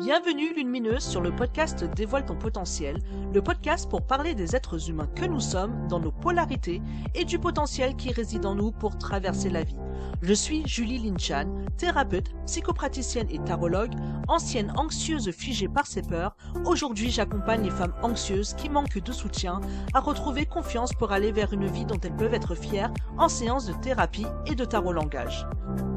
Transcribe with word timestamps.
Bienvenue 0.00 0.54
Lumineuse 0.54 1.02
sur 1.04 1.20
le 1.20 1.30
podcast 1.30 1.84
Dévoile 1.84 2.24
ton 2.24 2.34
potentiel, 2.34 3.00
le 3.34 3.42
podcast 3.42 3.86
pour 3.86 4.00
parler 4.00 4.34
des 4.34 4.56
êtres 4.56 4.88
humains 4.88 5.10
que 5.14 5.26
nous 5.26 5.40
sommes 5.40 5.86
dans 5.88 6.00
nos 6.00 6.10
polarités 6.10 6.80
et 7.14 7.26
du 7.26 7.38
potentiel 7.38 7.94
qui 7.96 8.10
réside 8.10 8.46
en 8.46 8.54
nous 8.54 8.72
pour 8.72 8.96
traverser 8.96 9.50
la 9.50 9.62
vie. 9.62 9.76
Je 10.22 10.32
suis 10.32 10.66
Julie 10.66 10.98
Linchan, 10.98 11.54
thérapeute, 11.76 12.32
psychopraticienne 12.46 13.28
et 13.28 13.40
tarologue, 13.40 13.92
ancienne 14.26 14.72
anxieuse 14.74 15.30
figée 15.32 15.68
par 15.68 15.86
ses 15.86 16.00
peurs. 16.00 16.34
Aujourd'hui, 16.64 17.10
j'accompagne 17.10 17.64
les 17.64 17.70
femmes 17.70 17.94
anxieuses 18.02 18.54
qui 18.54 18.70
manquent 18.70 19.02
de 19.02 19.12
soutien 19.12 19.60
à 19.92 20.00
retrouver 20.00 20.46
confiance 20.46 20.94
pour 20.94 21.12
aller 21.12 21.30
vers 21.30 21.52
une 21.52 21.66
vie 21.66 21.84
dont 21.84 22.00
elles 22.02 22.16
peuvent 22.16 22.32
être 22.32 22.54
fières 22.54 22.94
en 23.18 23.28
séance 23.28 23.66
de 23.66 23.74
thérapie 23.74 24.26
et 24.46 24.54
de 24.54 24.64
tarot 24.64 24.94
langage. 24.94 25.46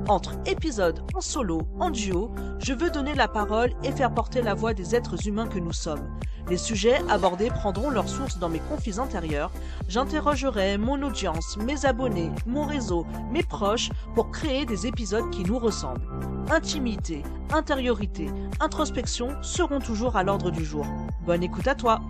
Entre 0.09 0.33
épisodes 0.45 1.01
en 1.13 1.21
solo, 1.21 1.61
en 1.79 1.89
duo, 1.89 2.31
je 2.59 2.73
veux 2.73 2.89
donner 2.89 3.15
la 3.15 3.29
parole 3.29 3.71
et 3.83 3.91
faire 3.93 4.13
porter 4.13 4.41
la 4.41 4.53
voix 4.53 4.73
des 4.73 4.95
êtres 4.95 5.27
humains 5.27 5.47
que 5.47 5.59
nous 5.59 5.71
sommes. 5.71 6.09
Les 6.49 6.57
sujets 6.57 7.01
abordés 7.09 7.49
prendront 7.49 7.89
leur 7.89 8.09
source 8.09 8.37
dans 8.37 8.49
mes 8.49 8.59
conflits 8.59 8.99
intérieurs. 8.99 9.51
J'interrogerai 9.87 10.77
mon 10.77 11.01
audience, 11.03 11.57
mes 11.57 11.85
abonnés, 11.85 12.31
mon 12.45 12.65
réseau, 12.65 13.05
mes 13.31 13.43
proches 13.43 13.91
pour 14.13 14.29
créer 14.29 14.65
des 14.65 14.87
épisodes 14.87 15.29
qui 15.29 15.45
nous 15.45 15.57
ressemblent. 15.57 16.05
Intimité, 16.51 17.23
intériorité, 17.53 18.29
introspection 18.59 19.41
seront 19.41 19.79
toujours 19.79 20.17
à 20.17 20.23
l'ordre 20.23 20.51
du 20.51 20.65
jour. 20.65 20.85
Bonne 21.25 21.43
écoute 21.43 21.67
à 21.67 21.75
toi 21.75 22.01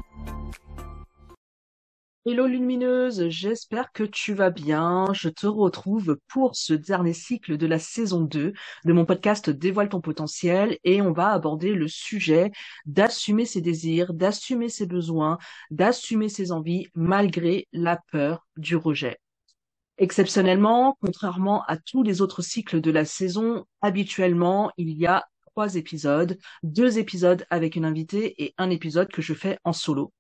Hello 2.26 2.48
lumineuse, 2.48 3.28
j'espère 3.28 3.92
que 3.92 4.04
tu 4.04 4.34
vas 4.34 4.50
bien. 4.50 5.08
Je 5.12 5.28
te 5.28 5.46
retrouve 5.46 6.18
pour 6.30 6.56
ce 6.56 6.74
dernier 6.74 7.12
cycle 7.12 7.58
de 7.58 7.68
la 7.68 7.80
saison 7.80 8.22
2 8.22 8.54
de 8.86 8.94
mon 8.94 9.04
podcast 9.04 9.50
Dévoile 9.50 9.90
ton 9.90 10.00
potentiel 10.00 10.78
et 10.86 11.02
on 11.02 11.12
va 11.12 11.32
aborder 11.32 11.74
le 11.74 11.90
sujet 11.90 12.54
d'assumer 12.86 13.46
ses 13.46 13.60
désirs, 13.60 14.14
d'assumer 14.14 14.70
ses 14.70 14.86
besoins, 14.86 15.38
d'assumer 15.70 16.30
ses 16.30 16.54
envies 16.54 16.88
malgré 16.96 17.68
la 17.74 18.00
peur 18.10 18.48
du 18.56 18.78
rejet. 18.78 19.20
Exceptionnellement, 19.98 20.98
contrairement 21.02 21.64
à 21.66 21.76
tous 21.76 22.04
les 22.04 22.22
autres 22.22 22.42
cycles 22.42 22.80
de 22.80 22.92
la 22.92 23.04
saison, 23.04 23.66
habituellement, 23.82 24.72
il 24.78 24.98
y 24.98 25.08
a 25.08 25.26
trois 25.48 25.76
épisodes, 25.76 26.38
deux 26.64 27.00
épisodes 27.00 27.46
avec 27.50 27.76
une 27.76 27.86
invitée 27.86 28.42
et 28.42 28.54
un 28.58 28.70
épisode 28.70 29.10
que 29.10 29.22
je 29.22 29.34
fais 29.34 29.58
en 29.66 29.74
solo. 29.74 30.14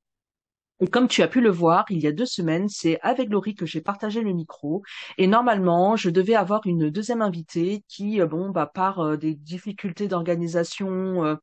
Et 0.80 0.88
comme 0.88 1.08
tu 1.08 1.22
as 1.22 1.28
pu 1.28 1.40
le 1.40 1.50
voir, 1.50 1.86
il 1.90 2.00
y 2.00 2.08
a 2.08 2.12
deux 2.12 2.26
semaines, 2.26 2.68
c'est 2.68 3.00
avec 3.02 3.30
Laurie 3.30 3.56
que 3.56 3.66
j'ai 3.66 3.82
partagé 3.82 4.22
le 4.22 4.34
micro. 4.34 4.84
Et 5.18 5.28
normalement, 5.28 5.96
je 5.96 6.10
devais 6.10 6.36
avoir 6.36 6.62
une 6.66 6.90
deuxième 6.90 7.22
invitée 7.22 7.84
qui, 7.88 8.20
euh, 8.20 8.26
bon, 8.28 8.50
bah, 8.50 8.66
par 8.74 9.00
euh, 9.00 9.18
des 9.18 9.34
difficultés 9.36 10.08
d'organisation 10.08 11.24
euh, 11.26 11.36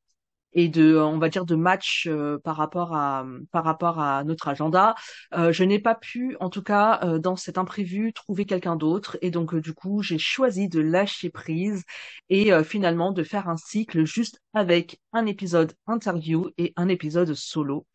et 0.53 0.69
de, 0.69 0.97
on 0.97 1.19
va 1.19 1.29
dire, 1.29 1.47
de 1.47 1.55
match 1.55 2.09
par 2.45 2.57
rapport 2.57 2.95
à 2.97 3.25
par 3.53 3.65
rapport 3.65 4.01
à 4.01 4.25
notre 4.25 4.49
agenda, 4.49 4.97
je 5.33 5.65
n'ai 5.65 5.79
pas 5.79 5.95
pu, 5.95 6.37
en 6.41 6.51
tout 6.51 6.63
cas, 6.63 7.19
dans 7.21 7.37
cet 7.37 7.57
imprévu, 7.57 8.13
trouver 8.13 8.47
quelqu'un 8.47 8.75
d'autre. 8.77 9.17
Et 9.23 9.31
donc, 9.31 9.55
du 9.55 9.75
coup, 9.75 10.03
j'ai 10.03 10.19
choisi 10.19 10.69
de 10.69 10.81
lâcher 10.81 11.31
prise 11.31 11.85
et 12.31 12.51
finalement 12.65 13.13
de 13.13 13.23
faire 13.23 13.49
un 13.49 13.57
cycle 13.57 14.05
juste 14.05 14.41
avec 14.53 15.01
un 15.13 15.27
épisode 15.27 15.73
interview 15.87 16.51
et 16.59 16.73
un 16.77 16.89
épisode 16.89 17.33
solo 17.35 17.87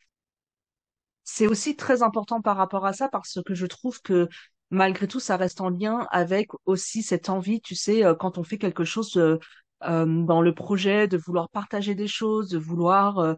c'est 1.25 1.47
aussi 1.47 1.75
très 1.75 2.03
important 2.03 2.41
par 2.41 2.55
rapport 2.55 2.85
à 2.85 2.93
ça 2.93 3.09
parce 3.09 3.39
que 3.45 3.53
je 3.53 3.65
trouve 3.65 4.01
que 4.01 4.29
malgré 4.69 5.07
tout, 5.07 5.19
ça 5.19 5.37
reste 5.37 5.61
en 5.61 5.69
lien 5.69 6.07
avec 6.11 6.49
aussi 6.65 7.03
cette 7.03 7.29
envie, 7.29 7.61
tu 7.61 7.75
sais, 7.75 8.05
euh, 8.05 8.15
quand 8.15 8.37
on 8.37 8.43
fait 8.43 8.57
quelque 8.57 8.83
chose 8.83 9.15
euh, 9.17 9.39
euh, 9.83 10.05
dans 10.05 10.41
le 10.41 10.53
projet, 10.53 11.07
de 11.07 11.17
vouloir 11.17 11.49
partager 11.49 11.95
des 11.95 12.07
choses, 12.07 12.49
de 12.49 12.57
vouloir 12.57 13.35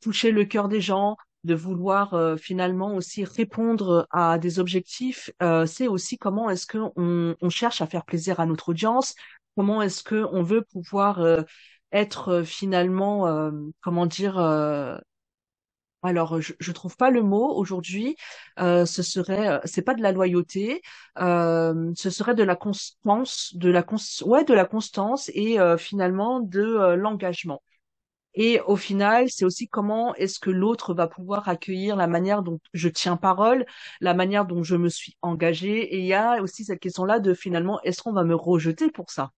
toucher 0.00 0.32
le 0.32 0.44
cœur 0.44 0.68
des 0.68 0.80
gens, 0.80 1.16
de 1.44 1.54
vouloir 1.54 2.36
finalement 2.36 2.96
aussi 2.96 3.24
répondre 3.24 4.08
à 4.10 4.36
des 4.38 4.58
objectifs. 4.58 5.30
c'est 5.66 5.86
aussi 5.86 6.18
comment 6.18 6.50
est-ce 6.50 6.66
que 6.66 6.78
on, 6.96 7.48
cherche 7.48 7.80
à 7.80 7.86
faire 7.86 8.04
plaisir 8.04 8.40
à 8.40 8.46
notre 8.46 8.70
audience, 8.70 9.14
comment 9.56 9.80
est-ce 9.80 10.02
que 10.02 10.26
on 10.32 10.42
veut 10.42 10.62
pouvoir 10.62 11.44
être 11.92 12.42
finalement, 12.42 13.52
comment 13.80 14.06
dire 14.06 14.34
alors, 16.02 16.40
je, 16.40 16.52
je 16.58 16.72
trouve 16.72 16.96
pas 16.96 17.10
le 17.10 17.22
mot 17.22 17.52
aujourd'hui. 17.54 18.16
Euh, 18.58 18.84
ce 18.86 19.02
serait, 19.02 19.48
euh, 19.48 19.58
c'est 19.64 19.82
pas 19.82 19.94
de 19.94 20.02
la 20.02 20.12
loyauté, 20.12 20.82
euh, 21.20 21.92
ce 21.96 22.10
serait 22.10 22.34
de 22.34 22.42
la 22.42 22.56
constance, 22.56 23.54
de 23.54 23.70
la 23.70 23.82
cons 23.82 23.96
ouais, 24.26 24.44
de 24.44 24.54
la 24.54 24.64
constance 24.64 25.30
et 25.34 25.60
euh, 25.60 25.76
finalement 25.78 26.40
de 26.40 26.60
euh, 26.60 26.96
l'engagement. 26.96 27.62
Et 28.34 28.60
au 28.66 28.76
final, 28.76 29.30
c'est 29.30 29.44
aussi 29.44 29.68
comment 29.68 30.14
est-ce 30.16 30.40
que 30.40 30.50
l'autre 30.50 30.94
va 30.94 31.08
pouvoir 31.08 31.48
accueillir 31.48 31.96
la 31.96 32.06
manière 32.08 32.42
dont 32.42 32.60
je 32.74 32.88
tiens 32.88 33.16
parole, 33.16 33.66
la 34.00 34.14
manière 34.14 34.46
dont 34.46 34.62
je 34.64 34.76
me 34.76 34.88
suis 34.90 35.16
engagée. 35.22 35.94
Et 35.96 36.00
il 36.00 36.06
y 36.06 36.14
a 36.14 36.42
aussi 36.42 36.64
cette 36.64 36.80
question-là 36.80 37.20
de 37.20 37.34
finalement, 37.34 37.80
est-ce 37.82 38.02
qu'on 38.02 38.12
va 38.14 38.24
me 38.24 38.34
rejeter 38.36 38.90
pour 38.90 39.10
ça? 39.10 39.32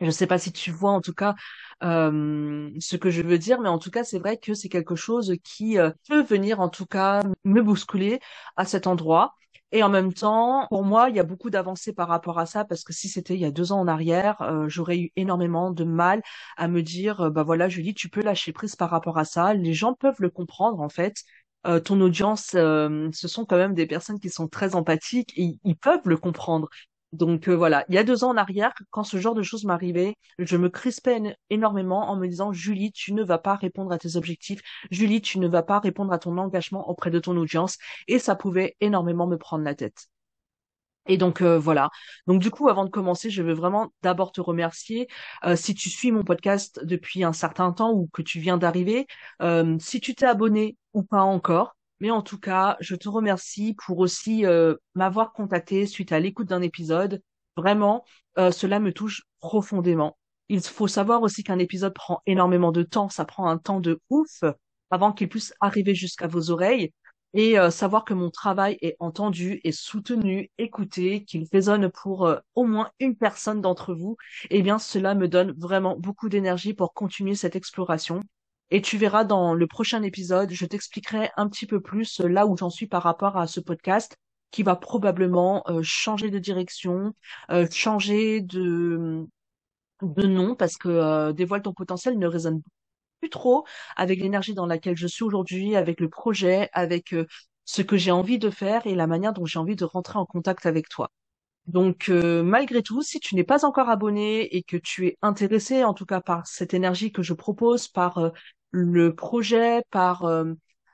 Je 0.00 0.06
ne 0.06 0.10
sais 0.10 0.26
pas 0.26 0.38
si 0.38 0.52
tu 0.52 0.70
vois 0.70 0.92
en 0.92 1.00
tout 1.00 1.12
cas 1.12 1.34
euh, 1.82 2.70
ce 2.80 2.96
que 2.96 3.10
je 3.10 3.22
veux 3.22 3.38
dire, 3.38 3.60
mais 3.60 3.68
en 3.68 3.78
tout 3.78 3.90
cas, 3.90 4.04
c'est 4.04 4.18
vrai 4.18 4.36
que 4.38 4.54
c'est 4.54 4.68
quelque 4.68 4.94
chose 4.96 5.34
qui 5.44 5.78
euh, 5.78 5.90
peut 6.08 6.22
venir 6.22 6.60
en 6.60 6.68
tout 6.68 6.86
cas 6.86 7.22
me 7.44 7.62
bousculer 7.62 8.20
à 8.56 8.64
cet 8.64 8.86
endroit. 8.86 9.34
Et 9.72 9.82
en 9.82 9.90
même 9.90 10.14
temps, 10.14 10.66
pour 10.70 10.82
moi, 10.84 11.10
il 11.10 11.16
y 11.16 11.20
a 11.20 11.24
beaucoup 11.24 11.50
d'avancées 11.50 11.92
par 11.92 12.08
rapport 12.08 12.38
à 12.38 12.46
ça, 12.46 12.64
parce 12.64 12.84
que 12.84 12.92
si 12.94 13.08
c'était 13.08 13.34
il 13.34 13.40
y 13.40 13.44
a 13.44 13.50
deux 13.50 13.70
ans 13.72 13.80
en 13.80 13.86
arrière, 13.88 14.40
euh, 14.40 14.66
j'aurais 14.68 14.98
eu 14.98 15.12
énormément 15.16 15.70
de 15.72 15.84
mal 15.84 16.22
à 16.56 16.68
me 16.68 16.82
dire, 16.82 17.30
bah 17.30 17.42
voilà, 17.42 17.68
Julie, 17.68 17.92
tu 17.94 18.08
peux 18.08 18.22
lâcher 18.22 18.52
prise 18.52 18.76
par 18.76 18.90
rapport 18.90 19.18
à 19.18 19.24
ça. 19.24 19.52
Les 19.54 19.74
gens 19.74 19.92
peuvent 19.94 20.20
le 20.20 20.30
comprendre, 20.30 20.80
en 20.80 20.88
fait. 20.88 21.16
ton 21.84 22.00
audience, 22.00 22.46
ce 22.52 23.28
sont 23.28 23.44
quand 23.44 23.56
même 23.58 23.74
des 23.74 23.86
personnes 23.86 24.18
qui 24.20 24.30
sont 24.30 24.48
très 24.48 24.74
empathiques 24.74 25.32
et 25.36 25.58
ils 25.64 25.76
peuvent 25.76 26.06
le 26.08 26.16
comprendre. 26.16 26.68
Donc 27.12 27.48
euh, 27.48 27.54
voilà, 27.56 27.84
il 27.88 27.94
y 27.94 27.98
a 27.98 28.04
deux 28.04 28.22
ans 28.24 28.30
en 28.30 28.36
arrière, 28.36 28.74
quand 28.90 29.02
ce 29.02 29.16
genre 29.18 29.34
de 29.34 29.42
choses 29.42 29.64
m'arrivait, 29.64 30.16
je 30.38 30.56
me 30.58 30.68
crispais 30.68 31.36
énormément 31.48 32.10
en 32.10 32.16
me 32.16 32.26
disant 32.28 32.52
Julie, 32.52 32.92
tu 32.92 33.14
ne 33.14 33.22
vas 33.22 33.38
pas 33.38 33.54
répondre 33.56 33.92
à 33.92 33.98
tes 33.98 34.16
objectifs, 34.16 34.60
Julie, 34.90 35.22
tu 35.22 35.38
ne 35.38 35.48
vas 35.48 35.62
pas 35.62 35.78
répondre 35.80 36.12
à 36.12 36.18
ton 36.18 36.36
engagement 36.36 36.88
auprès 36.90 37.10
de 37.10 37.18
ton 37.18 37.36
audience, 37.38 37.78
et 38.08 38.18
ça 38.18 38.36
pouvait 38.36 38.76
énormément 38.80 39.26
me 39.26 39.38
prendre 39.38 39.64
la 39.64 39.74
tête. 39.74 40.08
Et 41.06 41.16
donc 41.16 41.40
euh, 41.40 41.58
voilà. 41.58 41.88
Donc 42.26 42.42
du 42.42 42.50
coup, 42.50 42.68
avant 42.68 42.84
de 42.84 42.90
commencer, 42.90 43.30
je 43.30 43.42
veux 43.42 43.54
vraiment 43.54 43.92
d'abord 44.02 44.30
te 44.30 44.42
remercier. 44.42 45.08
Euh, 45.44 45.56
si 45.56 45.74
tu 45.74 45.88
suis 45.88 46.12
mon 46.12 46.22
podcast 46.22 46.80
depuis 46.84 47.24
un 47.24 47.32
certain 47.32 47.72
temps 47.72 47.92
ou 47.92 48.08
que 48.12 48.20
tu 48.20 48.40
viens 48.40 48.58
d'arriver, 48.58 49.06
si 49.80 50.00
tu 50.00 50.14
t'es 50.14 50.26
abonné 50.26 50.76
ou 50.92 51.02
pas 51.02 51.22
encore, 51.22 51.77
mais 52.00 52.10
en 52.10 52.22
tout 52.22 52.38
cas, 52.38 52.76
je 52.80 52.94
te 52.94 53.08
remercie 53.08 53.74
pour 53.86 53.98
aussi 53.98 54.46
euh, 54.46 54.74
m'avoir 54.94 55.32
contacté 55.32 55.86
suite 55.86 56.12
à 56.12 56.20
l'écoute 56.20 56.48
d'un 56.48 56.62
épisode. 56.62 57.22
Vraiment, 57.56 58.04
euh, 58.38 58.52
cela 58.52 58.78
me 58.78 58.92
touche 58.92 59.22
profondément. 59.40 60.16
Il 60.48 60.60
faut 60.62 60.88
savoir 60.88 61.22
aussi 61.22 61.42
qu'un 61.42 61.58
épisode 61.58 61.94
prend 61.94 62.22
énormément 62.26 62.72
de 62.72 62.82
temps, 62.82 63.08
ça 63.08 63.24
prend 63.24 63.48
un 63.48 63.58
temps 63.58 63.80
de 63.80 64.00
ouf 64.10 64.44
avant 64.90 65.12
qu'il 65.12 65.28
puisse 65.28 65.52
arriver 65.60 65.94
jusqu'à 65.94 66.26
vos 66.26 66.50
oreilles. 66.50 66.92
Et 67.34 67.58
euh, 67.58 67.70
savoir 67.70 68.04
que 68.06 68.14
mon 68.14 68.30
travail 68.30 68.78
est 68.80 68.96
entendu, 69.00 69.60
est 69.62 69.72
soutenu, 69.72 70.50
écouté, 70.56 71.24
qu'il 71.24 71.46
résonne 71.52 71.90
pour 71.90 72.32
au 72.54 72.64
moins 72.64 72.90
une 73.00 73.16
personne 73.16 73.60
d'entre 73.60 73.92
vous, 73.94 74.16
eh 74.50 74.62
bien 74.62 74.78
cela 74.78 75.14
me 75.14 75.28
donne 75.28 75.52
vraiment 75.58 75.96
beaucoup 75.98 76.30
d'énergie 76.30 76.72
pour 76.72 76.94
continuer 76.94 77.34
cette 77.34 77.56
exploration. 77.56 78.22
Et 78.70 78.82
tu 78.82 78.98
verras 78.98 79.24
dans 79.24 79.54
le 79.54 79.66
prochain 79.66 80.02
épisode, 80.02 80.52
je 80.52 80.66
t'expliquerai 80.66 81.30
un 81.36 81.48
petit 81.48 81.66
peu 81.66 81.80
plus 81.80 82.20
euh, 82.20 82.28
là 82.28 82.46
où 82.46 82.56
j'en 82.56 82.68
suis 82.70 82.86
par 82.86 83.02
rapport 83.02 83.36
à 83.38 83.46
ce 83.46 83.60
podcast 83.60 84.16
qui 84.50 84.62
va 84.62 84.76
probablement 84.76 85.62
euh, 85.68 85.80
changer 85.82 86.30
de 86.30 86.38
direction, 86.38 87.14
euh, 87.50 87.66
changer 87.70 88.42
de, 88.42 89.26
de 90.02 90.26
nom 90.26 90.54
parce 90.54 90.76
que 90.76 91.32
dévoile 91.32 91.62
ton 91.62 91.72
potentiel 91.72 92.18
ne 92.18 92.26
résonne 92.26 92.60
plus 93.20 93.30
trop 93.30 93.64
avec 93.96 94.20
l'énergie 94.20 94.54
dans 94.54 94.66
laquelle 94.66 94.96
je 94.96 95.06
suis 95.06 95.24
aujourd'hui, 95.24 95.74
avec 95.74 95.98
le 96.00 96.08
projet, 96.10 96.68
avec 96.72 97.14
ce 97.64 97.82
que 97.82 97.96
j'ai 97.96 98.10
envie 98.10 98.38
de 98.38 98.50
faire 98.50 98.86
et 98.86 98.94
la 98.94 99.06
manière 99.06 99.32
dont 99.32 99.46
j'ai 99.46 99.58
envie 99.58 99.76
de 99.76 99.84
rentrer 99.84 100.18
en 100.18 100.26
contact 100.26 100.66
avec 100.66 100.88
toi. 100.88 101.10
Donc 101.66 102.08
malgré 102.08 102.82
tout, 102.82 103.02
si 103.02 103.18
tu 103.20 103.34
n'es 103.34 103.44
pas 103.44 103.64
encore 103.64 103.88
abonné 103.88 104.56
et 104.56 104.62
que 104.62 104.76
tu 104.76 105.08
es 105.08 105.18
intéressé 105.20 105.82
en 105.84 105.94
tout 105.94 106.06
cas 106.06 106.20
par 106.20 106.46
cette 106.46 106.74
énergie 106.74 107.10
que 107.10 107.22
je 107.22 107.34
propose, 107.34 107.88
par 107.88 108.32
le 108.70 109.14
projet, 109.14 109.82
par 109.90 110.24
euh, 110.24 110.52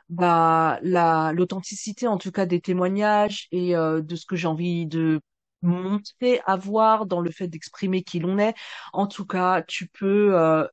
bah, 0.08 0.78
la 0.82 1.32
l'authenticité 1.32 2.06
en 2.06 2.18
tout 2.18 2.30
cas 2.32 2.46
des 2.46 2.60
témoignages 2.60 3.48
et 3.52 3.76
euh, 3.76 4.00
de 4.02 4.16
ce 4.16 4.26
que 4.26 4.36
j'ai 4.36 4.46
envie 4.48 4.86
de 4.86 5.20
montrer, 5.62 6.40
avoir 6.46 7.06
dans 7.06 7.20
le 7.20 7.30
fait 7.30 7.48
d'exprimer 7.48 8.02
qui 8.02 8.20
l'on 8.20 8.38
est. 8.38 8.54
En 8.92 9.06
tout 9.06 9.24
cas, 9.26 9.62
tu 9.62 9.86
peux 9.88 10.36
euh, 10.38 10.66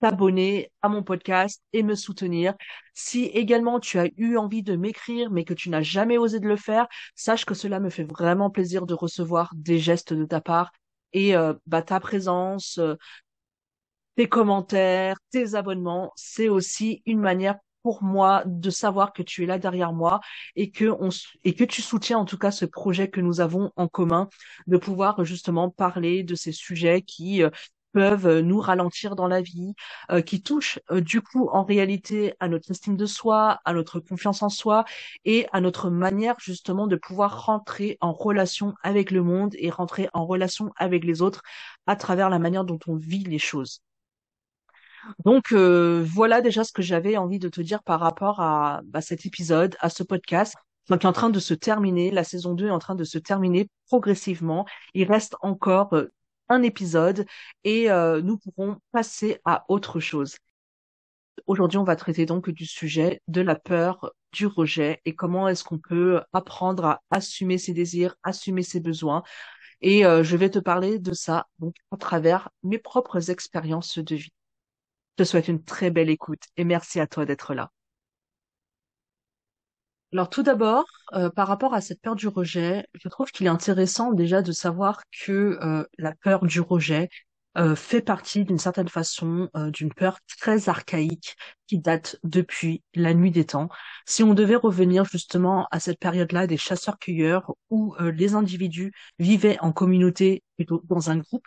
t'abonner 0.00 0.70
à 0.82 0.88
mon 0.88 1.02
podcast 1.02 1.62
et 1.72 1.82
me 1.82 1.94
soutenir. 1.94 2.54
Si 2.94 3.24
également 3.26 3.80
tu 3.80 3.98
as 3.98 4.08
eu 4.16 4.36
envie 4.36 4.62
de 4.62 4.76
m'écrire 4.76 5.30
mais 5.30 5.44
que 5.44 5.54
tu 5.54 5.68
n'as 5.70 5.82
jamais 5.82 6.18
osé 6.18 6.38
de 6.40 6.46
le 6.48 6.56
faire, 6.56 6.86
sache 7.14 7.44
que 7.44 7.54
cela 7.54 7.80
me 7.80 7.90
fait 7.90 8.04
vraiment 8.04 8.50
plaisir 8.50 8.86
de 8.86 8.94
recevoir 8.94 9.50
des 9.54 9.78
gestes 9.78 10.12
de 10.12 10.24
ta 10.24 10.40
part 10.40 10.72
et 11.12 11.34
bah, 11.66 11.80
ta 11.82 11.98
présence, 11.98 12.78
tes 14.16 14.28
commentaires, 14.28 15.16
tes 15.30 15.54
abonnements, 15.54 16.12
c'est 16.16 16.48
aussi 16.48 17.02
une 17.06 17.20
manière 17.20 17.56
pour 17.82 18.02
moi 18.02 18.42
de 18.46 18.70
savoir 18.70 19.12
que 19.12 19.22
tu 19.22 19.44
es 19.44 19.46
là 19.46 19.58
derrière 19.58 19.92
moi 19.92 20.20
et 20.56 20.72
que 20.72 21.64
tu 21.64 21.82
soutiens 21.82 22.18
en 22.18 22.24
tout 22.24 22.38
cas 22.38 22.50
ce 22.50 22.64
projet 22.64 23.08
que 23.08 23.20
nous 23.20 23.40
avons 23.40 23.70
en 23.76 23.86
commun 23.86 24.28
de 24.66 24.76
pouvoir 24.76 25.24
justement 25.24 25.70
parler 25.70 26.24
de 26.24 26.34
ces 26.34 26.50
sujets 26.50 27.02
qui 27.02 27.44
euh, 27.44 27.50
peuvent 27.92 28.40
nous 28.40 28.60
ralentir 28.60 29.16
dans 29.16 29.28
la 29.28 29.40
vie, 29.40 29.74
euh, 30.10 30.20
qui 30.20 30.42
touchent 30.42 30.80
euh, 30.90 31.00
du 31.00 31.22
coup 31.22 31.48
en 31.50 31.64
réalité 31.64 32.34
à 32.40 32.48
notre 32.48 32.70
estime 32.70 32.96
de 32.96 33.06
soi, 33.06 33.60
à 33.64 33.72
notre 33.72 34.00
confiance 34.00 34.42
en 34.42 34.48
soi 34.48 34.84
et 35.24 35.46
à 35.52 35.60
notre 35.60 35.88
manière 35.88 36.34
justement 36.40 36.88
de 36.88 36.96
pouvoir 36.96 37.46
rentrer 37.46 37.98
en 38.00 38.12
relation 38.12 38.74
avec 38.82 39.10
le 39.10 39.22
monde 39.22 39.54
et 39.58 39.70
rentrer 39.70 40.08
en 40.12 40.26
relation 40.26 40.72
avec 40.76 41.04
les 41.04 41.22
autres 41.22 41.42
à 41.86 41.96
travers 41.96 42.30
la 42.30 42.38
manière 42.38 42.64
dont 42.64 42.80
on 42.86 42.96
vit 42.96 43.24
les 43.24 43.38
choses. 43.38 43.80
Donc 45.24 45.52
voilà 45.52 46.40
déjà 46.40 46.64
ce 46.64 46.72
que 46.72 46.82
j'avais 46.82 47.16
envie 47.16 47.38
de 47.38 47.48
te 47.48 47.60
dire 47.60 47.82
par 47.82 48.00
rapport 48.00 48.40
à, 48.40 48.80
bah, 48.84 49.00
cet 49.00 49.26
épisode, 49.26 49.76
à 49.80 49.90
ce 49.90 50.02
podcast. 50.02 50.54
Donc, 50.88 51.00
qui 51.00 51.06
est 51.06 51.08
en 51.08 51.12
train 51.12 51.30
de 51.30 51.40
se 51.40 51.52
terminer, 51.52 52.12
la 52.12 52.22
saison 52.22 52.54
2 52.54 52.68
est 52.68 52.70
en 52.70 52.78
train 52.78 52.94
de 52.94 53.02
se 53.02 53.18
terminer 53.18 53.68
progressivement. 53.88 54.66
Il 54.94 55.10
reste 55.10 55.34
encore 55.40 55.92
un 56.48 56.62
épisode 56.62 57.26
et 57.64 57.90
euh, 57.90 58.22
nous 58.22 58.38
pourrons 58.38 58.78
passer 58.92 59.40
à 59.44 59.64
autre 59.68 60.00
chose. 60.00 60.36
Aujourd'hui, 61.46 61.78
on 61.78 61.84
va 61.84 61.96
traiter 61.96 62.26
donc 62.26 62.50
du 62.50 62.66
sujet 62.66 63.20
de 63.28 63.40
la 63.40 63.56
peur 63.56 64.12
du 64.32 64.46
rejet 64.46 65.00
et 65.04 65.14
comment 65.14 65.48
est-ce 65.48 65.64
qu'on 65.64 65.78
peut 65.78 66.22
apprendre 66.32 66.84
à 66.84 67.02
assumer 67.10 67.58
ses 67.58 67.72
désirs, 67.72 68.16
assumer 68.22 68.62
ses 68.62 68.80
besoins. 68.80 69.22
Et 69.80 70.06
euh, 70.06 70.22
je 70.22 70.36
vais 70.36 70.50
te 70.50 70.58
parler 70.58 70.98
de 70.98 71.12
ça 71.12 71.46
donc 71.58 71.76
à 71.90 71.96
travers 71.96 72.50
mes 72.62 72.78
propres 72.78 73.30
expériences 73.30 73.98
de 73.98 74.16
vie. 74.16 74.32
Je 75.18 75.24
te 75.24 75.28
souhaite 75.28 75.48
une 75.48 75.64
très 75.64 75.90
belle 75.90 76.10
écoute 76.10 76.42
et 76.58 76.64
merci 76.64 77.00
à 77.00 77.06
toi 77.06 77.24
d'être 77.24 77.54
là. 77.54 77.70
Alors 80.12 80.28
tout 80.28 80.42
d'abord, 80.42 80.84
euh, 81.14 81.30
par 81.30 81.48
rapport 81.48 81.72
à 81.72 81.80
cette 81.80 82.02
peur 82.02 82.16
du 82.16 82.28
rejet, 82.28 82.86
je 82.94 83.08
trouve 83.08 83.30
qu'il 83.30 83.46
est 83.46 83.50
intéressant 83.50 84.12
déjà 84.12 84.42
de 84.42 84.52
savoir 84.52 85.00
que 85.24 85.58
euh, 85.62 85.84
la 85.96 86.12
peur 86.14 86.44
du 86.44 86.60
rejet 86.60 87.08
euh, 87.56 87.74
fait 87.74 88.02
partie 88.02 88.44
d'une 88.44 88.58
certaine 88.58 88.88
façon 88.88 89.48
d'une 89.72 89.90
peur 89.90 90.18
très 90.38 90.68
archaïque 90.68 91.34
qui 91.66 91.78
date 91.78 92.16
depuis 92.22 92.82
la 92.94 93.14
nuit 93.14 93.30
des 93.30 93.46
temps. 93.46 93.70
Si 94.04 94.22
on 94.22 94.34
devait 94.34 94.56
revenir 94.56 95.06
justement 95.06 95.66
à 95.70 95.80
cette 95.80 95.98
période-là 95.98 96.46
des 96.46 96.58
chasseurs-cueilleurs 96.58 97.54
où 97.70 97.96
les 98.00 98.34
individus 98.34 98.92
vivaient 99.18 99.58
en 99.60 99.72
communauté 99.72 100.42
plutôt 100.56 100.82
dans 100.84 101.08
un 101.08 101.16
groupe 101.16 101.46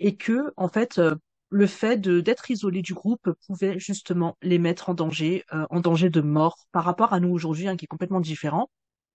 et 0.00 0.16
que 0.16 0.52
en 0.56 0.68
fait 0.68 1.00
le 1.50 1.66
fait 1.66 1.96
de 1.98 2.20
d'être 2.20 2.50
isolé 2.50 2.82
du 2.82 2.94
groupe 2.94 3.30
pouvait 3.46 3.78
justement 3.78 4.36
les 4.42 4.58
mettre 4.58 4.88
en 4.90 4.94
danger, 4.94 5.44
euh, 5.52 5.66
en 5.70 5.80
danger 5.80 6.10
de 6.10 6.20
mort 6.20 6.66
par 6.72 6.84
rapport 6.84 7.12
à 7.12 7.20
nous 7.20 7.30
aujourd'hui, 7.30 7.68
hein, 7.68 7.76
qui 7.76 7.84
est 7.84 7.88
complètement 7.88 8.20
différent. 8.20 8.70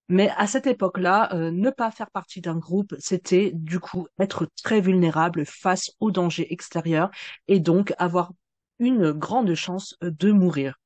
Mais 0.09 0.29
à 0.37 0.47
cette 0.47 0.67
époque-là, 0.67 1.33
euh, 1.33 1.51
ne 1.51 1.69
pas 1.69 1.91
faire 1.91 2.11
partie 2.11 2.41
d'un 2.41 2.57
groupe, 2.57 2.95
c'était 2.99 3.51
du 3.53 3.79
coup 3.79 4.07
être 4.19 4.47
très 4.63 4.81
vulnérable 4.81 5.45
face 5.45 5.91
aux 5.99 6.11
dangers 6.11 6.51
extérieurs 6.51 7.11
et 7.47 7.59
donc 7.59 7.93
avoir 7.97 8.33
une 8.79 9.11
grande 9.11 9.53
chance 9.53 9.95
de 10.01 10.31
mourir. 10.31 10.80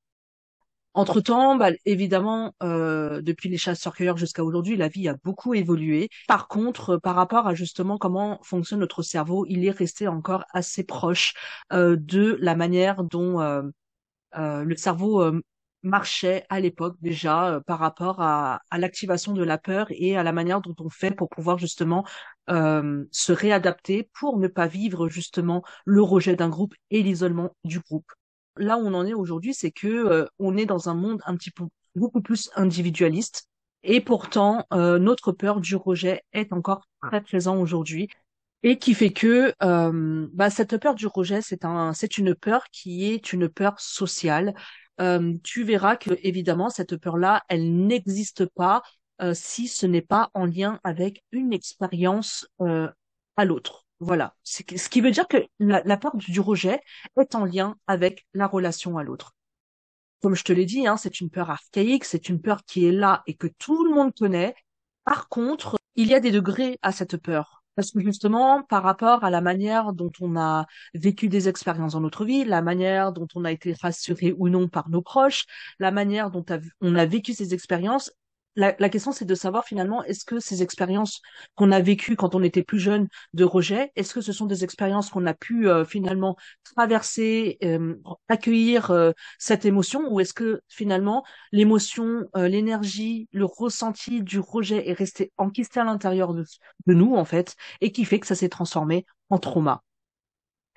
Entre-temps, 0.96 1.58
bah, 1.58 1.72
évidemment, 1.84 2.54
euh, 2.64 3.22
depuis 3.22 3.50
les 3.50 3.58
chasseurs-cueilleurs 3.58 4.16
jusqu'à 4.16 4.46
aujourd'hui, 4.46 4.78
la 4.78 4.88
vie 4.88 5.10
a 5.10 5.16
beaucoup 5.26 5.54
évolué. 5.54 6.10
Par 6.26 6.48
contre, 6.48 6.96
par 6.96 7.16
rapport 7.16 7.48
à 7.48 7.54
justement 7.54 7.98
comment 7.98 8.40
fonctionne 8.44 8.80
notre 8.80 9.02
cerveau, 9.02 9.46
il 9.50 9.66
est 9.66 9.72
resté 9.72 10.08
encore 10.08 10.46
assez 10.54 10.86
proche 10.86 11.34
euh, 11.74 11.98
de 12.00 12.38
la 12.40 12.56
manière 12.56 13.04
dont 13.04 13.42
euh, 13.42 13.64
le 14.38 14.76
cerveau 14.78 15.24
marchait 15.84 16.46
à 16.50 16.62
l'époque 16.62 16.96
déjà 17.02 17.62
par 17.68 17.80
rapport 17.80 18.22
à 18.22 18.62
l'activation 18.78 19.34
de 19.34 19.44
la 19.44 19.58
peur 19.58 19.88
et 19.92 20.18
à 20.18 20.24
la 20.24 20.32
manière 20.32 20.62
dont 20.62 20.76
on 20.80 20.90
fait 20.90 21.12
pour 21.12 21.30
pouvoir 21.30 21.58
justement 21.58 22.06
se 22.50 23.32
réadapter 23.32 24.10
pour 24.14 24.38
ne 24.40 24.48
pas 24.48 24.68
vivre 24.68 25.08
justement 25.08 25.64
le 25.86 26.02
rejet 26.02 26.36
d'un 26.36 26.50
groupe 26.50 26.74
et 26.90 27.02
l'isolement 27.04 27.56
du 27.64 27.80
groupe 27.80 28.12
là 28.58 28.78
où 28.78 28.82
on 28.82 28.94
en 28.94 29.06
est 29.06 29.14
aujourd'hui, 29.14 29.54
c'est 29.54 29.72
que 29.72 29.88
euh, 29.88 30.26
on 30.40 30.58
est 30.58 30.66
dans 30.66 30.90
un 30.90 30.94
monde 30.94 31.22
un 31.26 31.36
petit 31.36 31.52
peu 31.52 31.66
beaucoup 31.96 32.22
plus 32.22 32.50
individualiste. 32.56 33.48
Et 33.84 34.02
pourtant, 34.02 34.66
euh, 34.74 34.98
notre 34.98 35.32
peur 35.32 35.62
du 35.62 35.76
rejet 35.76 36.24
est 36.34 36.52
encore 36.54 36.88
très 37.02 37.22
présent 37.22 37.58
aujourd'hui 37.58 38.10
et 38.64 38.80
qui 38.80 38.96
fait 38.96 39.14
que 39.14 39.54
euh, 39.62 40.28
bah, 40.34 40.50
cette 40.50 40.78
peur 40.78 40.96
du 40.96 41.06
rejet, 41.06 41.42
c'est 41.42 41.64
c'est 41.94 42.18
une 42.18 42.34
peur 42.34 42.66
qui 42.72 43.06
est 43.06 43.32
une 43.32 43.48
peur 43.48 43.80
sociale. 43.80 44.56
tu 45.44 45.64
verras 45.64 45.98
que 45.98 46.12
évidemment 46.24 46.70
cette 46.70 46.98
peur-là, 46.98 47.44
elle 47.48 47.86
n'existe 47.86 48.46
pas 48.48 48.82
si 49.34 49.68
ce 49.68 49.86
n'est 49.86 50.02
pas 50.02 50.30
en 50.34 50.46
lien 50.46 50.80
avec 50.84 51.24
une 51.32 51.54
expérience 51.54 52.48
à 52.60 53.46
l'autre. 53.46 53.85
Voilà. 54.00 54.36
Ce 54.44 54.62
qui 54.64 55.02
veut 55.02 55.12
dire 55.12 55.28
que 55.28 55.38
la, 55.60 55.98
peur 55.98 56.16
du 56.18 56.40
rejet 56.40 56.82
est 57.18 57.36
en 57.36 57.46
lien 57.46 57.78
avec 57.88 58.26
la 58.34 58.48
relation 58.48 58.98
à 58.98 59.04
l'autre. 59.04 59.34
Comme 60.22 60.36
je 60.36 60.44
te 60.44 60.54
l'ai 60.54 60.66
dit, 60.66 60.88
hein, 60.88 60.98
c'est 60.98 61.22
une 61.22 61.30
peur 61.30 61.50
archaïque, 61.50 62.06
c'est 62.06 62.30
une 62.30 62.42
peur 62.42 62.66
qui 62.66 62.86
est 62.86 62.92
là 62.92 63.24
et 63.28 63.36
que 63.36 63.48
tout 63.48 63.86
le 63.86 63.94
monde 63.94 64.14
connaît. 64.18 64.56
Par 65.04 65.30
contre, 65.30 65.78
il 65.96 66.08
y 66.08 66.14
a 66.14 66.20
des 66.20 66.32
degrés 66.32 66.80
à 66.82 66.92
cette 66.92 67.18
peur. 67.18 67.64
Parce 67.76 67.92
que 67.92 68.00
justement, 68.00 68.64
par 68.64 68.84
rapport 68.84 69.24
à 69.24 69.30
la 69.30 69.42
manière 69.42 69.94
dont 69.94 70.12
on 70.22 70.38
a 70.38 70.66
vécu 70.94 71.28
des 71.28 71.50
expériences 71.50 71.94
dans 71.94 72.02
notre 72.02 72.26
vie, 72.26 72.46
la 72.46 72.62
manière 72.62 73.12
dont 73.12 73.28
on 73.36 73.44
a 73.44 73.52
été 73.52 73.74
rassuré 73.74 74.34
ou 74.38 74.48
non 74.50 74.70
par 74.70 74.90
nos 74.90 75.02
proches, 75.02 75.46
la 75.80 75.92
manière 75.92 76.32
dont 76.32 76.46
on 76.82 76.96
a 76.96 77.06
vécu 77.06 77.34
ces 77.34 77.54
expériences, 77.54 78.12
la, 78.56 78.90
question, 78.90 79.12
c'est 79.12 79.26
de 79.26 79.36
savoir 79.36 79.66
finalement, 79.66 80.04
est-ce 80.04 80.26
que 80.26 80.40
ces 80.40 80.64
expériences 80.64 81.22
qu'on 81.56 81.72
a 81.72 81.82
vécues 81.82 82.16
quand 82.16 82.36
on 82.36 82.44
était 82.44 82.64
plus 82.64 82.80
jeune 82.80 83.08
de 83.34 83.44
rejet, 83.44 83.92
est-ce 83.96 84.14
que 84.14 84.22
ce 84.22 84.32
sont 84.32 84.46
des 84.46 84.64
expériences 84.64 85.10
qu'on 85.10 85.26
a 85.26 85.34
pu 85.34 85.68
euh, 85.68 85.84
finalement 85.84 86.38
traverser, 86.64 87.58
euh, 87.64 87.96
accueillir 88.30 88.92
euh, 88.92 89.12
cette 89.40 89.66
émotion, 89.66 90.08
ou 90.10 90.20
est-ce 90.20 90.34
que 90.34 90.62
finalement 90.70 91.24
l'émotion, 91.52 92.26
l'énergie, 92.36 93.28
le 93.32 93.46
ressenti 93.46 94.22
du 94.24 94.40
rejet 94.40 94.90
est 94.90 94.94
resté 94.94 95.32
enquisté 95.38 95.80
à 95.80 95.84
l'intérieur 95.84 96.34
de, 96.34 96.46
de 96.88 96.94
nous 96.94 97.16
en 97.16 97.26
fait, 97.26 97.56
et 97.82 97.92
qui 97.92 98.06
fait 98.06 98.20
que 98.20 98.28
ça 98.28 98.36
s'est 98.36 98.50
transformé 98.50 99.06
en 99.30 99.38
trauma? 99.38 99.84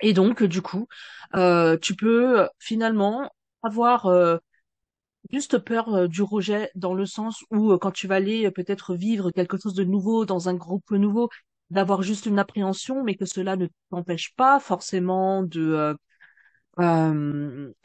Et 0.01 0.13
donc, 0.13 0.43
du 0.43 0.63
coup, 0.63 0.87
tu 1.33 1.97
peux 1.97 2.49
finalement 2.59 3.31
avoir 3.63 4.09
juste 5.31 5.59
peur 5.59 5.95
euh, 5.95 6.09
du 6.09 6.23
rejet 6.23 6.71
dans 6.75 6.95
le 6.95 7.07
sens 7.07 7.45
où 7.51 7.73
euh, 7.73 7.79
quand 7.79 7.91
tu 7.91 8.07
vas 8.07 8.17
aller 8.17 8.47
euh, 8.47 8.51
peut-être 8.51 8.95
vivre 8.95 9.31
quelque 9.31 9.59
chose 9.59 9.75
de 9.75 9.85
nouveau 9.85 10.25
dans 10.25 10.49
un 10.49 10.55
groupe 10.55 10.91
nouveau, 10.91 11.29
d'avoir 11.71 12.03
juste 12.03 12.27
une 12.27 12.39
appréhension, 12.39 13.05
mais 13.05 13.15
que 13.15 13.27
cela 13.27 13.57
ne 13.57 13.67
t'empêche 13.91 14.35
pas 14.37 14.61
forcément 14.61 15.43
de 15.43 15.97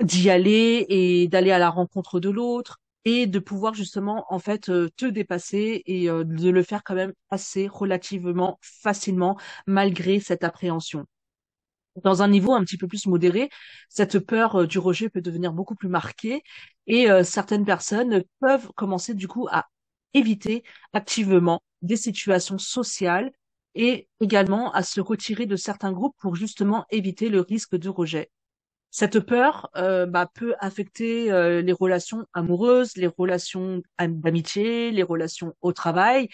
d'y 0.01 0.29
aller 0.29 0.85
et 0.89 1.27
d'aller 1.27 1.51
à 1.51 1.57
la 1.57 1.69
rencontre 1.69 2.19
de 2.19 2.29
l'autre 2.29 2.79
et 3.05 3.25
de 3.27 3.39
pouvoir 3.39 3.73
justement 3.73 4.25
en 4.29 4.39
fait 4.39 4.61
te 4.95 5.05
dépasser 5.05 5.81
et 5.87 6.07
de 6.07 6.49
le 6.49 6.63
faire 6.63 6.83
quand 6.83 6.93
même 6.95 7.13
assez 7.31 7.67
relativement 7.67 8.59
facilement 8.61 9.37
malgré 9.65 10.19
cette 10.19 10.43
appréhension 10.43 11.07
dans 12.01 12.21
un 12.23 12.27
niveau 12.27 12.53
un 12.53 12.63
petit 12.63 12.77
peu 12.77 12.87
plus 12.87 13.05
modéré, 13.07 13.49
cette 13.89 14.19
peur 14.19 14.61
euh, 14.61 14.67
du 14.67 14.79
rejet 14.79 15.09
peut 15.09 15.21
devenir 15.21 15.53
beaucoup 15.53 15.75
plus 15.75 15.89
marquée 15.89 16.43
et 16.87 17.09
euh, 17.09 17.23
certaines 17.23 17.65
personnes 17.65 18.23
peuvent 18.39 18.69
commencer 18.75 19.13
du 19.13 19.27
coup 19.27 19.47
à 19.51 19.67
éviter 20.13 20.63
activement 20.93 21.61
des 21.81 21.97
situations 21.97 22.57
sociales 22.57 23.31
et 23.75 24.07
également 24.19 24.71
à 24.71 24.83
se 24.83 25.01
retirer 25.01 25.45
de 25.45 25.55
certains 25.55 25.91
groupes 25.91 26.15
pour 26.19 26.35
justement 26.35 26.85
éviter 26.91 27.29
le 27.29 27.41
risque 27.41 27.75
de 27.75 27.89
rejet. 27.89 28.29
Cette 28.91 29.19
peur 29.19 29.71
euh, 29.75 30.05
bah, 30.05 30.29
peut 30.31 30.53
affecter 30.59 31.25
les 31.63 31.73
relations 31.73 32.27
amoureuses, 32.33 32.95
les 32.95 33.07
relations 33.07 33.81
d'amitié, 33.99 34.91
les 34.91 35.01
relations 35.01 35.55
au 35.61 35.73
travail, 35.73 36.29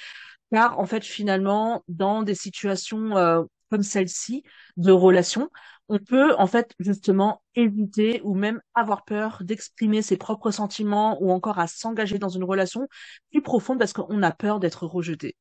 car 0.52 0.78
en 0.78 0.86
fait 0.86 1.06
finalement 1.06 1.84
dans 1.88 2.22
des 2.22 2.36
situations 2.36 3.48
comme 3.70 3.84
celle-ci 3.84 4.44
de 4.78 4.92
relation, 4.92 5.50
on 5.90 6.00
peut 6.00 6.36
en 6.38 6.48
fait 6.48 6.74
justement 6.80 7.42
éviter 7.56 8.22
ou 8.24 8.36
même 8.36 8.62
avoir 8.76 9.06
peur 9.06 9.40
d'exprimer 9.44 10.02
ses 10.02 10.18
propres 10.18 10.52
sentiments 10.52 11.22
ou 11.22 11.32
encore 11.32 11.60
à 11.60 11.68
s'engager 11.68 12.20
dans 12.20 12.30
une 12.30 12.44
relation 12.44 12.88
plus 13.32 13.42
profonde 13.42 13.80
parce 13.80 13.94
qu'on 13.94 14.22
a 14.24 14.32
peur 14.32 14.60
d'être 14.60 14.86
rejeté. 14.86 15.36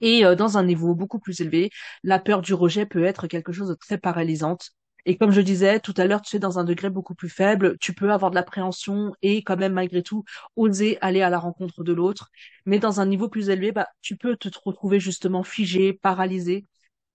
Et 0.00 0.24
euh, 0.24 0.34
dans 0.34 0.58
un 0.58 0.64
niveau 0.64 0.94
beaucoup 0.94 1.18
plus 1.18 1.40
élevé, 1.40 1.70
la 2.02 2.18
peur 2.18 2.42
du 2.42 2.54
rejet 2.54 2.86
peut 2.86 3.04
être 3.04 3.26
quelque 3.26 3.52
chose 3.52 3.68
de 3.68 3.74
très 3.74 3.98
paralysante. 3.98 4.70
Et 5.06 5.16
comme 5.18 5.30
je 5.32 5.40
disais 5.42 5.80
tout 5.80 5.94
à 5.98 6.06
l'heure, 6.06 6.22
tu 6.22 6.30
sais, 6.30 6.38
dans 6.38 6.58
un 6.58 6.64
degré 6.64 6.88
beaucoup 6.90 7.14
plus 7.14 7.28
faible, 7.28 7.76
tu 7.78 7.94
peux 7.94 8.10
avoir 8.12 8.30
de 8.30 8.36
l'appréhension 8.36 9.12
et 9.22 9.42
quand 9.42 9.56
même 9.56 9.74
malgré 9.74 10.02
tout 10.02 10.24
oser 10.56 10.98
aller 11.02 11.20
à 11.22 11.30
la 11.30 11.38
rencontre 11.38 11.84
de 11.84 11.92
l'autre. 11.92 12.30
Mais 12.64 12.78
dans 12.78 13.00
un 13.00 13.06
niveau 13.06 13.28
plus 13.28 13.50
élevé, 13.50 13.70
bah, 13.72 13.86
tu 14.00 14.16
peux 14.16 14.36
te 14.36 14.48
retrouver 14.64 15.00
justement 15.00 15.42
figé, 15.42 15.92
paralysé 15.92 16.64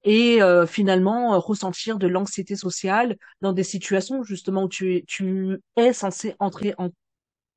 et 0.04 0.40
finalement 0.68 1.38
ressentir 1.40 2.00
de 2.00 2.08
l'anxiété 2.08 2.56
sociale 2.56 3.18
dans 3.42 3.52
des 3.52 3.64
situations 3.64 4.24
justement 4.24 4.64
où 4.64 4.70
tu 4.70 4.96
es, 4.96 5.04
tu 5.08 5.58
es 5.76 5.92
censé 5.92 6.36
entrer 6.40 6.74
en, 6.78 6.90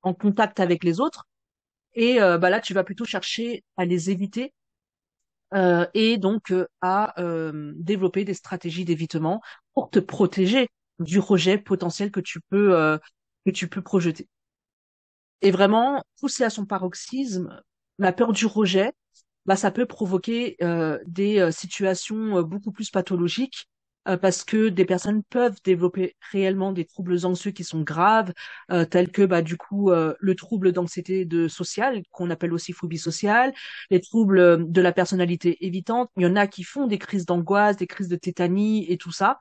en 0.02 0.12
contact 0.12 0.58
avec 0.58 0.82
les 0.82 1.00
autres 1.00 1.28
et 1.94 2.18
bah 2.18 2.50
là 2.50 2.60
tu 2.60 2.74
vas 2.74 2.82
plutôt 2.82 3.04
chercher 3.04 3.62
à 3.76 3.84
les 3.84 4.10
éviter 4.10 4.52
euh, 5.54 5.86
et 5.92 6.16
donc 6.16 6.50
euh, 6.50 6.66
à 6.80 7.20
euh, 7.20 7.72
développer 7.76 8.24
des 8.24 8.32
stratégies 8.34 8.86
d'évitement 8.86 9.42
pour 9.74 9.90
te 9.90 9.98
protéger 9.98 10.68
du 10.98 11.18
rejet 11.18 11.58
potentiel 11.58 12.10
que 12.10 12.20
tu 12.20 12.40
peux 12.48 12.98
que 13.44 13.50
tu 13.50 13.68
peux 13.68 13.82
projeter. 13.82 14.28
Et 15.40 15.50
vraiment 15.50 16.02
pousser 16.20 16.44
à 16.44 16.50
son 16.50 16.64
paroxysme, 16.64 17.60
la 17.98 18.12
peur 18.12 18.32
du 18.32 18.46
rejet, 18.46 18.92
bah 19.46 19.56
ça 19.56 19.70
peut 19.70 19.86
provoquer 19.86 20.56
des 21.06 21.50
situations 21.52 22.42
beaucoup 22.42 22.72
plus 22.72 22.90
pathologiques 22.90 23.68
euh, 24.08 24.16
parce 24.16 24.42
que 24.42 24.68
des 24.68 24.84
personnes 24.84 25.22
peuvent 25.22 25.58
développer 25.62 26.16
réellement 26.32 26.72
des 26.72 26.84
troubles 26.84 27.24
anxieux 27.24 27.52
qui 27.52 27.62
sont 27.62 27.82
graves, 27.82 28.32
euh, 28.72 28.84
tels 28.84 29.12
que 29.12 29.22
bah, 29.22 29.42
du 29.42 29.56
coup 29.56 29.90
euh, 29.90 30.14
le 30.18 30.34
trouble 30.34 30.72
d'anxiété 30.72 31.24
de 31.24 31.46
sociale, 31.46 32.02
qu'on 32.10 32.30
appelle 32.30 32.52
aussi 32.52 32.72
phobie 32.72 32.98
sociale, 32.98 33.52
les 33.90 34.00
troubles 34.00 34.70
de 34.70 34.80
la 34.80 34.92
personnalité 34.92 35.64
évitante. 35.64 36.10
Il 36.16 36.24
y 36.24 36.26
en 36.26 36.34
a 36.36 36.48
qui 36.48 36.64
font 36.64 36.86
des 36.88 36.98
crises 36.98 37.26
d'angoisse, 37.26 37.76
des 37.76 37.86
crises 37.86 38.08
de 38.08 38.16
tétanie 38.16 38.90
et 38.90 38.98
tout 38.98 39.12
ça. 39.12 39.40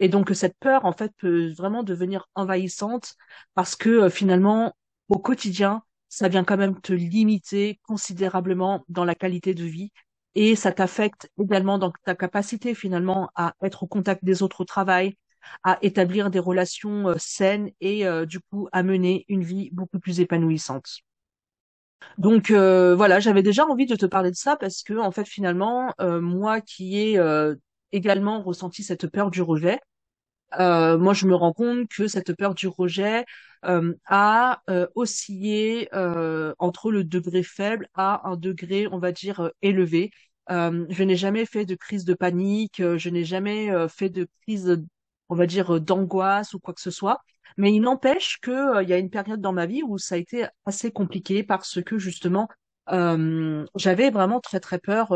Et 0.00 0.08
donc 0.08 0.30
cette 0.34 0.56
peur, 0.58 0.84
en 0.86 0.92
fait, 0.92 1.12
peut 1.18 1.52
vraiment 1.52 1.82
devenir 1.84 2.28
envahissante 2.34 3.14
parce 3.54 3.76
que 3.76 4.08
finalement, 4.08 4.74
au 5.08 5.18
quotidien, 5.18 5.82
ça 6.10 6.28
vient 6.28 6.44
quand 6.44 6.58
même 6.58 6.78
te 6.80 6.92
limiter 6.92 7.80
considérablement 7.84 8.84
dans 8.88 9.06
la 9.06 9.14
qualité 9.14 9.54
de 9.54 9.64
vie 9.64 9.92
et 10.34 10.56
ça 10.56 10.72
t'affecte 10.72 11.30
également 11.40 11.78
dans 11.78 11.92
ta 12.04 12.14
capacité 12.14 12.74
finalement 12.74 13.30
à 13.34 13.54
être 13.62 13.84
au 13.84 13.86
contact 13.86 14.24
des 14.24 14.42
autres 14.42 14.62
au 14.62 14.64
travail, 14.64 15.16
à 15.64 15.78
établir 15.82 16.30
des 16.30 16.38
relations 16.38 17.08
euh, 17.08 17.14
saines 17.18 17.70
et 17.80 18.06
euh, 18.06 18.26
du 18.26 18.40
coup 18.40 18.68
à 18.72 18.82
mener 18.82 19.24
une 19.28 19.42
vie 19.42 19.70
beaucoup 19.72 19.98
plus 19.98 20.20
épanouissante. 20.20 20.98
Donc 22.18 22.50
euh, 22.50 22.94
voilà, 22.96 23.20
j'avais 23.20 23.42
déjà 23.42 23.64
envie 23.66 23.86
de 23.86 23.96
te 23.96 24.06
parler 24.06 24.30
de 24.30 24.36
ça 24.36 24.56
parce 24.56 24.82
que 24.82 24.94
en 24.94 25.12
fait 25.12 25.26
finalement 25.26 25.94
moi 26.00 26.60
qui 26.60 26.98
ai 26.98 27.20
également 27.92 28.42
ressenti 28.42 28.82
cette 28.82 29.06
peur 29.06 29.30
du 29.30 29.42
rejet, 29.42 29.78
moi 30.58 31.14
je 31.14 31.26
me 31.26 31.34
rends 31.34 31.52
compte 31.52 31.88
que 31.88 32.08
cette 32.08 32.34
peur 32.36 32.54
du 32.54 32.68
rejet 32.68 33.24
a 33.62 34.62
oscillé 34.94 35.88
entre 36.58 36.90
le 36.90 37.04
degré 37.04 37.42
faible 37.42 37.88
à 37.94 38.28
un 38.28 38.36
degré 38.36 38.86
on 38.90 38.98
va 38.98 39.12
dire 39.12 39.50
élevé 39.62 40.10
euh, 40.50 40.86
je 40.88 41.02
n'ai 41.04 41.16
jamais 41.16 41.46
fait 41.46 41.64
de 41.64 41.74
crise 41.74 42.04
de 42.04 42.14
panique, 42.14 42.80
euh, 42.80 42.98
je 42.98 43.08
n'ai 43.08 43.24
jamais 43.24 43.70
euh, 43.70 43.88
fait 43.88 44.08
de 44.08 44.26
crise, 44.42 44.82
on 45.28 45.36
va 45.36 45.46
dire, 45.46 45.80
d'angoisse 45.80 46.54
ou 46.54 46.58
quoi 46.58 46.74
que 46.74 46.80
ce 46.80 46.90
soit. 46.90 47.20
Mais 47.56 47.72
il 47.72 47.80
n'empêche 47.80 48.38
que 48.40 48.82
il 48.82 48.88
y 48.88 48.92
a 48.92 48.98
une 48.98 49.10
période 49.10 49.40
dans 49.40 49.52
ma 49.52 49.66
vie 49.66 49.82
où 49.82 49.98
ça 49.98 50.14
a 50.16 50.18
été 50.18 50.46
assez 50.66 50.90
compliqué 50.92 51.42
parce 51.42 51.82
que 51.82 51.98
justement, 51.98 52.48
j'avais 53.76 54.10
vraiment 54.10 54.40
très 54.40 54.60
très 54.60 54.78
peur, 54.78 55.08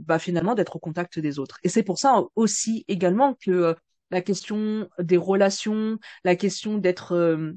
bah, 0.00 0.18
finalement, 0.18 0.54
d'être 0.54 0.76
au 0.76 0.78
contact 0.78 1.18
des 1.18 1.38
autres. 1.38 1.58
Et 1.62 1.68
c'est 1.68 1.82
pour 1.82 1.98
ça 1.98 2.22
aussi 2.34 2.84
également 2.88 3.34
que 3.34 3.74
la 4.10 4.22
question 4.22 4.88
des 4.98 5.16
relations, 5.16 5.98
la 6.24 6.36
question 6.36 6.78
d'être 6.78 7.54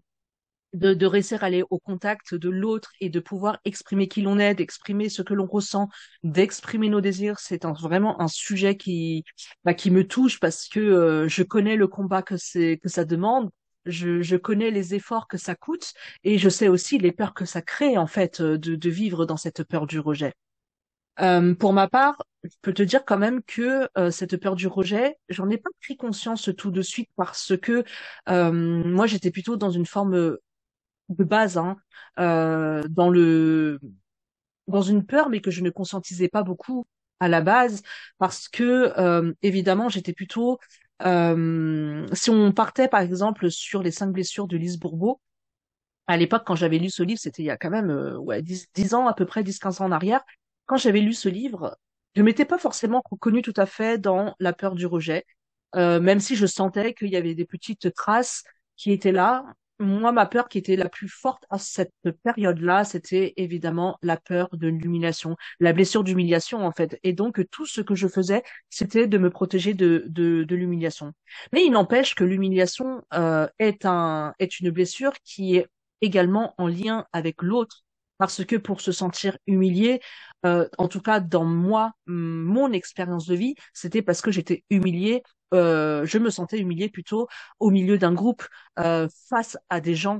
de, 0.73 0.93
de 0.93 1.05
réussir 1.05 1.43
à 1.43 1.47
aller 1.47 1.63
au 1.69 1.79
contact 1.79 2.35
de 2.35 2.49
l'autre 2.49 2.91
et 2.99 3.09
de 3.09 3.19
pouvoir 3.19 3.59
exprimer 3.65 4.07
qui 4.07 4.21
l'on 4.21 4.39
est, 4.39 4.55
d'exprimer 4.55 5.09
ce 5.09 5.21
que 5.21 5.33
l'on 5.33 5.47
ressent, 5.47 5.89
d'exprimer 6.23 6.89
nos 6.89 7.01
désirs, 7.01 7.39
c'est 7.39 7.65
vraiment 7.65 8.21
un 8.21 8.27
sujet 8.27 8.77
qui 8.77 9.23
bah, 9.63 9.73
qui 9.73 9.91
me 9.91 10.07
touche 10.07 10.39
parce 10.39 10.67
que 10.67 10.79
euh, 10.79 11.27
je 11.27 11.43
connais 11.43 11.75
le 11.75 11.87
combat 11.87 12.21
que 12.21 12.37
c'est 12.37 12.79
que 12.81 12.89
ça 12.89 13.05
demande, 13.05 13.49
je, 13.85 14.21
je 14.21 14.35
connais 14.35 14.71
les 14.71 14.93
efforts 14.93 15.27
que 15.27 15.37
ça 15.37 15.55
coûte 15.55 15.93
et 16.23 16.37
je 16.37 16.49
sais 16.49 16.67
aussi 16.67 16.99
les 16.99 17.11
peurs 17.11 17.33
que 17.33 17.45
ça 17.45 17.61
crée 17.61 17.97
en 17.97 18.07
fait 18.07 18.41
euh, 18.41 18.57
de, 18.57 18.75
de 18.75 18.89
vivre 18.89 19.25
dans 19.25 19.37
cette 19.37 19.63
peur 19.63 19.87
du 19.87 19.99
rejet. 19.99 20.33
Euh, 21.21 21.53
pour 21.55 21.73
ma 21.73 21.87
part, 21.87 22.23
je 22.43 22.49
peux 22.61 22.73
te 22.73 22.83
dire 22.83 23.03
quand 23.05 23.17
même 23.17 23.41
que 23.43 23.89
euh, 23.97 24.11
cette 24.11 24.37
peur 24.37 24.55
du 24.55 24.67
rejet, 24.67 25.17
j'en 25.27 25.49
ai 25.49 25.57
pas 25.57 25.69
pris 25.81 25.97
conscience 25.97 26.49
tout 26.57 26.71
de 26.71 26.81
suite 26.81 27.09
parce 27.17 27.53
que 27.61 27.83
euh, 28.29 28.51
moi 28.53 29.05
j'étais 29.07 29.31
plutôt 29.31 29.57
dans 29.57 29.71
une 29.71 29.85
forme 29.85 30.37
de 31.09 31.23
base 31.23 31.57
hein, 31.57 31.77
euh, 32.19 32.83
dans 32.89 33.09
le 33.09 33.79
dans 34.67 34.81
une 34.83 35.05
peur, 35.05 35.29
mais 35.29 35.41
que 35.41 35.51
je 35.51 35.61
ne 35.63 35.69
conscientisais 35.69 36.29
pas 36.29 36.43
beaucoup 36.43 36.85
à 37.19 37.27
la 37.27 37.41
base, 37.41 37.83
parce 38.19 38.49
que 38.49 38.93
euh, 38.99 39.33
évidemment 39.41 39.89
j'étais 39.89 40.13
plutôt 40.13 40.59
si 41.01 42.29
on 42.29 42.51
partait 42.53 42.87
par 42.89 43.01
exemple 43.01 43.49
sur 43.51 43.83
les 43.83 43.91
cinq 43.91 44.07
blessures 44.11 44.47
de 44.47 44.57
Lise 44.57 44.79
Bourbeau, 44.79 45.21
à 46.07 46.17
l'époque 46.17 46.43
quand 46.45 46.55
j'avais 46.55 46.79
lu 46.79 46.89
ce 46.89 47.03
livre, 47.03 47.19
c'était 47.19 47.43
il 47.43 47.45
y 47.45 47.51
a 47.51 47.57
quand 47.57 47.69
même 47.69 47.91
ouais 48.19 48.41
10, 48.41 48.93
ans 48.93 49.07
à 49.07 49.13
peu 49.13 49.25
près, 49.25 49.43
10-15 49.43 49.81
ans 49.81 49.85
en 49.85 49.91
arrière, 49.91 50.21
quand 50.69 50.77
j'avais 50.77 51.01
lu 51.01 51.13
ce 51.13 51.29
livre, 51.29 51.77
je 52.15 52.21
m'étais 52.21 52.45
pas 52.45 52.59
forcément 52.59 53.01
reconnue 53.09 53.41
tout 53.41 53.53
à 53.57 53.65
fait 53.65 53.97
dans 53.99 54.35
la 54.39 54.53
peur 54.53 54.75
du 54.75 54.85
rejet, 54.85 55.25
même 55.75 56.19
si 56.19 56.35
je 56.35 56.45
sentais 56.45 56.93
qu'il 56.93 57.09
y 57.09 57.15
avait 57.17 57.35
des 57.35 57.45
petites 57.45 57.93
traces 57.93 58.43
qui 58.77 58.91
étaient 58.91 59.11
là, 59.11 59.45
moi, 59.81 60.11
ma 60.11 60.25
peur 60.25 60.49
qui 60.49 60.57
était 60.57 60.75
la 60.75 60.89
plus 60.89 61.07
forte 61.07 61.45
à 61.49 61.57
cette 61.57 61.93
période-là, 62.23 62.83
c'était 62.83 63.33
évidemment 63.37 63.97
la 64.01 64.17
peur 64.17 64.49
de 64.51 64.67
l'humiliation, 64.67 65.37
la 65.61 65.71
blessure 65.71 66.03
d'humiliation 66.03 66.65
en 66.65 66.71
fait. 66.73 66.99
Et 67.03 67.13
donc 67.13 67.41
tout 67.49 67.65
ce 67.65 67.79
que 67.79 67.95
je 67.95 68.07
faisais, 68.09 68.43
c'était 68.69 69.07
de 69.07 69.17
me 69.17 69.29
protéger 69.29 69.73
de, 69.73 70.03
de, 70.07 70.43
de 70.43 70.55
l'humiliation. 70.55 71.13
Mais 71.53 71.63
il 71.63 71.71
n'empêche 71.71 72.13
que 72.13 72.25
l'humiliation 72.25 73.01
euh, 73.13 73.47
est 73.57 73.85
un 73.85 74.33
est 74.39 74.59
une 74.59 74.69
blessure 74.69 75.13
qui 75.23 75.55
est 75.55 75.67
également 76.01 76.53
en 76.57 76.67
lien 76.67 77.05
avec 77.13 77.41
l'autre, 77.41 77.83
parce 78.17 78.43
que 78.43 78.57
pour 78.57 78.81
se 78.81 78.91
sentir 78.91 79.37
humilié, 79.47 80.01
euh, 80.45 80.67
en 80.77 80.87
tout 80.87 81.01
cas 81.01 81.19
dans 81.19 81.45
moi, 81.45 81.93
mon 82.05 82.71
expérience 82.71 83.25
de 83.25 83.35
vie, 83.35 83.55
c'était 83.73 84.01
parce 84.01 84.21
que 84.21 84.31
j'étais 84.31 84.63
humiliée 84.69 85.23
euh, 85.53 86.05
je 86.05 86.19
me 86.19 86.29
sentais 86.29 86.59
humiliée 86.59 86.89
plutôt 86.89 87.27
au 87.59 87.71
milieu 87.71 87.97
d'un 87.97 88.13
groupe 88.13 88.47
euh, 88.77 89.07
face 89.29 89.57
à 89.69 89.81
des 89.81 89.95
gens. 89.95 90.19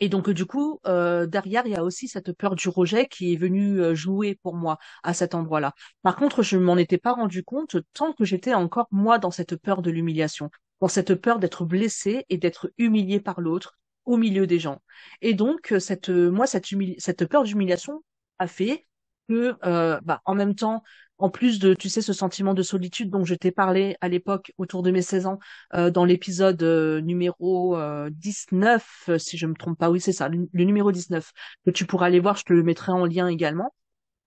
Et 0.00 0.08
donc 0.08 0.28
du 0.30 0.46
coup, 0.46 0.80
derrière, 0.84 1.64
il 1.64 1.70
y 1.70 1.76
a 1.76 1.84
aussi 1.84 2.08
cette 2.08 2.32
peur 2.32 2.56
du 2.56 2.68
rejet 2.68 3.06
qui 3.06 3.32
est 3.32 3.36
venue 3.36 3.94
jouer 3.94 4.34
pour 4.42 4.56
moi 4.56 4.78
à 5.04 5.14
cet 5.14 5.32
endroit-là. 5.36 5.74
Par 6.02 6.16
contre, 6.16 6.42
je 6.42 6.58
m'en 6.58 6.76
étais 6.76 6.98
pas 6.98 7.12
rendu 7.12 7.44
compte 7.44 7.76
tant 7.92 8.12
que 8.12 8.24
j'étais 8.24 8.52
encore 8.52 8.88
moi 8.90 9.20
dans 9.20 9.30
cette 9.30 9.54
peur 9.54 9.80
de 9.80 9.92
l'humiliation, 9.92 10.50
dans 10.80 10.88
cette 10.88 11.14
peur 11.14 11.38
d'être 11.38 11.64
blessée 11.64 12.26
et 12.30 12.36
d'être 12.36 12.72
humiliée 12.78 13.20
par 13.20 13.40
l'autre 13.40 13.78
au 14.04 14.16
milieu 14.16 14.48
des 14.48 14.58
gens. 14.58 14.82
Et 15.20 15.34
donc 15.34 15.72
cette 15.78 16.08
moi 16.08 16.48
cette 16.48 17.28
peur 17.28 17.44
d'humiliation 17.44 18.02
a 18.40 18.48
fait 18.48 18.84
que 19.28 19.56
bah, 20.04 20.20
en 20.24 20.34
même 20.34 20.54
temps 20.54 20.82
en 21.22 21.30
plus 21.30 21.60
de, 21.60 21.72
tu 21.74 21.88
sais, 21.88 22.02
ce 22.02 22.12
sentiment 22.12 22.52
de 22.52 22.64
solitude 22.64 23.08
dont 23.08 23.24
je 23.24 23.36
t'ai 23.36 23.52
parlé 23.52 23.96
à 24.00 24.08
l'époque 24.08 24.52
autour 24.58 24.82
de 24.82 24.90
mes 24.90 25.02
16 25.02 25.26
ans, 25.26 25.38
euh, 25.72 25.88
dans 25.88 26.04
l'épisode 26.04 26.60
euh, 26.64 27.00
numéro 27.00 27.78
19, 28.10 29.04
euh, 29.08 29.18
si 29.18 29.38
je 29.38 29.46
me 29.46 29.54
trompe 29.54 29.78
pas, 29.78 29.88
oui 29.88 30.00
c'est 30.00 30.12
ça, 30.12 30.28
le, 30.28 30.48
numéro 30.52 30.90
19, 30.90 31.32
que 31.64 31.70
tu 31.70 31.86
pourras 31.86 32.06
aller 32.06 32.18
voir, 32.18 32.36
je 32.36 32.44
te 32.44 32.52
le 32.52 32.64
mettrai 32.64 32.90
en 32.90 33.06
lien 33.06 33.28
également. 33.28 33.72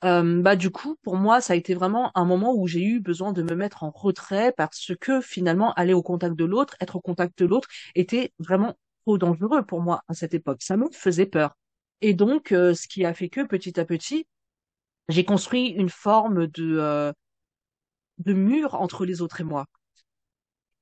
bah 0.02 0.56
du 0.56 0.70
coup, 0.70 0.96
pour 1.04 1.18
moi, 1.18 1.42
ça 1.42 1.54
a 1.54 1.56
été 1.58 1.74
vraiment 1.74 2.12
un 2.16 2.26
moment 2.26 2.54
où 2.56 2.66
j'ai 2.68 2.84
eu 2.84 3.02
besoin 3.02 3.34
de 3.34 3.44
me 3.44 3.56
mettre 3.56 3.84
en 3.84 3.92
retrait 3.92 4.54
parce 4.56 4.94
que 5.02 5.20
finalement, 5.20 5.74
aller 5.74 5.94
au 5.94 6.04
contact 6.04 6.36
de 6.36 6.46
l'autre, 6.46 6.76
être 6.80 6.96
au 6.96 7.02
contact 7.02 7.38
de 7.40 7.46
l'autre, 7.46 7.68
était 7.96 8.32
vraiment 8.40 8.76
trop 9.06 9.18
dangereux 9.18 9.64
pour 9.66 9.82
moi 9.82 10.04
à 10.08 10.14
cette 10.14 10.34
époque. 10.34 10.62
Ça 10.62 10.78
me 10.78 10.88
faisait 10.92 11.26
peur. 11.26 11.58
Et 12.02 12.14
donc, 12.14 12.48
ce 12.52 12.88
qui 12.88 13.04
a 13.06 13.14
fait 13.14 13.30
que 13.30 13.42
petit 13.46 13.80
à 13.80 13.86
petit, 13.86 14.28
j'ai 15.10 15.26
construit 15.26 15.68
une 15.70 15.90
forme 15.90 16.48
de, 16.48 16.78
euh, 16.80 17.12
de 18.18 18.34
mur 18.34 18.76
entre 18.76 19.06
les 19.06 19.22
autres 19.22 19.42
et 19.42 19.44
moi. 19.44 19.66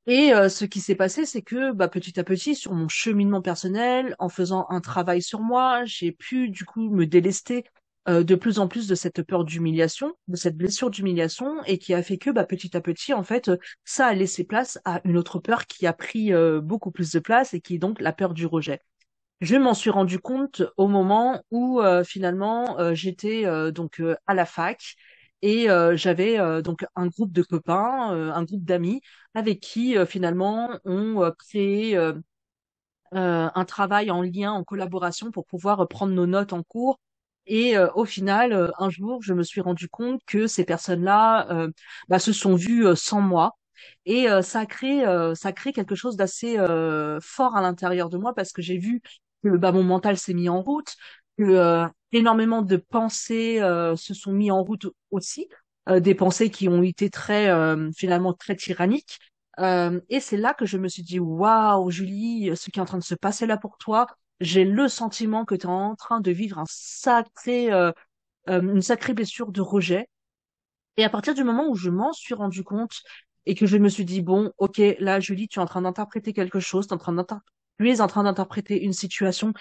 Et 0.06 0.34
euh, 0.34 0.50
ce 0.50 0.66
qui 0.66 0.82
s'est 0.82 0.96
passé, 0.96 1.26
c'est 1.26 1.42
que 1.42 1.72
bah, 1.72 1.88
petit 1.88 2.20
à 2.20 2.24
petit, 2.24 2.56
sur 2.56 2.74
mon 2.74 2.90
cheminement 2.90 3.42
personnel, 3.42 4.16
en 4.20 4.30
faisant 4.30 4.66
un 4.70 4.82
travail 4.82 5.22
sur 5.22 5.40
moi, 5.40 5.86
j'ai 5.86 6.12
pu 6.12 6.50
du 6.50 6.66
coup 6.66 6.90
me 6.90 7.06
délester 7.06 7.64
euh, 8.10 8.24
de 8.24 8.36
plus 8.36 8.60
en 8.60 8.68
plus 8.68 8.88
de 8.88 8.96
cette 8.96 9.24
peur 9.24 9.46
d'humiliation, 9.46 10.14
de 10.28 10.36
cette 10.36 10.58
blessure 10.58 10.90
d'humiliation, 10.90 11.64
et 11.66 11.78
qui 11.78 11.94
a 11.94 12.04
fait 12.04 12.18
que 12.18 12.30
bah, 12.32 12.44
petit 12.44 12.76
à 12.76 12.82
petit, 12.82 13.14
en 13.14 13.24
fait, 13.24 13.50
ça 13.86 14.08
a 14.08 14.14
laissé 14.14 14.44
place 14.44 14.78
à 14.84 15.00
une 15.06 15.18
autre 15.18 15.40
peur 15.40 15.68
qui 15.68 15.88
a 15.88 15.94
pris 15.94 16.32
beaucoup 16.62 16.92
plus 16.92 17.12
de 17.12 17.20
place 17.20 17.54
et 17.54 17.62
qui 17.62 17.76
est 17.76 17.80
donc 17.80 18.02
la 18.02 18.12
peur 18.12 18.34
du 18.34 18.46
rejet. 18.46 18.82
Je 19.42 19.56
m'en 19.58 19.74
suis 19.74 19.90
rendu 19.90 20.20
compte 20.20 20.64
au 20.78 20.88
moment 20.88 21.42
où 21.52 21.82
euh, 21.82 22.04
finalement 22.04 22.80
euh, 22.80 22.94
j'étais 22.94 23.46
euh, 23.46 23.72
donc 23.72 24.02
à 24.26 24.34
la 24.34 24.46
fac 24.46 24.96
et 25.42 25.68
j'avais 25.96 26.38
donc 26.62 26.86
un 26.96 27.08
groupe 27.08 27.34
de 27.34 27.42
copains, 27.42 28.12
un 28.34 28.44
groupe 28.46 28.64
d'amis 28.64 29.02
avec 29.34 29.60
qui 29.60 29.98
finalement 30.08 30.70
on 30.86 31.30
créé 31.38 31.98
un 33.12 33.66
travail 33.66 34.12
en 34.12 34.22
lien, 34.22 34.52
en 34.52 34.64
collaboration 34.64 35.32
pour 35.32 35.46
pouvoir 35.46 35.88
prendre 35.88 36.14
nos 36.14 36.26
notes 36.26 36.54
en 36.54 36.64
cours 36.64 37.00
Et 37.46 37.78
euh, 37.78 37.90
au 37.96 38.06
final, 38.06 38.54
euh, 38.54 38.72
un 38.80 38.90
jour, 38.90 39.22
je 39.22 39.34
me 39.34 39.44
suis 39.44 39.62
rendu 39.62 39.90
compte 39.90 40.22
que 40.26 40.48
ces 40.48 40.64
personnes-là 40.66 41.48
euh, 41.52 41.70
bah, 42.10 42.20
se 42.20 42.32
sont 42.34 42.56
vues 42.56 42.88
euh, 42.88 42.96
sans 42.96 43.22
moi. 43.22 43.52
Et 44.06 44.30
euh, 44.30 44.42
ça 44.42 44.66
euh, 44.84 45.36
ça 45.36 45.50
a 45.50 45.52
créé 45.54 45.74
quelque 45.74 45.96
chose 45.96 46.16
d'assez 46.16 46.58
euh, 46.58 47.20
fort 47.22 47.56
à 47.58 47.62
l'intérieur 47.62 48.10
de 48.10 48.18
moi 48.18 48.34
parce 48.34 48.54
que 48.54 48.62
j'ai 48.62 48.78
vu 48.78 49.02
que 49.44 49.50
bah, 49.58 49.72
mon 49.72 49.84
mental 49.84 50.18
s'est 50.18 50.34
mis 50.34 50.50
en 50.50 50.62
route, 50.62 50.96
que 51.38 51.44
euh, 51.44 51.88
énormément 52.12 52.62
de 52.62 52.78
pensées 52.78 53.62
euh, 53.62 53.96
se 53.96 54.14
sont 54.14 54.32
mis 54.32 54.52
en 54.52 54.64
route 54.64 54.88
aussi, 55.12 55.48
euh, 55.90 56.00
des 56.00 56.16
pensées 56.16 56.50
qui 56.50 56.70
ont 56.70 56.84
été 56.84 57.10
très 57.10 57.50
euh, 57.50 57.90
finalement 57.96 58.34
très 58.34 58.56
tyranniques. 58.56 59.20
Euh, 59.60 60.00
et 60.10 60.20
c'est 60.20 60.38
là 60.38 60.54
que 60.54 60.66
je 60.66 60.78
me 60.78 60.88
suis 60.88 61.04
dit, 61.04 61.20
waouh, 61.20 61.90
Julie, 61.92 62.52
ce 62.56 62.72
qui 62.72 62.80
est 62.80 62.82
en 62.82 62.86
train 62.86 62.98
de 62.98 63.04
se 63.04 63.16
passer 63.16 63.46
là 63.46 63.58
pour 63.58 63.78
toi, 63.78 64.08
j'ai 64.40 64.64
le 64.66 64.88
sentiment 64.88 65.46
que 65.46 65.56
tu 65.56 65.68
es 65.68 65.70
en 65.70 65.96
train 65.96 66.22
de 66.22 66.32
vivre 66.32 66.58
un 66.60 66.66
sacré, 66.68 67.72
euh, 67.72 67.92
une 68.48 68.82
sacrée 68.82 69.14
blessure 69.14 69.52
de 69.52 69.62
rejet. 69.62 70.10
Et 70.98 71.04
à 71.04 71.10
partir 71.10 71.34
du 71.34 71.44
moment 71.44 71.68
où 71.70 71.76
je 71.76 71.90
m'en 71.90 72.14
suis 72.14 72.34
rendu 72.34 72.64
compte 72.64 73.02
et 73.46 73.56
que 73.56 73.66
je 73.66 73.78
me 73.78 73.90
suis 73.90 74.06
dit, 74.06 74.22
bon, 74.22 74.52
ok, 74.58 74.82
là, 75.00 75.20
Julie, 75.20 75.48
tu 75.48 75.60
es 75.60 75.62
en 75.62 75.66
train 75.66 75.82
d'interpréter 75.82 76.34
quelque 76.34 76.60
chose, 76.60 76.88
t'es 76.88 76.94
en 76.94 76.98
train 76.98 77.14
d'inter- 77.80 77.86
tu 77.86 77.98
es 77.98 78.02
en 78.02 78.08
train 78.08 78.24
d'interpréter 78.24 78.82
une 78.84 78.94
situation 78.94 79.54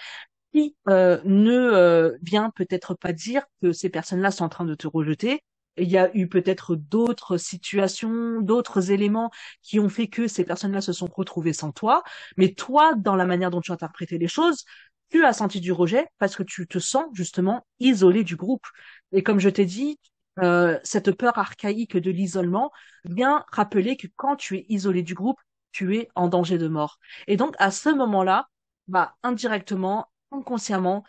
qui 0.53 0.75
euh, 0.89 1.19
ne 1.25 1.53
euh, 1.53 2.17
vient 2.21 2.51
peut-être 2.55 2.93
pas 2.95 3.13
dire 3.13 3.43
que 3.61 3.71
ces 3.71 3.89
personnes-là 3.89 4.31
sont 4.31 4.45
en 4.45 4.49
train 4.49 4.65
de 4.65 4.75
te 4.75 4.87
rejeter. 4.87 5.41
Il 5.77 5.89
y 5.89 5.97
a 5.97 6.15
eu 6.15 6.27
peut-être 6.27 6.75
d'autres 6.75 7.37
situations, 7.37 8.41
d'autres 8.41 8.91
éléments 8.91 9.31
qui 9.63 9.79
ont 9.79 9.89
fait 9.89 10.07
que 10.07 10.27
ces 10.27 10.43
personnes-là 10.45 10.81
se 10.81 10.93
sont 10.93 11.07
retrouvées 11.11 11.53
sans 11.53 11.71
toi. 11.71 12.03
Mais 12.37 12.53
toi, 12.53 12.93
dans 12.95 13.15
la 13.15 13.25
manière 13.25 13.49
dont 13.49 13.61
tu 13.61 13.71
as 13.71 13.75
interprété 13.75 14.19
les 14.19 14.27
choses, 14.27 14.63
tu 15.09 15.25
as 15.25 15.33
senti 15.33 15.59
du 15.61 15.71
rejet 15.71 16.07
parce 16.19 16.35
que 16.35 16.43
tu 16.43 16.67
te 16.67 16.77
sens 16.79 17.05
justement 17.13 17.65
isolé 17.79 18.23
du 18.23 18.35
groupe. 18.35 18.65
Et 19.11 19.23
comme 19.23 19.39
je 19.39 19.49
t'ai 19.49 19.65
dit, 19.65 19.99
euh, 20.39 20.79
cette 20.83 21.11
peur 21.11 21.37
archaïque 21.37 21.97
de 21.97 22.11
l'isolement 22.11 22.71
vient 23.05 23.45
rappeler 23.51 23.97
que 23.97 24.07
quand 24.15 24.35
tu 24.35 24.57
es 24.57 24.65
isolé 24.69 25.03
du 25.03 25.13
groupe, 25.13 25.39
tu 25.73 25.97
es 25.97 26.09
en 26.15 26.29
danger 26.29 26.57
de 26.57 26.69
mort. 26.69 26.99
Et 27.27 27.37
donc, 27.37 27.55
à 27.59 27.71
ce 27.71 27.89
moment-là, 27.89 28.47
bah, 28.87 29.15
indirectement, 29.23 30.07
inconsciemment, 30.31 31.03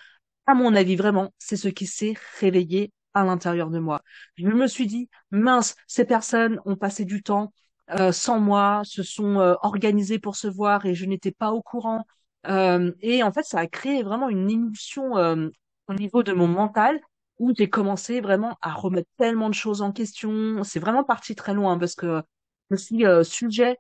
à 0.47 0.55
mon 0.55 0.75
avis, 0.75 0.97
vraiment, 0.97 1.33
c'est 1.39 1.57
ce 1.57 1.69
qui 1.69 1.87
s'est 1.87 2.15
réveillé 2.41 2.93
à 3.15 3.25
l'intérieur 3.25 3.71
de 3.71 3.79
moi. 3.79 4.03
Je 4.37 4.47
me 4.49 4.67
suis 4.67 4.87
dit, 4.87 5.09
mince, 5.31 5.77
ces 5.87 6.05
personnes 6.05 6.61
ont 6.65 6.77
passé 6.77 7.05
du 7.05 7.23
temps 7.23 7.53
euh, 7.91 8.13
sans 8.13 8.41
moi, 8.41 8.83
se 8.85 9.03
sont 9.03 9.39
euh, 9.41 9.55
organisées 9.63 10.19
pour 10.19 10.37
se 10.37 10.47
voir 10.49 10.87
et 10.87 10.95
je 10.95 11.05
n'étais 11.07 11.33
pas 11.33 11.53
au 11.53 11.63
courant. 11.63 12.07
Euh, 12.47 12.93
et 13.01 13.23
en 13.23 13.33
fait, 13.33 13.45
ça 13.45 13.59
a 13.61 13.67
créé 13.67 14.03
vraiment 14.03 14.29
une 14.29 14.51
émulsion 14.51 15.17
euh, 15.19 15.49
au 15.89 15.95
niveau 15.95 16.23
de 16.23 16.33
mon 16.33 16.49
mental 16.49 17.01
où 17.39 17.53
j'ai 17.57 17.69
commencé 17.69 18.21
vraiment 18.21 18.57
à 18.63 18.73
remettre 18.73 19.09
tellement 19.19 19.49
de 19.49 19.55
choses 19.55 19.83
en 19.83 19.93
question. 19.93 20.63
C'est 20.65 20.81
vraiment 20.81 21.05
parti 21.05 21.35
très 21.35 21.55
loin 21.55 21.79
parce 21.79 21.95
que 21.95 22.23
je 22.71 22.77
suis 22.77 23.05
euh, 23.07 23.25
sujet 23.25 23.79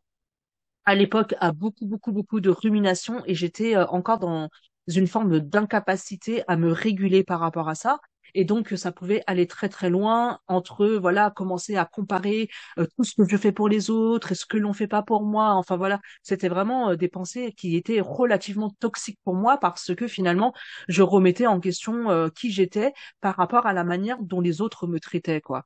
à 0.84 0.94
l'époque 0.94 1.34
à 1.40 1.52
beaucoup, 1.52 1.86
beaucoup, 1.86 2.12
beaucoup 2.12 2.40
de 2.40 2.50
rumination 2.50 3.22
et 3.26 3.34
j'étais 3.34 3.76
euh, 3.76 3.86
encore 3.86 4.18
dans 4.18 4.48
une 4.86 5.06
forme 5.06 5.40
d'incapacité 5.40 6.42
à 6.48 6.56
me 6.56 6.70
réguler 6.72 7.24
par 7.24 7.40
rapport 7.40 7.68
à 7.68 7.74
ça. 7.74 7.98
Et 8.36 8.44
donc, 8.44 8.70
ça 8.76 8.90
pouvait 8.90 9.22
aller 9.28 9.46
très, 9.46 9.68
très 9.68 9.90
loin 9.90 10.40
entre, 10.48 10.86
voilà, 10.96 11.30
commencer 11.30 11.76
à 11.76 11.84
comparer 11.84 12.48
euh, 12.78 12.86
tout 12.96 13.04
ce 13.04 13.14
que 13.14 13.28
je 13.28 13.36
fais 13.36 13.52
pour 13.52 13.68
les 13.68 13.90
autres 13.90 14.32
et 14.32 14.34
ce 14.34 14.44
que 14.44 14.56
l'on 14.56 14.72
fait 14.72 14.88
pas 14.88 15.02
pour 15.02 15.22
moi. 15.24 15.52
Enfin, 15.54 15.76
voilà, 15.76 16.00
c'était 16.22 16.48
vraiment 16.48 16.90
euh, 16.90 16.96
des 16.96 17.08
pensées 17.08 17.52
qui 17.52 17.76
étaient 17.76 18.00
relativement 18.00 18.70
toxiques 18.80 19.20
pour 19.24 19.34
moi 19.34 19.58
parce 19.58 19.94
que 19.94 20.08
finalement, 20.08 20.52
je 20.88 21.02
remettais 21.02 21.46
en 21.46 21.60
question 21.60 22.30
qui 22.34 22.50
j'étais 22.50 22.92
par 23.20 23.36
rapport 23.36 23.66
à 23.66 23.72
la 23.72 23.84
manière 23.84 24.18
dont 24.20 24.40
les 24.40 24.60
autres 24.60 24.86
me 24.86 24.98
traitaient, 25.00 25.40
quoi. 25.40 25.64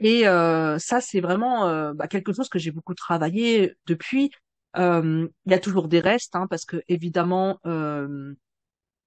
Et 0.00 0.22
ça, 0.24 1.00
c'est 1.00 1.20
vraiment 1.20 1.92
bah, 1.94 2.06
quelque 2.08 2.32
chose 2.32 2.48
que 2.48 2.58
j'ai 2.58 2.70
beaucoup 2.70 2.94
travaillé 2.94 3.74
depuis. 3.86 4.30
Euh, 4.76 5.28
il 5.46 5.52
y 5.52 5.54
a 5.54 5.58
toujours 5.58 5.88
des 5.88 6.00
restes, 6.00 6.36
hein, 6.36 6.46
parce 6.48 6.64
que 6.64 6.82
évidemment, 6.88 7.58
euh, 7.66 8.34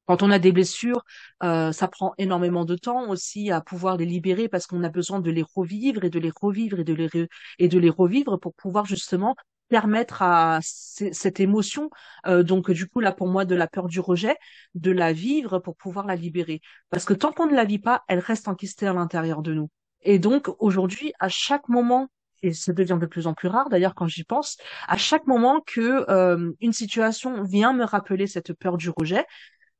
quand 0.06 0.24
on 0.24 0.32
a 0.32 0.39
des 0.39 0.51
blessures, 0.51 1.03
euh, 1.44 1.72
ça 1.72 1.88
prend 1.88 2.13
énormément 2.17 2.65
de 2.65 2.76
temps 2.76 3.10
aussi 3.10 3.52
à 3.52 3.62
pouvoir 3.62 3.97
les 3.97 4.06
libérer, 4.06 4.50
parce 4.50 4.67
qu'on 4.67 4.84
a 4.84 4.89
besoin 4.89 5.19
de 5.19 5.32
les 5.32 5.45
revivre 5.56 6.04
et 6.04 6.10
de 6.10 6.19
les 6.19 6.32
revivre 6.41 6.80
et 6.80 6.84
de 6.84 6.93
les 6.93 7.10
et 7.60 7.67
de 7.67 7.80
les 7.80 7.89
revivre 7.89 8.38
pour 8.39 8.54
pouvoir 8.56 8.86
justement 8.86 9.36
permettre 9.69 10.21
à 10.21 10.60
cette 10.62 11.39
émotion, 11.39 11.89
euh, 12.28 12.43
donc 12.43 12.71
du 12.71 12.88
coup 12.89 13.00
là 13.00 13.13
pour 13.13 13.28
moi 13.30 13.45
de 13.45 13.56
la 13.56 13.67
peur 13.67 13.88
du 13.88 14.02
rejet, 14.02 14.36
de 14.76 14.91
la 14.91 15.13
vivre 15.13 15.60
pour 15.60 15.78
pouvoir 15.78 16.06
la 16.06 16.17
libérer. 16.17 16.60
Parce 16.89 17.06
que 17.06 17.13
tant 17.13 17.32
qu'on 17.32 17.47
ne 17.47 17.56
la 17.56 17.63
vit 17.63 17.80
pas, 17.80 18.04
elle 18.10 18.19
reste 18.19 18.50
enquistée 18.50 18.88
à 18.88 18.93
l'intérieur 18.93 19.41
de 19.41 19.54
nous. 19.54 19.69
Et 20.02 20.19
donc 20.19 20.50
aujourd'hui, 20.60 21.13
à 21.19 21.30
chaque 21.30 21.69
moment 21.69 22.10
et 22.41 22.54
ça 22.54 22.73
devient 22.73 22.97
de 22.99 23.06
plus 23.06 23.27
en 23.27 23.34
plus 23.34 23.47
rare 23.47 23.69
d'ailleurs 23.69 23.95
quand 23.95 24.08
j'y 24.08 24.23
pense, 24.23 24.58
à 24.88 24.97
chaque 24.97 25.27
moment 25.27 25.62
que 25.62 26.10
euh, 26.10 26.51
une 26.62 26.73
situation 26.73 27.43
vient 27.43 27.73
me 27.73 27.86
rappeler 27.86 28.27
cette 28.27 28.54
peur 28.54 28.77
du 28.77 28.89
rejet, 28.89 29.25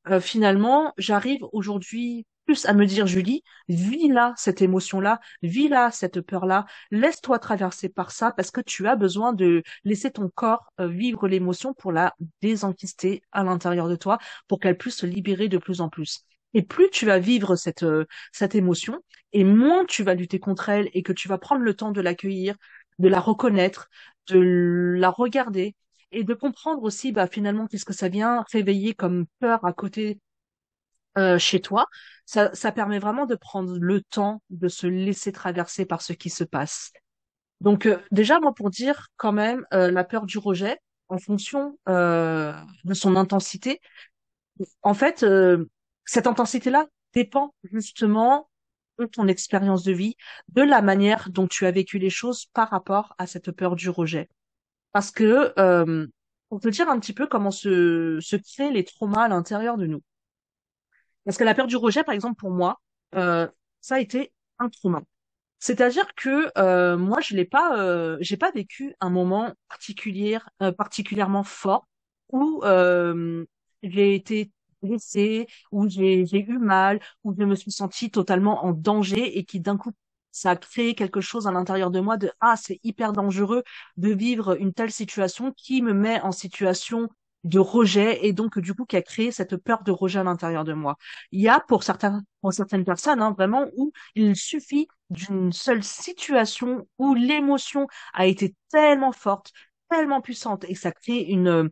euh, 0.10 0.20
finalement, 0.20 0.94
j'arrive 0.98 1.42
aujourd'hui 1.52 2.26
plus 2.46 2.66
à 2.66 2.74
me 2.74 2.86
dire, 2.86 3.06
Julie, 3.08 3.44
vis 3.68 4.08
là 4.08 4.34
cette 4.36 4.62
émotion-là, 4.62 5.20
vis 5.44 5.70
là 5.70 5.92
cette 5.92 6.22
peur-là, 6.22 6.66
laisse-toi 6.90 7.40
traverser 7.40 7.90
par 7.90 8.12
ça 8.12 8.32
parce 8.32 8.52
que 8.52 8.62
tu 8.62 8.88
as 8.88 8.96
besoin 8.96 9.34
de 9.34 9.64
laisser 9.84 10.12
ton 10.12 10.30
corps 10.34 10.72
euh, 10.80 10.88
vivre 10.88 11.28
l'émotion 11.28 11.74
pour 11.74 11.92
la 11.92 12.16
désenquister 12.42 13.22
à 13.32 13.44
l'intérieur 13.44 13.88
de 13.88 13.96
toi, 13.96 14.18
pour 14.48 14.60
qu'elle 14.60 14.78
puisse 14.78 14.98
se 14.98 15.06
libérer 15.06 15.50
de 15.50 15.58
plus 15.58 15.82
en 15.82 15.90
plus. 15.90 16.26
Et 16.54 16.62
plus 16.64 16.90
tu 16.90 17.06
vas 17.06 17.20
vivre 17.20 17.56
cette, 17.56 17.84
euh, 17.84 18.06
cette 18.32 18.56
émotion, 18.56 19.00
et 19.34 19.44
moins 19.44 19.86
tu 19.86 20.04
vas 20.04 20.14
lutter 20.16 20.40
contre 20.40 20.70
elle 20.70 20.90
et 20.94 21.04
que 21.04 21.14
tu 21.14 21.28
vas 21.28 21.38
prendre 21.38 21.62
le 21.62 21.74
temps 21.74 21.92
de 21.92 22.02
l'accueillir, 22.02 22.56
de 23.00 23.08
la 23.08 23.20
reconnaître, 23.20 23.90
de 24.28 24.40
la 24.98 25.10
regarder 25.10 25.76
et 26.12 26.24
de 26.24 26.34
comprendre 26.34 26.84
aussi 26.84 27.12
bah, 27.12 27.28
finalement 27.28 27.68
qu'est-ce 27.68 27.86
que 27.86 27.94
ça 27.94 28.10
vient 28.10 28.44
réveiller 28.52 28.94
comme 28.94 29.26
peur 29.40 29.64
à 29.66 29.74
côté 29.74 30.20
euh, 31.18 31.38
chez 31.38 31.60
toi, 31.60 31.88
ça, 32.26 32.54
ça 32.54 32.72
permet 32.72 33.00
vraiment 33.00 33.26
de 33.26 33.36
prendre 33.36 33.78
le 33.78 34.02
temps 34.02 34.42
de 34.50 34.70
se 34.70 34.88
laisser 34.88 35.34
traverser 35.34 35.86
par 35.86 36.02
ce 36.02 36.14
qui 36.14 36.30
se 36.30 36.46
passe. 36.46 36.94
Donc 37.60 37.86
euh, 37.86 37.98
déjà, 38.12 38.40
moi, 38.40 38.54
pour 38.54 38.70
dire 38.70 39.08
quand 39.18 39.34
même 39.34 39.66
euh, 39.74 39.92
la 39.92 40.06
peur 40.06 40.26
du 40.26 40.38
rejet, 40.38 40.80
en 41.10 41.18
fonction 41.18 41.78
de 41.88 42.94
son 42.94 43.18
intensité, 43.18 43.82
en 44.82 44.94
fait, 44.94 45.26
cette 46.12 46.28
intensité-là 46.28 46.88
dépend 47.14 47.56
justement 47.72 48.50
de 49.00 49.06
ton 49.06 49.30
expérience 49.30 49.84
de 49.84 49.94
vie, 49.94 50.18
de 50.50 50.62
la 50.62 50.82
manière 50.82 51.30
dont 51.30 51.48
tu 51.48 51.66
as 51.66 51.72
vécu 51.72 52.00
les 52.00 52.10
choses 52.10 52.48
par 52.48 52.70
rapport 52.70 53.16
à 53.18 53.28
cette 53.28 53.52
peur 53.52 53.78
du 53.78 53.90
rejet. 53.90 54.28
Parce 54.92 55.10
que, 55.10 55.54
euh, 55.58 56.06
pour 56.50 56.60
te 56.60 56.68
dire 56.68 56.90
un 56.90 57.00
petit 57.00 57.14
peu 57.14 57.28
comment 57.28 57.50
se, 57.50 58.20
se 58.20 58.36
créent 58.36 58.72
les 58.72 58.84
traumas 58.84 59.24
à 59.24 59.28
l'intérieur 59.30 59.78
de 59.78 59.86
nous. 59.86 60.04
Parce 61.24 61.38
que 61.38 61.46
la 61.46 61.56
peur 61.56 61.68
du 61.68 61.78
rejet, 61.78 62.04
par 62.04 62.14
exemple, 62.14 62.36
pour 62.36 62.52
moi, 62.52 62.82
euh, 63.16 63.48
ça 63.80 63.96
a 63.96 64.00
été 64.02 64.34
un 64.60 64.68
trauma. 64.68 65.04
C'est-à-dire 65.60 66.14
que 66.16 66.52
euh, 66.58 66.98
moi, 66.98 67.22
je 67.22 67.38
l'ai 67.38 67.46
pas, 67.46 67.80
euh, 67.80 68.20
pas 68.38 68.52
vécu 68.52 68.96
un 69.00 69.10
moment 69.10 69.54
particulier, 69.70 70.40
particulièrement 70.78 71.46
fort 71.46 71.88
où 72.34 72.62
j'ai 73.82 74.14
été 74.14 74.52
blessée, 74.82 75.48
où 75.72 75.88
j'ai 75.90 76.24
eu 76.34 76.58
mal, 76.58 77.00
où 77.24 77.34
je 77.38 77.44
me 77.44 77.56
suis 77.56 77.72
sentie 77.72 78.12
totalement 78.12 78.66
en 78.66 78.72
danger 78.74 79.38
et 79.38 79.46
qui 79.46 79.60
d'un 79.60 79.78
coup 79.78 79.92
ça 80.32 80.52
a 80.52 80.56
créé 80.56 80.96
quelque 80.96 81.22
chose 81.22 81.48
à 81.48 81.52
l'intérieur 81.52 81.92
de 81.92 82.00
moi 82.00 82.18
de 82.18 82.32
ah 82.40 82.56
c'est 82.58 82.80
hyper 82.84 83.12
dangereux 83.14 83.64
de 83.98 84.14
vivre 84.14 84.56
une 84.60 84.74
telle 84.74 84.92
situation 84.92 85.52
qui 85.58 85.82
me 85.82 85.94
met 85.94 86.22
en 86.22 86.32
situation 86.32 87.10
de 87.44 87.60
rejet 87.60 88.26
et 88.26 88.34
donc 88.34 88.60
du 88.60 88.74
coup 88.74 88.86
qui 88.86 88.96
a 88.96 89.02
créé 89.02 89.32
cette 89.32 89.58
peur 89.58 89.84
de 89.84 89.92
rejet 89.92 90.20
à 90.20 90.24
l'intérieur 90.24 90.64
de 90.64 90.74
moi. 90.74 90.96
Il 91.32 91.42
y 91.42 91.50
a 91.50 91.60
pour 91.60 91.84
certains 91.84 92.22
pour 92.42 92.54
certaines 92.54 92.86
personnes 92.86 93.22
hein, 93.22 93.34
vraiment 93.38 93.66
où 93.76 93.92
il 94.16 94.36
suffit 94.36 94.88
d'une 95.10 95.52
seule 95.52 95.84
situation 95.84 96.88
où 97.00 97.16
l'émotion 97.16 97.88
a 98.14 98.28
été 98.28 98.56
tellement 98.72 99.12
forte, 99.12 99.52
tellement 99.90 100.22
puissante 100.22 100.66
et 100.68 100.76
ça 100.76 100.92
crée 100.92 101.20
une 101.22 101.70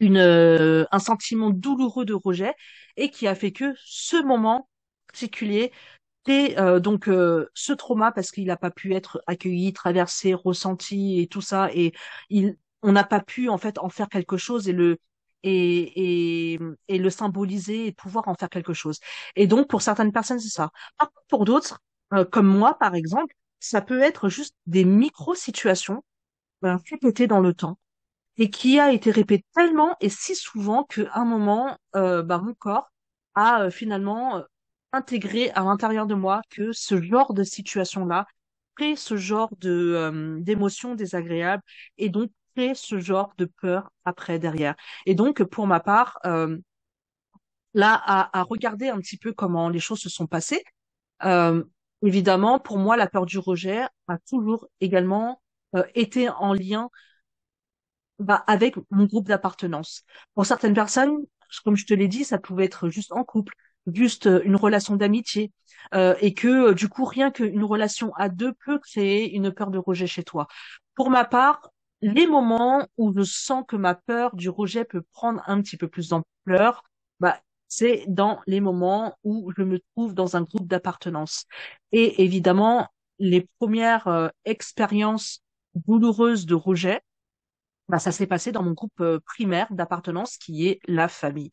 une 0.00 0.18
euh, 0.18 0.84
un 0.92 0.98
sentiment 0.98 1.50
douloureux 1.50 2.04
de 2.04 2.14
rejet 2.14 2.54
et 2.96 3.10
qui 3.10 3.26
a 3.26 3.34
fait 3.34 3.52
que 3.52 3.74
ce 3.84 4.22
moment 4.22 4.68
particulier 5.08 5.72
et 6.26 6.58
euh, 6.58 6.80
donc 6.80 7.08
euh, 7.08 7.48
ce 7.54 7.72
trauma 7.72 8.12
parce 8.12 8.30
qu'il 8.30 8.46
n'a 8.46 8.56
pas 8.56 8.70
pu 8.70 8.94
être 8.94 9.22
accueilli, 9.26 9.72
traversé, 9.72 10.34
ressenti 10.34 11.20
et 11.20 11.26
tout 11.28 11.42
ça 11.42 11.68
et 11.72 11.92
il 12.30 12.56
on 12.82 12.92
n'a 12.92 13.04
pas 13.04 13.20
pu 13.20 13.48
en 13.48 13.58
fait 13.58 13.78
en 13.78 13.88
faire 13.88 14.08
quelque 14.08 14.36
chose 14.36 14.68
et 14.68 14.72
le 14.72 14.98
et, 15.42 16.52
et, 16.54 16.58
et 16.88 16.98
le 16.98 17.10
symboliser 17.10 17.86
et 17.86 17.92
pouvoir 17.92 18.28
en 18.28 18.34
faire 18.34 18.48
quelque 18.48 18.72
chose. 18.72 18.98
Et 19.36 19.46
donc 19.46 19.68
pour 19.68 19.82
certaines 19.82 20.12
personnes 20.12 20.40
c'est 20.40 20.48
ça. 20.48 20.70
Pour 21.28 21.44
d'autres 21.44 21.80
comme 22.30 22.46
moi 22.46 22.78
par 22.78 22.94
exemple, 22.94 23.34
ça 23.60 23.80
peut 23.80 24.00
être 24.00 24.28
juste 24.28 24.54
des 24.66 24.84
micro-situations 24.84 26.04
euh, 26.64 26.76
répétées 26.90 27.26
dans 27.26 27.40
le 27.40 27.54
temps 27.54 27.78
et 28.38 28.50
qui 28.50 28.80
a 28.80 28.92
été 28.92 29.10
répétée 29.10 29.44
tellement 29.54 29.96
et 30.00 30.08
si 30.08 30.34
souvent 30.34 30.84
qu'à 30.84 31.10
un 31.14 31.24
moment, 31.24 31.78
euh, 31.96 32.22
bah, 32.22 32.38
mon 32.38 32.54
corps 32.54 32.90
a 33.34 33.64
euh, 33.64 33.70
finalement 33.70 34.42
intégré 34.92 35.50
à 35.50 35.62
l'intérieur 35.62 36.06
de 36.06 36.14
moi 36.14 36.42
que 36.50 36.72
ce 36.72 37.00
genre 37.02 37.34
de 37.34 37.44
situation-là 37.44 38.26
crée 38.76 38.96
ce 38.96 39.16
genre 39.16 39.50
de 39.60 39.70
euh, 39.70 40.40
d'émotions 40.40 40.94
désagréables 40.94 41.62
et 41.98 42.08
donc 42.08 42.30
crée 42.54 42.74
ce 42.74 42.98
genre 43.00 43.32
de 43.38 43.46
peur 43.46 43.90
après 44.04 44.38
derrière. 44.38 44.74
Et 45.06 45.14
donc 45.14 45.42
pour 45.44 45.66
ma 45.66 45.80
part, 45.80 46.18
euh, 46.26 46.58
là 47.74 48.00
à, 48.04 48.42
regarder 48.42 48.88
un 48.88 48.98
petit 48.98 49.16
peu 49.18 49.32
comment 49.32 49.68
les 49.68 49.80
choses 49.80 50.00
se 50.00 50.08
sont 50.08 50.26
passées, 50.26 50.62
euh, 51.24 51.64
évidemment 52.02 52.58
pour 52.60 52.78
moi 52.78 52.96
la 52.96 53.08
peur 53.08 53.26
du 53.26 53.38
rejet 53.38 53.82
a 54.08 54.18
toujours 54.28 54.68
également 54.80 55.42
euh, 55.76 55.84
été 55.94 56.28
en 56.28 56.52
lien 56.52 56.88
bah, 58.18 58.44
avec 58.46 58.76
mon 58.90 59.04
groupe 59.06 59.28
d'appartenance. 59.28 60.02
Pour 60.34 60.46
certaines 60.46 60.74
personnes, 60.74 61.16
comme 61.64 61.76
je 61.76 61.86
te 61.86 61.94
l'ai 61.94 62.08
dit, 62.08 62.24
ça 62.24 62.38
pouvait 62.38 62.64
être 62.64 62.88
juste 62.88 63.12
en 63.12 63.24
couple, 63.24 63.54
juste 63.92 64.26
euh, 64.26 64.42
une 64.44 64.56
relation 64.56 64.96
d'amitié, 64.96 65.52
euh, 65.94 66.14
et 66.20 66.34
que 66.34 66.70
euh, 66.70 66.74
du 66.74 66.88
coup, 66.88 67.04
rien 67.04 67.30
qu'une 67.30 67.64
relation 67.64 68.12
à 68.14 68.28
deux 68.28 68.52
peut 68.64 68.78
créer 68.78 69.34
une 69.34 69.52
peur 69.52 69.70
de 69.70 69.78
rejet 69.78 70.06
chez 70.06 70.24
toi. 70.24 70.46
Pour 70.94 71.10
ma 71.10 71.24
part, 71.24 71.70
les 72.00 72.26
moments 72.26 72.86
où 72.96 73.12
je 73.16 73.22
sens 73.22 73.64
que 73.66 73.76
ma 73.76 73.94
peur 73.94 74.34
du 74.36 74.48
rejet 74.48 74.84
peut 74.84 75.02
prendre 75.12 75.42
un 75.46 75.60
petit 75.62 75.76
peu 75.76 75.88
plus 75.88 76.08
d'ampleur, 76.08 76.82
bah, 77.20 77.40
c'est 77.68 78.04
dans 78.08 78.40
les 78.46 78.60
moments 78.60 79.16
où 79.24 79.52
je 79.56 79.62
me 79.62 79.80
trouve 79.94 80.14
dans 80.14 80.36
un 80.36 80.42
groupe 80.42 80.66
d'appartenance. 80.66 81.46
Et 81.92 82.22
évidemment, 82.22 82.88
les 83.18 83.48
premières 83.58 84.30
expériences 84.44 85.40
douloureuses 85.74 86.46
de 86.46 86.54
rejet, 86.54 87.00
bah, 87.88 87.98
ça 87.98 88.12
s'est 88.12 88.26
passé 88.26 88.52
dans 88.52 88.62
mon 88.62 88.72
groupe 88.72 89.02
primaire 89.24 89.66
d'appartenance 89.70 90.36
qui 90.36 90.68
est 90.68 90.80
la 90.86 91.08
famille. 91.08 91.50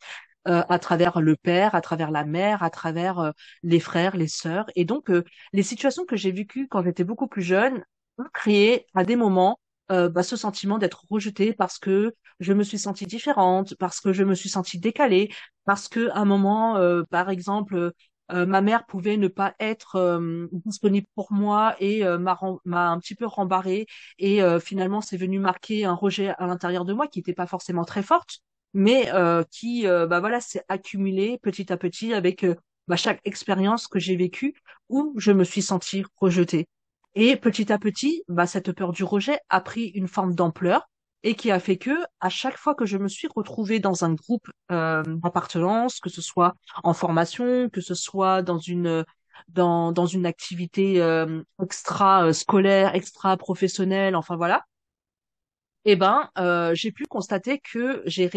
Euh, 0.47 0.63
à 0.69 0.79
travers 0.79 1.21
le 1.21 1.35
père, 1.35 1.75
à 1.75 1.81
travers 1.81 2.09
la 2.09 2.25
mère, 2.25 2.63
à 2.63 2.71
travers 2.71 3.19
euh, 3.19 3.31
les 3.61 3.79
frères, 3.79 4.17
les 4.17 4.27
sœurs. 4.27 4.65
Et 4.75 4.85
donc, 4.85 5.11
euh, 5.11 5.23
les 5.53 5.61
situations 5.61 6.03
que 6.03 6.15
j'ai 6.15 6.31
vécues 6.31 6.67
quand 6.67 6.83
j'étais 6.83 7.03
beaucoup 7.03 7.27
plus 7.27 7.43
jeune 7.43 7.83
ont 8.17 8.23
créé 8.33 8.87
à 8.95 9.03
des 9.03 9.15
moments 9.15 9.59
bah, 9.89 10.23
ce 10.23 10.37
sentiment 10.37 10.77
d'être 10.77 11.03
rejetée 11.09 11.51
parce 11.51 11.77
que 11.77 12.15
je 12.39 12.53
me 12.53 12.63
suis 12.63 12.79
sentie 12.79 13.05
différente, 13.05 13.75
parce 13.75 13.99
que 13.99 14.13
je 14.13 14.23
me 14.23 14.35
suis 14.35 14.47
sentie 14.47 14.79
décalée, 14.79 15.29
parce 15.65 15.89
que 15.89 16.07
à 16.11 16.19
un 16.19 16.25
moment, 16.25 16.79
par 17.09 17.29
exemple, 17.29 17.91
ma 18.31 18.61
mère 18.61 18.85
pouvait 18.85 19.17
ne 19.17 19.27
pas 19.27 19.55
être 19.59 20.19
disponible 20.51 21.07
pour 21.15 21.31
moi 21.31 21.75
et 21.79 22.03
m'a 22.03 22.39
m'a 22.65 22.89
un 22.89 22.99
petit 22.99 23.15
peu 23.15 23.25
rembarrée 23.25 23.87
et 24.19 24.41
finalement 24.59 25.01
c'est 25.01 25.17
venu 25.17 25.39
marquer 25.39 25.85
un 25.85 25.93
rejet 25.93 26.29
à 26.37 26.47
l'intérieur 26.47 26.85
de 26.85 26.93
moi 26.93 27.07
qui 27.07 27.19
n'était 27.19 27.33
pas 27.33 27.47
forcément 27.47 27.83
très 27.85 28.03
forte 28.03 28.41
mais 28.73 29.11
euh, 29.13 29.43
qui 29.49 29.87
euh, 29.87 30.07
bah 30.07 30.19
voilà 30.19 30.41
s'est 30.41 30.63
accumulé 30.69 31.39
petit 31.41 31.71
à 31.71 31.77
petit 31.77 32.13
avec 32.13 32.43
euh, 32.43 32.55
bah, 32.87 32.95
chaque 32.95 33.21
expérience 33.25 33.87
que 33.87 33.99
j'ai 33.99 34.15
vécue 34.15 34.55
où 34.89 35.13
je 35.17 35.31
me 35.31 35.43
suis 35.43 35.61
sentie 35.61 36.03
rejetée. 36.17 36.67
Et 37.13 37.35
petit 37.35 37.71
à 37.73 37.77
petit, 37.77 38.23
bah, 38.29 38.47
cette 38.47 38.71
peur 38.71 38.93
du 38.93 39.03
rejet 39.03 39.39
a 39.49 39.61
pris 39.61 39.87
une 39.87 40.07
forme 40.07 40.33
d'ampleur 40.33 40.89
et 41.23 41.35
qui 41.35 41.51
a 41.51 41.59
fait 41.59 41.77
que 41.77 41.91
à 42.19 42.29
chaque 42.29 42.57
fois 42.57 42.75
que 42.75 42.85
je 42.85 42.97
me 42.97 43.07
suis 43.07 43.27
retrouvée 43.35 43.79
dans 43.79 44.03
un 44.03 44.13
groupe 44.13 44.49
euh, 44.71 45.03
d'appartenance, 45.03 45.99
que 45.99 46.09
ce 46.09 46.21
soit 46.21 46.55
en 46.83 46.93
formation, 46.93 47.69
que 47.69 47.81
ce 47.81 47.93
soit 47.93 48.41
dans 48.41 48.59
une 48.59 49.05
dans, 49.47 49.91
dans 49.91 50.05
une 50.05 50.25
activité 50.25 51.01
extra 51.61 52.31
scolaire, 52.33 52.95
extra 52.95 53.37
professionnelle, 53.37 54.15
enfin 54.15 54.35
voilà, 54.35 54.65
eh 55.85 55.95
ben, 55.95 56.29
euh, 56.37 56.75
j'ai 56.75 56.91
pu 56.91 57.05
constater 57.05 57.59
que 57.59 58.03
j'ai 58.05 58.29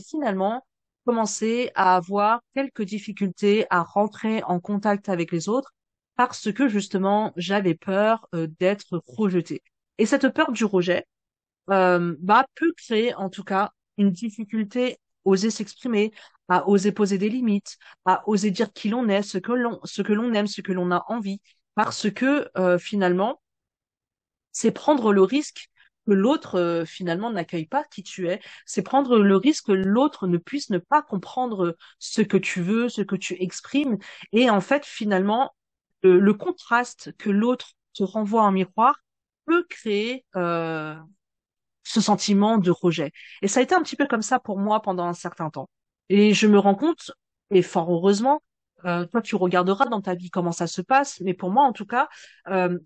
finalement 0.00 0.66
commencé 1.06 1.70
à 1.74 1.96
avoir 1.96 2.40
quelques 2.54 2.82
difficultés 2.82 3.66
à 3.70 3.82
rentrer 3.82 4.42
en 4.44 4.60
contact 4.60 5.08
avec 5.08 5.32
les 5.32 5.48
autres 5.48 5.72
parce 6.16 6.52
que 6.52 6.68
justement 6.68 7.32
j'avais 7.36 7.74
peur 7.74 8.28
euh, 8.34 8.46
d'être 8.58 9.02
rejetée. 9.06 9.62
Et 9.98 10.06
cette 10.06 10.28
peur 10.30 10.52
du 10.52 10.64
rejet 10.64 11.06
euh, 11.70 12.16
bah, 12.20 12.46
peut 12.56 12.72
créer 12.76 13.14
en 13.14 13.30
tout 13.30 13.44
cas 13.44 13.72
une 13.96 14.10
difficulté 14.10 14.94
à 14.94 14.96
oser 15.24 15.50
s'exprimer, 15.50 16.12
à 16.48 16.68
oser 16.68 16.92
poser 16.92 17.18
des 17.18 17.28
limites, 17.28 17.78
à 18.06 18.22
oser 18.28 18.50
dire 18.50 18.72
qui 18.72 18.88
l'on 18.88 19.08
est, 19.08 19.22
ce 19.22 19.38
que 19.38 19.52
l'on 19.52 19.80
ce 19.84 20.02
que 20.02 20.12
l'on 20.12 20.32
aime, 20.34 20.46
ce 20.46 20.60
que 20.62 20.72
l'on 20.72 20.90
a 20.90 21.04
envie, 21.08 21.40
parce 21.74 22.10
que 22.10 22.48
euh, 22.58 22.78
finalement 22.78 23.40
c'est 24.52 24.72
prendre 24.72 25.12
le 25.12 25.22
risque 25.22 25.68
que 26.06 26.12
l'autre 26.12 26.58
euh, 26.58 26.84
finalement 26.84 27.30
n'accueille 27.30 27.66
pas 27.66 27.84
qui 27.84 28.02
tu 28.02 28.28
es, 28.28 28.40
c'est 28.66 28.82
prendre 28.82 29.18
le 29.18 29.36
risque 29.36 29.66
que 29.66 29.72
l'autre 29.72 30.26
ne 30.26 30.38
puisse 30.38 30.70
ne 30.70 30.78
pas 30.78 31.02
comprendre 31.02 31.76
ce 31.98 32.22
que 32.22 32.36
tu 32.36 32.62
veux, 32.62 32.88
ce 32.88 33.02
que 33.02 33.16
tu 33.16 33.40
exprimes, 33.42 33.98
et 34.32 34.50
en 34.50 34.60
fait 34.60 34.84
finalement 34.84 35.54
le, 36.02 36.32
contraste 36.34 37.12
que 37.18 37.30
l'autre 37.30 37.72
te 37.94 38.02
renvoie 38.02 38.42
en 38.42 38.52
miroir 38.52 39.00
peut 39.46 39.64
créer 39.68 40.24
euh, 40.36 40.94
ce 41.82 42.00
sentiment 42.00 42.58
de 42.58 42.70
rejet. 42.70 43.12
Et 43.42 43.48
ça 43.48 43.60
a 43.60 43.62
été 43.62 43.74
un 43.74 43.82
petit 43.82 43.96
peu 43.96 44.06
comme 44.06 44.22
ça 44.22 44.38
pour 44.38 44.58
moi 44.58 44.80
pendant 44.82 45.04
un 45.04 45.14
certain 45.14 45.50
temps. 45.50 45.68
Et 46.08 46.34
je 46.34 46.46
me 46.46 46.58
rends 46.58 46.74
compte, 46.74 47.12
et 47.50 47.62
fort 47.62 47.92
heureusement, 47.92 48.42
euh, 48.84 49.06
toi 49.06 49.22
tu 49.22 49.36
regarderas 49.36 49.86
dans 49.86 50.00
ta 50.00 50.14
vie 50.14 50.30
comment 50.30 50.52
ça 50.52 50.66
se 50.66 50.82
passe, 50.82 51.20
mais 51.20 51.34
pour 51.34 51.50
moi 51.50 51.64
en 51.64 51.72
tout 51.72 51.86
cas, 51.86 52.08
euh, 52.48 52.78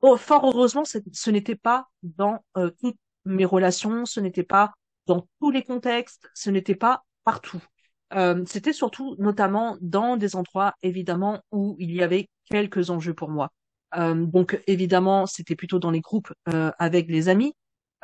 Oh, 0.00 0.16
fort 0.16 0.44
heureusement, 0.46 0.84
ce 0.84 1.30
n'était 1.30 1.56
pas 1.56 1.88
dans 2.02 2.44
euh, 2.56 2.70
toutes 2.80 2.98
mes 3.24 3.44
relations, 3.44 4.04
ce 4.06 4.20
n'était 4.20 4.44
pas 4.44 4.72
dans 5.06 5.26
tous 5.40 5.50
les 5.50 5.64
contextes, 5.64 6.30
ce 6.34 6.50
n'était 6.50 6.76
pas 6.76 7.04
partout. 7.24 7.60
Euh, 8.14 8.44
c'était 8.46 8.72
surtout 8.72 9.16
notamment 9.18 9.76
dans 9.80 10.16
des 10.16 10.36
endroits 10.36 10.74
évidemment 10.82 11.40
où 11.50 11.76
il 11.80 11.90
y 11.92 12.02
avait 12.02 12.28
quelques 12.48 12.90
enjeux 12.90 13.12
pour 13.12 13.28
moi. 13.28 13.50
Euh, 13.96 14.14
donc 14.14 14.62
évidemment, 14.68 15.26
c'était 15.26 15.56
plutôt 15.56 15.80
dans 15.80 15.90
les 15.90 16.00
groupes 16.00 16.32
avec 16.46 17.08
les 17.08 17.28
amis. 17.28 17.54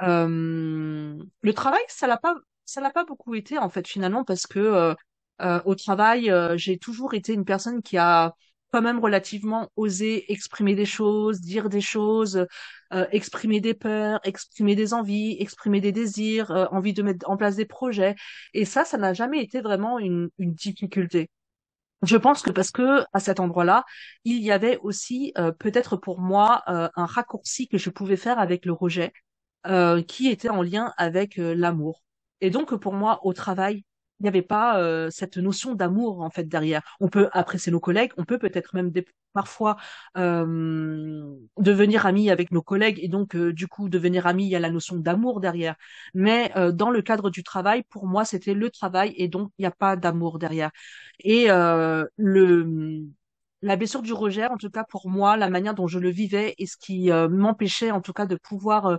Le 0.00 1.52
travail, 1.52 1.82
ça 1.88 2.06
l'a 2.06 2.16
pas, 2.16 2.34
ça 2.64 2.80
l'a 2.80 2.90
pas 2.90 3.04
beaucoup 3.04 3.34
été 3.34 3.58
en 3.58 3.68
fait 3.68 3.86
finalement 3.86 4.24
parce 4.24 4.46
que 4.46 4.94
au 5.40 5.74
travail, 5.74 6.32
j'ai 6.56 6.78
toujours 6.78 7.14
été 7.14 7.32
une 7.32 7.44
personne 7.44 7.82
qui 7.82 7.98
a 7.98 8.34
quand 8.74 8.82
même 8.82 8.98
relativement 8.98 9.70
oser 9.76 10.32
exprimer 10.32 10.74
des 10.74 10.84
choses, 10.84 11.40
dire 11.40 11.68
des 11.68 11.80
choses, 11.80 12.44
euh, 12.92 13.06
exprimer 13.12 13.60
des 13.60 13.72
peurs, 13.72 14.18
exprimer 14.24 14.74
des 14.74 14.94
envies, 14.94 15.36
exprimer 15.38 15.80
des 15.80 15.92
désirs, 15.92 16.50
euh, 16.50 16.66
envie 16.72 16.92
de 16.92 17.04
mettre 17.04 17.30
en 17.30 17.36
place 17.36 17.54
des 17.54 17.66
projets. 17.66 18.16
Et 18.52 18.64
ça, 18.64 18.84
ça 18.84 18.98
n'a 18.98 19.12
jamais 19.12 19.40
été 19.40 19.60
vraiment 19.60 20.00
une, 20.00 20.28
difficulté. 20.38 21.30
Je 22.02 22.16
pense 22.16 22.42
que 22.42 22.50
parce 22.50 22.72
que 22.72 23.04
à 23.12 23.20
cet 23.20 23.38
endroit-là, 23.38 23.84
il 24.24 24.42
y 24.42 24.50
avait 24.50 24.78
aussi 24.82 25.32
euh, 25.38 25.52
peut-être 25.52 25.96
pour 25.96 26.20
moi 26.20 26.64
un 26.66 27.06
raccourci 27.06 27.68
que 27.68 27.78
je 27.78 27.90
pouvais 27.90 28.16
faire 28.16 28.40
avec 28.40 28.66
le 28.66 28.72
rejet, 28.72 29.12
qui 30.06 30.28
était 30.28 30.50
en 30.50 30.62
lien 30.62 30.92
avec 30.96 31.36
l'amour. 31.36 32.02
Et 32.40 32.50
donc 32.50 32.74
pour 32.76 32.92
moi, 32.92 33.20
au 33.24 33.32
travail, 33.32 33.84
il 34.20 34.24
n'y 34.24 34.28
avait 34.28 34.42
pas 34.42 34.78
euh, 34.80 35.10
cette 35.10 35.36
notion 35.38 35.74
d'amour 35.74 36.20
en 36.20 36.30
fait 36.30 36.44
derrière. 36.44 36.82
On 37.00 37.08
peut 37.08 37.28
apprécier 37.32 37.72
nos 37.72 37.80
collègues, 37.80 38.12
on 38.16 38.24
peut 38.24 38.38
peut-être 38.38 38.74
même 38.74 38.92
parfois 39.32 39.76
euh, 40.16 41.34
devenir 41.58 42.06
amis 42.06 42.30
avec 42.30 42.52
nos 42.52 42.62
collègues 42.62 43.00
et 43.02 43.08
donc 43.08 43.34
euh, 43.34 43.52
du 43.52 43.66
coup 43.66 43.88
devenir 43.88 44.26
amis, 44.26 44.44
il 44.44 44.50
y 44.50 44.56
a 44.56 44.60
la 44.60 44.70
notion 44.70 44.96
d'amour 44.96 45.40
derrière. 45.40 45.74
Mais 46.14 46.52
dans 46.72 46.90
le 46.90 47.02
cadre 47.02 47.30
du 47.30 47.42
travail, 47.42 47.82
pour 47.90 48.06
moi, 48.06 48.24
c'était 48.24 48.54
le 48.54 48.70
travail 48.70 49.12
et 49.16 49.28
donc 49.28 49.50
il 49.58 49.62
n'y 49.62 49.66
a 49.66 49.70
pas 49.72 49.96
d'amour 49.96 50.38
derrière. 50.38 50.70
Et 51.20 51.48
le 51.48 53.04
la 53.62 53.76
blessure 53.76 54.02
du 54.02 54.12
rejet, 54.12 54.46
en 54.46 54.58
tout 54.58 54.68
cas 54.68 54.84
pour 54.84 55.08
moi, 55.08 55.38
la 55.38 55.48
manière 55.48 55.74
dont 55.74 55.86
je 55.86 55.98
le 55.98 56.10
vivais 56.10 56.54
et 56.58 56.66
ce 56.66 56.76
qui 56.76 57.10
m'empêchait 57.10 57.90
en 57.90 58.00
tout 58.00 58.12
cas 58.12 58.26
de 58.26 58.36
pouvoir 58.36 58.98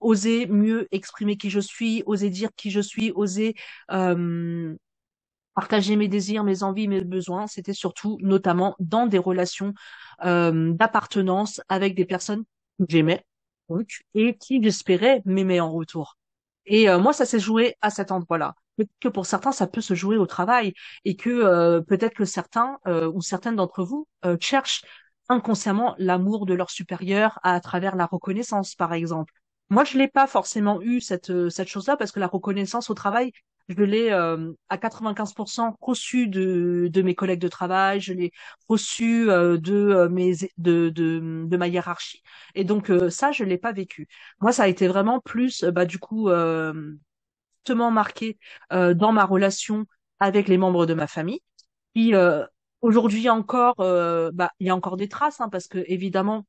oser 0.00 0.46
mieux 0.46 0.88
exprimer 0.90 1.36
qui 1.36 1.50
je 1.50 1.60
suis, 1.60 2.02
oser 2.06 2.30
dire 2.30 2.50
qui 2.56 2.70
je 2.70 2.80
suis, 2.80 3.12
oser 3.14 3.54
euh, 3.90 4.74
partager 5.54 5.96
mes 5.96 6.08
désirs, 6.08 6.44
mes 6.44 6.62
envies, 6.62 6.88
mes 6.88 7.02
besoins. 7.02 7.46
C'était 7.46 7.72
surtout 7.72 8.18
notamment 8.20 8.76
dans 8.78 9.06
des 9.06 9.18
relations 9.18 9.74
euh, 10.24 10.72
d'appartenance 10.72 11.60
avec 11.68 11.94
des 11.94 12.04
personnes 12.04 12.44
que 12.78 12.86
j'aimais 12.88 13.24
et 14.14 14.36
qui 14.36 14.62
j'espérais 14.62 15.22
m'aimer 15.24 15.60
en 15.60 15.72
retour. 15.72 16.18
Et 16.66 16.88
euh, 16.88 16.98
moi, 16.98 17.12
ça 17.12 17.24
s'est 17.24 17.40
joué 17.40 17.74
à 17.80 17.90
cet 17.90 18.12
endroit-là. 18.12 18.54
Peut-être 18.76 18.90
que 19.00 19.08
pour 19.08 19.26
certains, 19.26 19.52
ça 19.52 19.66
peut 19.66 19.80
se 19.80 19.94
jouer 19.94 20.18
au 20.18 20.26
travail 20.26 20.74
et 21.04 21.16
que 21.16 21.80
peut-être 21.80 22.14
que 22.14 22.26
certains 22.26 22.76
ou 22.84 23.22
certaines 23.22 23.56
d'entre 23.56 23.82
vous 23.82 24.06
cherchent 24.38 24.82
inconsciemment 25.30 25.94
l'amour 25.98 26.44
de 26.44 26.52
leur 26.52 26.70
supérieur 26.70 27.38
à 27.42 27.58
travers 27.60 27.96
la 27.96 28.04
reconnaissance, 28.04 28.74
par 28.74 28.92
exemple. 28.92 29.32
Moi, 29.70 29.84
je 29.84 29.98
l'ai 29.98 30.08
pas 30.08 30.26
forcément 30.26 30.80
eu 30.82 31.00
cette 31.00 31.30
euh, 31.30 31.50
cette 31.50 31.68
chose-là 31.68 31.96
parce 31.96 32.12
que 32.12 32.20
la 32.20 32.28
reconnaissance 32.28 32.88
au 32.90 32.94
travail, 32.94 33.32
je 33.68 33.82
l'ai 33.82 34.10
euh, 34.12 34.52
à 34.68 34.78
95% 34.78 35.74
reçue 35.80 36.28
de 36.28 36.88
de 36.92 37.02
mes 37.02 37.14
collègues 37.16 37.40
de 37.40 37.48
travail, 37.48 38.00
je 38.00 38.12
l'ai 38.12 38.30
reçue 38.68 39.28
euh, 39.30 39.58
de 39.58 40.06
mes 40.08 40.34
de, 40.58 40.88
de 40.90 41.44
de 41.46 41.56
ma 41.56 41.66
hiérarchie 41.68 42.22
et 42.54 42.62
donc 42.64 42.92
ça, 43.10 43.32
je 43.32 43.42
l'ai 43.44 43.58
pas 43.58 43.72
vécu. 43.72 44.06
Moi, 44.40 44.52
ça 44.52 44.64
a 44.64 44.68
été 44.68 44.86
vraiment 44.88 45.20
plus 45.20 45.64
bah 45.64 45.84
du 45.84 45.98
coup 45.98 46.28
fortement 47.64 47.90
marqué 47.90 48.38
dans 48.70 49.12
ma 49.12 49.24
relation 49.24 49.86
avec 50.20 50.48
les 50.48 50.58
membres 50.58 50.86
de 50.86 50.94
ma 50.94 51.06
famille. 51.06 51.40
Puis 51.94 52.14
Aujourd'hui 52.82 53.28
encore, 53.30 53.74
euh, 53.80 54.30
bah, 54.32 54.52
il 54.60 54.66
y 54.68 54.70
a 54.70 54.76
encore 54.76 54.96
des 54.96 55.08
traces, 55.08 55.40
hein, 55.40 55.48
parce 55.50 55.66
que 55.68 55.84
évidemment, 55.88 56.46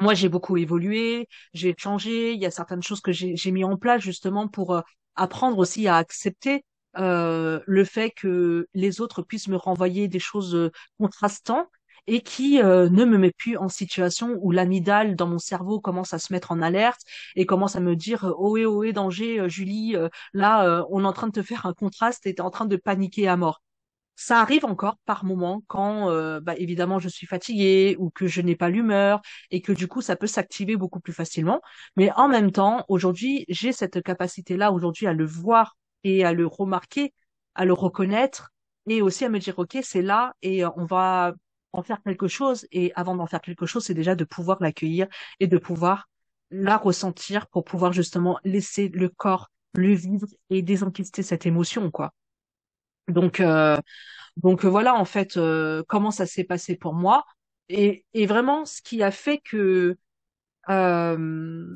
moi, 0.00 0.14
j'ai 0.14 0.28
beaucoup 0.28 0.56
évolué, 0.56 1.28
j'ai 1.54 1.74
changé, 1.78 2.32
il 2.32 2.40
y 2.40 2.46
a 2.46 2.50
certaines 2.50 2.82
choses 2.82 3.00
que 3.00 3.12
j'ai 3.12 3.50
mis 3.52 3.64
en 3.64 3.76
place 3.76 4.02
justement 4.02 4.48
pour 4.48 4.74
euh, 4.74 4.80
apprendre 5.16 5.58
aussi 5.58 5.86
à 5.88 5.96
accepter 5.96 6.64
euh, 6.98 7.60
le 7.66 7.84
fait 7.84 8.10
que 8.10 8.66
les 8.74 9.00
autres 9.00 9.22
puissent 9.22 9.48
me 9.48 9.56
renvoyer 9.56 10.08
des 10.08 10.18
choses 10.18 10.54
euh, 10.54 10.70
contrastantes 10.98 11.68
et 12.08 12.20
qui 12.20 12.56
ne 12.58 13.04
me 13.04 13.16
met 13.16 13.30
plus 13.30 13.56
en 13.56 13.68
situation 13.68 14.36
où 14.40 14.50
l'amygdale 14.50 15.14
dans 15.14 15.28
mon 15.28 15.38
cerveau 15.38 15.78
commence 15.80 16.12
à 16.12 16.18
se 16.18 16.32
mettre 16.32 16.50
en 16.50 16.60
alerte 16.60 17.00
et 17.36 17.46
commence 17.46 17.76
à 17.76 17.80
me 17.80 17.94
dire 17.94 18.24
ohé 18.38 18.66
ohé 18.66 18.92
danger 18.92 19.38
euh, 19.38 19.48
Julie 19.48 19.94
là 20.32 20.84
on 20.90 21.04
est 21.04 21.06
en 21.06 21.12
train 21.12 21.28
de 21.28 21.32
te 21.32 21.42
faire 21.42 21.64
un 21.64 21.74
contraste 21.74 22.26
et 22.26 22.34
t'es 22.34 22.40
en 22.42 22.50
train 22.50 22.66
de 22.66 22.76
paniquer 22.76 23.28
à 23.28 23.36
mort. 23.36 23.62
Ça 24.14 24.40
arrive 24.40 24.64
encore 24.64 24.98
par 25.04 25.24
moment 25.24 25.62
quand, 25.66 26.10
euh, 26.10 26.40
bah, 26.40 26.54
évidemment, 26.56 26.98
je 26.98 27.08
suis 27.08 27.26
fatiguée 27.26 27.96
ou 27.98 28.10
que 28.10 28.26
je 28.26 28.40
n'ai 28.40 28.54
pas 28.56 28.68
l'humeur 28.68 29.20
et 29.50 29.62
que 29.62 29.72
du 29.72 29.88
coup, 29.88 30.00
ça 30.00 30.16
peut 30.16 30.26
s'activer 30.26 30.76
beaucoup 30.76 31.00
plus 31.00 31.12
facilement. 31.12 31.60
Mais 31.96 32.10
en 32.12 32.28
même 32.28 32.52
temps, 32.52 32.84
aujourd'hui, 32.88 33.44
j'ai 33.48 33.72
cette 33.72 34.02
capacité-là 34.02 34.70
aujourd'hui 34.72 35.06
à 35.06 35.12
le 35.12 35.24
voir 35.26 35.76
et 36.04 36.24
à 36.24 36.32
le 36.32 36.46
remarquer, 36.46 37.14
à 37.54 37.64
le 37.64 37.72
reconnaître 37.72 38.52
et 38.86 39.02
aussi 39.02 39.24
à 39.24 39.28
me 39.28 39.38
dire, 39.38 39.58
OK, 39.58 39.78
c'est 39.82 40.02
là 40.02 40.34
et 40.42 40.64
euh, 40.64 40.70
on 40.76 40.84
va 40.84 41.32
en 41.72 41.82
faire 41.82 42.02
quelque 42.02 42.28
chose. 42.28 42.66
Et 42.70 42.92
avant 42.94 43.16
d'en 43.16 43.26
faire 43.26 43.40
quelque 43.40 43.66
chose, 43.66 43.84
c'est 43.84 43.94
déjà 43.94 44.14
de 44.14 44.24
pouvoir 44.24 44.58
l'accueillir 44.60 45.08
et 45.40 45.46
de 45.46 45.58
pouvoir 45.58 46.08
la 46.50 46.76
ressentir 46.76 47.46
pour 47.48 47.64
pouvoir 47.64 47.92
justement 47.92 48.38
laisser 48.44 48.88
le 48.88 49.08
corps 49.08 49.48
le 49.74 49.94
vivre 49.94 50.26
et 50.50 50.62
désenquister 50.62 51.22
cette 51.22 51.46
émotion, 51.46 51.90
quoi. 51.90 52.12
Donc, 53.08 53.40
euh, 53.40 53.76
donc 54.36 54.64
euh, 54.64 54.68
voilà 54.70 54.94
en 54.94 55.04
fait 55.04 55.36
euh, 55.36 55.82
comment 55.88 56.10
ça 56.10 56.26
s'est 56.26 56.44
passé 56.44 56.76
pour 56.76 56.94
moi. 56.94 57.24
Et, 57.68 58.04
et 58.14 58.26
vraiment 58.26 58.64
ce 58.66 58.82
qui 58.82 59.02
a 59.02 59.10
fait 59.10 59.38
que 59.38 59.96
euh, 60.70 61.74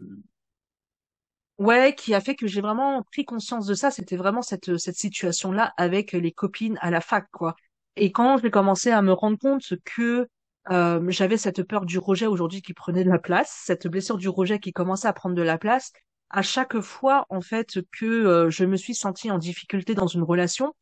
ouais 1.59 1.95
qui 1.97 2.15
a 2.15 2.21
fait 2.21 2.35
que 2.35 2.47
j'ai 2.47 2.61
vraiment 2.61 3.03
pris 3.13 3.25
conscience 3.25 3.67
de 3.67 3.75
ça 3.75 3.91
c'était 3.91 4.17
vraiment 4.17 4.43
cette 4.43 4.77
cette 4.77 4.97
situation 4.97 5.53
là 5.53 5.73
avec 5.77 6.13
les 6.13 6.33
copines 6.33 6.79
à 6.81 6.91
la 6.91 7.01
fac 7.01 7.27
quoi. 7.33 7.55
Et 7.97 8.13
quand 8.13 8.39
j'ai 8.39 8.51
commencé 8.51 8.91
à 8.91 9.01
me 9.03 9.13
rendre 9.13 9.39
compte 9.39 9.73
que 9.85 10.29
euh, 10.71 11.01
j'avais 11.11 11.39
cette 11.39 11.63
peur 11.63 11.87
du 11.87 11.99
rejet 11.99 12.27
aujourd'hui 12.27 12.61
qui 12.61 12.75
prenait 12.75 13.05
de 13.05 13.11
la 13.11 13.19
place 13.19 13.63
cette 13.65 13.87
blessure 13.87 14.19
du 14.19 14.29
rejet 14.29 14.59
qui 14.59 14.73
commençait 14.73 15.09
à 15.09 15.13
prendre 15.13 15.35
de 15.35 15.43
la 15.43 15.59
place 15.59 15.93
à 16.31 16.43
chaque 16.43 16.81
fois 16.81 17.25
en 17.31 17.41
fait 17.41 17.79
que 17.93 18.05
euh, 18.07 18.51
je 18.51 18.65
me 18.65 18.77
suis 18.77 18.95
sentie 18.95 19.31
en 19.31 19.39
difficulté 19.39 19.95
dans 19.95 20.09
une 20.09 20.23
relation 20.25 20.75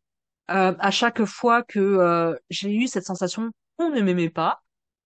euh, 0.51 0.75
à 0.79 0.91
chaque 0.91 1.25
fois 1.25 1.63
que 1.63 1.79
euh, 1.81 2.37
j'ai 2.51 2.73
eu 2.75 2.87
cette 2.89 3.05
sensation 3.07 3.51
qu'on 3.79 3.91
ne 3.91 4.01
m'aimait 4.01 4.31
pas 4.31 4.63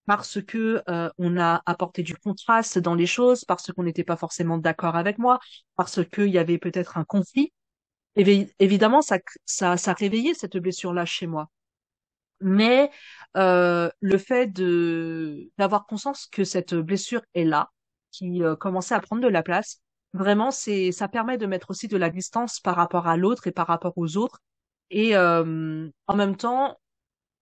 parce 0.06 0.42
que 0.42 0.82
euh, 0.88 1.10
on 1.18 1.38
a 1.38 1.62
apporté 1.66 2.02
du 2.02 2.16
contraste 2.16 2.78
dans 2.78 2.94
les 2.94 3.06
choses, 3.06 3.44
parce 3.44 3.70
qu'on 3.72 3.82
n'était 3.84 4.04
pas 4.04 4.16
forcément 4.16 4.58
d'accord 4.58 4.96
avec 4.96 5.18
moi, 5.18 5.38
parce 5.76 6.04
qu'il 6.06 6.28
y 6.28 6.38
avait 6.38 6.58
peut-être 6.58 6.96
un 6.98 7.04
conflit. 7.04 7.52
Évi- 8.16 8.50
évidemment, 8.60 9.02
ça, 9.02 9.18
ça, 9.46 9.76
ça 9.78 9.94
réveillait 9.94 10.34
cette 10.34 10.56
blessure-là 10.58 11.04
chez 11.06 11.26
moi. 11.26 11.48
Mais 12.40 12.90
euh, 13.36 13.90
le 14.00 14.18
fait 14.18 14.46
de 14.46 15.50
d'avoir 15.58 15.86
conscience 15.86 16.26
que 16.26 16.44
cette 16.44 16.74
blessure 16.74 17.22
est 17.34 17.44
là, 17.44 17.70
qui 18.12 18.42
euh, 18.44 18.54
commençait 18.56 18.94
à 18.94 19.00
prendre 19.00 19.22
de 19.22 19.28
la 19.28 19.42
place, 19.42 19.80
vraiment, 20.12 20.50
c'est 20.52 20.92
ça 20.92 21.08
permet 21.08 21.36
de 21.38 21.46
mettre 21.46 21.70
aussi 21.70 21.88
de 21.88 21.96
la 21.96 22.10
distance 22.10 22.60
par 22.60 22.76
rapport 22.76 23.08
à 23.08 23.16
l'autre 23.16 23.46
et 23.48 23.52
par 23.52 23.66
rapport 23.66 23.92
aux 23.96 24.16
autres. 24.16 24.40
Et 24.90 25.16
euh, 25.16 25.88
en 26.06 26.16
même 26.16 26.36
temps, 26.36 26.78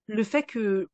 le 0.09 0.25
fait 0.25 0.43
que 0.45 0.89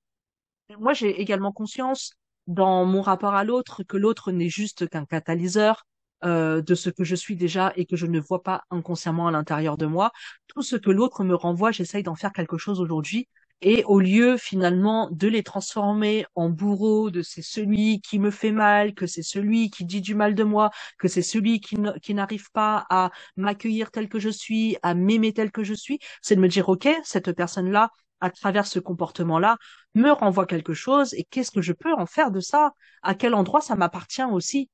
moi 0.79 0.93
j'ai 0.95 1.21
également 1.21 1.53
conscience 1.53 2.15
dans 2.47 2.85
mon 2.85 3.03
rapport 3.03 3.35
à 3.35 3.45
l'autre 3.45 3.83
que 3.85 3.97
l'autre 3.97 4.33
n'est 4.33 4.49
juste 4.49 4.89
qu'un 4.89 5.05
catalyseur 5.07 5.87
de 6.25 6.75
ce 6.77 6.89
que 6.89 7.03
je 7.03 7.17
suis 7.17 7.35
déjà 7.35 7.73
et 7.75 7.85
que 7.85 7.97
je 7.97 8.07
ne 8.07 8.21
vois 8.21 8.45
pas 8.45 8.63
inconsciemment 8.71 9.27
à 9.27 9.33
l'intérieur 9.33 9.77
de 9.77 9.87
moi. 9.87 10.13
Tout 10.47 10.63
ce 10.63 10.77
que 10.77 10.91
l'autre 10.91 11.25
me 11.25 11.35
renvoie, 11.35 11.73
j'essaye 11.73 12.05
d'en 12.05 12.15
faire 12.15 12.33
quelque 12.33 12.59
chose 12.59 12.81
aujourd'hui. 12.81 13.29
Et 13.65 13.85
au 13.85 14.01
lieu 14.01 14.37
finalement 14.39 15.09
de 15.13 15.29
les 15.29 15.43
transformer 15.45 16.27
en 16.35 16.51
bourreaux, 16.51 17.11
de 17.11 17.23
c'est 17.23 17.43
celui 17.43 18.01
qui 18.01 18.19
me 18.19 18.31
fait 18.33 18.51
mal, 18.51 18.93
que 18.95 19.07
c'est 19.07 19.23
celui 19.23 19.71
qui 19.71 19.85
dit 19.85 20.01
du 20.01 20.15
mal 20.17 20.35
de 20.35 20.43
moi, 20.43 20.71
que 20.99 21.07
c'est 21.09 21.23
celui 21.23 21.61
qui, 21.61 21.77
n'arrive 22.15 22.51
pas 22.53 22.85
à 22.91 23.11
m'accueillir 23.37 23.93
tel 23.93 24.09
que 24.09 24.19
je 24.19 24.29
suis, 24.31 24.77
à 24.83 24.95
m'aimer 24.95 25.33
tel 25.33 25.53
que 25.53 25.63
je 25.63 25.75
suis, 25.75 26.01
c'est 26.23 26.35
de 26.37 26.41
me 26.41 26.49
dire, 26.49 26.69
OK, 26.69 26.89
cette 27.05 27.33
personne-là, 27.33 27.91
à 28.21 28.31
travers 28.31 28.67
ce 28.67 28.81
comportement-là, 28.81 29.57
me 29.95 30.11
renvoie 30.11 30.47
quelque 30.47 30.75
chose 30.75 31.15
et 31.15 31.25
qu'est-ce 31.25 31.51
que 31.53 31.63
je 31.63 31.73
peux 31.73 31.93
en 31.95 32.07
faire 32.07 32.33
de 32.33 32.41
ça? 32.41 32.73
À 33.03 33.15
quel 33.15 33.35
endroit 33.35 33.61
ça 33.61 33.77
m'appartient 33.77 34.25
aussi? 34.25 34.71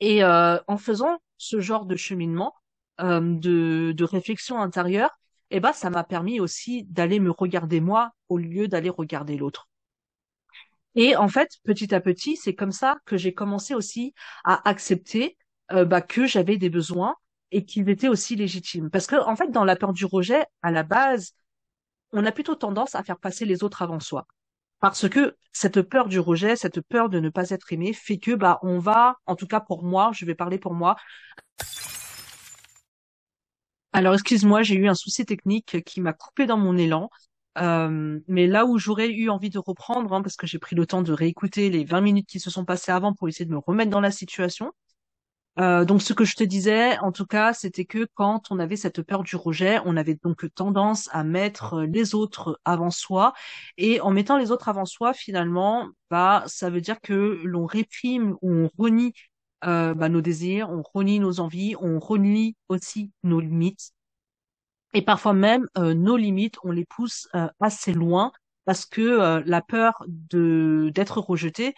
Et 0.00 0.22
euh, 0.24 0.58
en 0.66 0.76
faisant 0.78 1.18
ce 1.38 1.60
genre 1.60 1.86
de 1.86 1.96
cheminement, 1.96 2.54
euh, 3.00 3.20
de, 3.22 3.92
de 3.92 4.04
réflexion 4.04 4.60
intérieure, 4.60 5.19
eh 5.50 5.60
ben, 5.60 5.72
ça 5.72 5.90
m'a 5.90 6.04
permis 6.04 6.40
aussi 6.40 6.84
d'aller 6.84 7.20
me 7.20 7.30
regarder 7.30 7.80
moi 7.80 8.12
au 8.28 8.38
lieu 8.38 8.68
d'aller 8.68 8.90
regarder 8.90 9.36
l'autre. 9.36 9.68
Et 10.94 11.16
en 11.16 11.28
fait, 11.28 11.48
petit 11.64 11.94
à 11.94 12.00
petit, 12.00 12.36
c'est 12.36 12.54
comme 12.54 12.72
ça 12.72 12.96
que 13.06 13.16
j'ai 13.16 13.32
commencé 13.32 13.74
aussi 13.74 14.14
à 14.44 14.68
accepter 14.68 15.36
euh, 15.72 15.84
bah, 15.84 16.00
que 16.02 16.26
j'avais 16.26 16.56
des 16.56 16.70
besoins 16.70 17.14
et 17.52 17.64
qu'ils 17.64 17.88
étaient 17.88 18.08
aussi 18.08 18.36
légitimes. 18.36 18.90
Parce 18.90 19.06
que 19.06 19.16
en 19.16 19.36
fait, 19.36 19.50
dans 19.50 19.64
la 19.64 19.76
peur 19.76 19.92
du 19.92 20.04
rejet, 20.04 20.44
à 20.62 20.70
la 20.70 20.82
base, 20.82 21.32
on 22.12 22.26
a 22.26 22.32
plutôt 22.32 22.54
tendance 22.54 22.94
à 22.94 23.04
faire 23.04 23.18
passer 23.18 23.44
les 23.44 23.62
autres 23.62 23.82
avant 23.82 24.00
soi. 24.00 24.26
Parce 24.80 25.08
que 25.08 25.36
cette 25.52 25.82
peur 25.82 26.08
du 26.08 26.18
rejet, 26.20 26.56
cette 26.56 26.80
peur 26.80 27.08
de 27.10 27.20
ne 27.20 27.28
pas 27.28 27.50
être 27.50 27.72
aimé 27.72 27.92
fait 27.92 28.18
que 28.18 28.32
bah 28.34 28.58
on 28.62 28.78
va, 28.78 29.16
en 29.26 29.36
tout 29.36 29.46
cas 29.46 29.60
pour 29.60 29.84
moi, 29.84 30.10
je 30.14 30.24
vais 30.24 30.34
parler 30.34 30.58
pour 30.58 30.74
moi. 30.74 30.96
Alors 33.92 34.14
excuse-moi, 34.14 34.62
j'ai 34.62 34.76
eu 34.76 34.88
un 34.88 34.94
souci 34.94 35.24
technique 35.24 35.82
qui 35.84 36.00
m'a 36.00 36.12
coupé 36.12 36.46
dans 36.46 36.56
mon 36.56 36.76
élan. 36.76 37.10
Euh, 37.58 38.20
mais 38.28 38.46
là 38.46 38.64
où 38.64 38.78
j'aurais 38.78 39.08
eu 39.10 39.28
envie 39.28 39.50
de 39.50 39.58
reprendre, 39.58 40.12
hein, 40.12 40.22
parce 40.22 40.36
que 40.36 40.46
j'ai 40.46 40.58
pris 40.60 40.76
le 40.76 40.86
temps 40.86 41.02
de 41.02 41.12
réécouter 41.12 41.68
les 41.70 41.84
20 41.84 42.00
minutes 42.00 42.28
qui 42.28 42.38
se 42.40 42.50
sont 42.50 42.64
passées 42.64 42.92
avant 42.92 43.12
pour 43.14 43.28
essayer 43.28 43.44
de 43.44 43.50
me 43.50 43.58
remettre 43.58 43.90
dans 43.90 44.00
la 44.00 44.12
situation. 44.12 44.72
Euh, 45.58 45.84
donc 45.84 46.00
ce 46.02 46.12
que 46.12 46.24
je 46.24 46.36
te 46.36 46.44
disais, 46.44 46.98
en 47.00 47.12
tout 47.12 47.26
cas, 47.26 47.52
c'était 47.52 47.84
que 47.84 48.06
quand 48.14 48.50
on 48.50 48.60
avait 48.60 48.76
cette 48.76 49.02
peur 49.02 49.24
du 49.24 49.36
rejet, 49.36 49.80
on 49.84 49.96
avait 49.96 50.14
donc 50.22 50.46
tendance 50.54 51.08
à 51.12 51.24
mettre 51.24 51.82
les 51.82 52.14
autres 52.14 52.60
avant 52.64 52.90
soi. 52.90 53.34
Et 53.76 54.00
en 54.00 54.10
mettant 54.12 54.38
les 54.38 54.52
autres 54.52 54.68
avant 54.68 54.84
soi, 54.86 55.12
finalement, 55.12 55.88
bah, 56.10 56.44
ça 56.46 56.70
veut 56.70 56.80
dire 56.80 57.00
que 57.00 57.40
l'on 57.44 57.66
réprime 57.66 58.36
ou 58.42 58.52
on 58.52 58.70
renie 58.78 59.12
euh, 59.64 59.94
bah, 59.94 60.08
nos 60.08 60.20
désirs, 60.20 60.70
on 60.70 60.82
renie 60.82 61.20
nos 61.20 61.40
envies, 61.40 61.74
on 61.80 61.98
renie 61.98 62.56
aussi 62.68 63.12
nos 63.22 63.40
limites. 63.40 63.92
Et 64.94 65.02
parfois 65.02 65.34
même, 65.34 65.66
euh, 65.78 65.94
nos 65.94 66.16
limites, 66.16 66.56
on 66.64 66.72
les 66.72 66.86
pousse 66.86 67.28
euh, 67.34 67.48
assez 67.60 67.92
loin 67.92 68.32
parce 68.64 68.84
que 68.86 69.42
la 69.46 69.62
peur 69.62 70.04
de 70.06 70.90
d'être 70.94 71.18
rejeté 71.18 71.74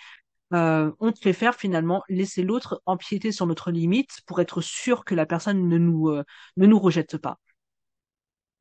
on 0.50 1.12
préfère 1.18 1.54
finalement 1.54 2.02
laisser 2.10 2.42
l'autre 2.42 2.82
empiéter 2.84 3.32
sur 3.32 3.46
notre 3.46 3.70
limite 3.70 4.20
pour 4.26 4.40
être 4.40 4.60
sûr 4.60 5.04
que 5.04 5.14
la 5.14 5.24
personne 5.24 5.68
ne 5.68 5.78
nous 5.78 6.10
ne 6.56 6.66
nous 6.66 6.78
rejette 6.78 7.16
pas. 7.16 7.38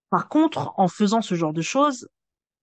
Par 0.10 0.30
contre, 0.30 0.74
en 0.78 0.88
faisant 0.88 1.22
ce 1.22 1.36
genre 1.36 1.52
de 1.52 1.62
choses, 1.62 2.08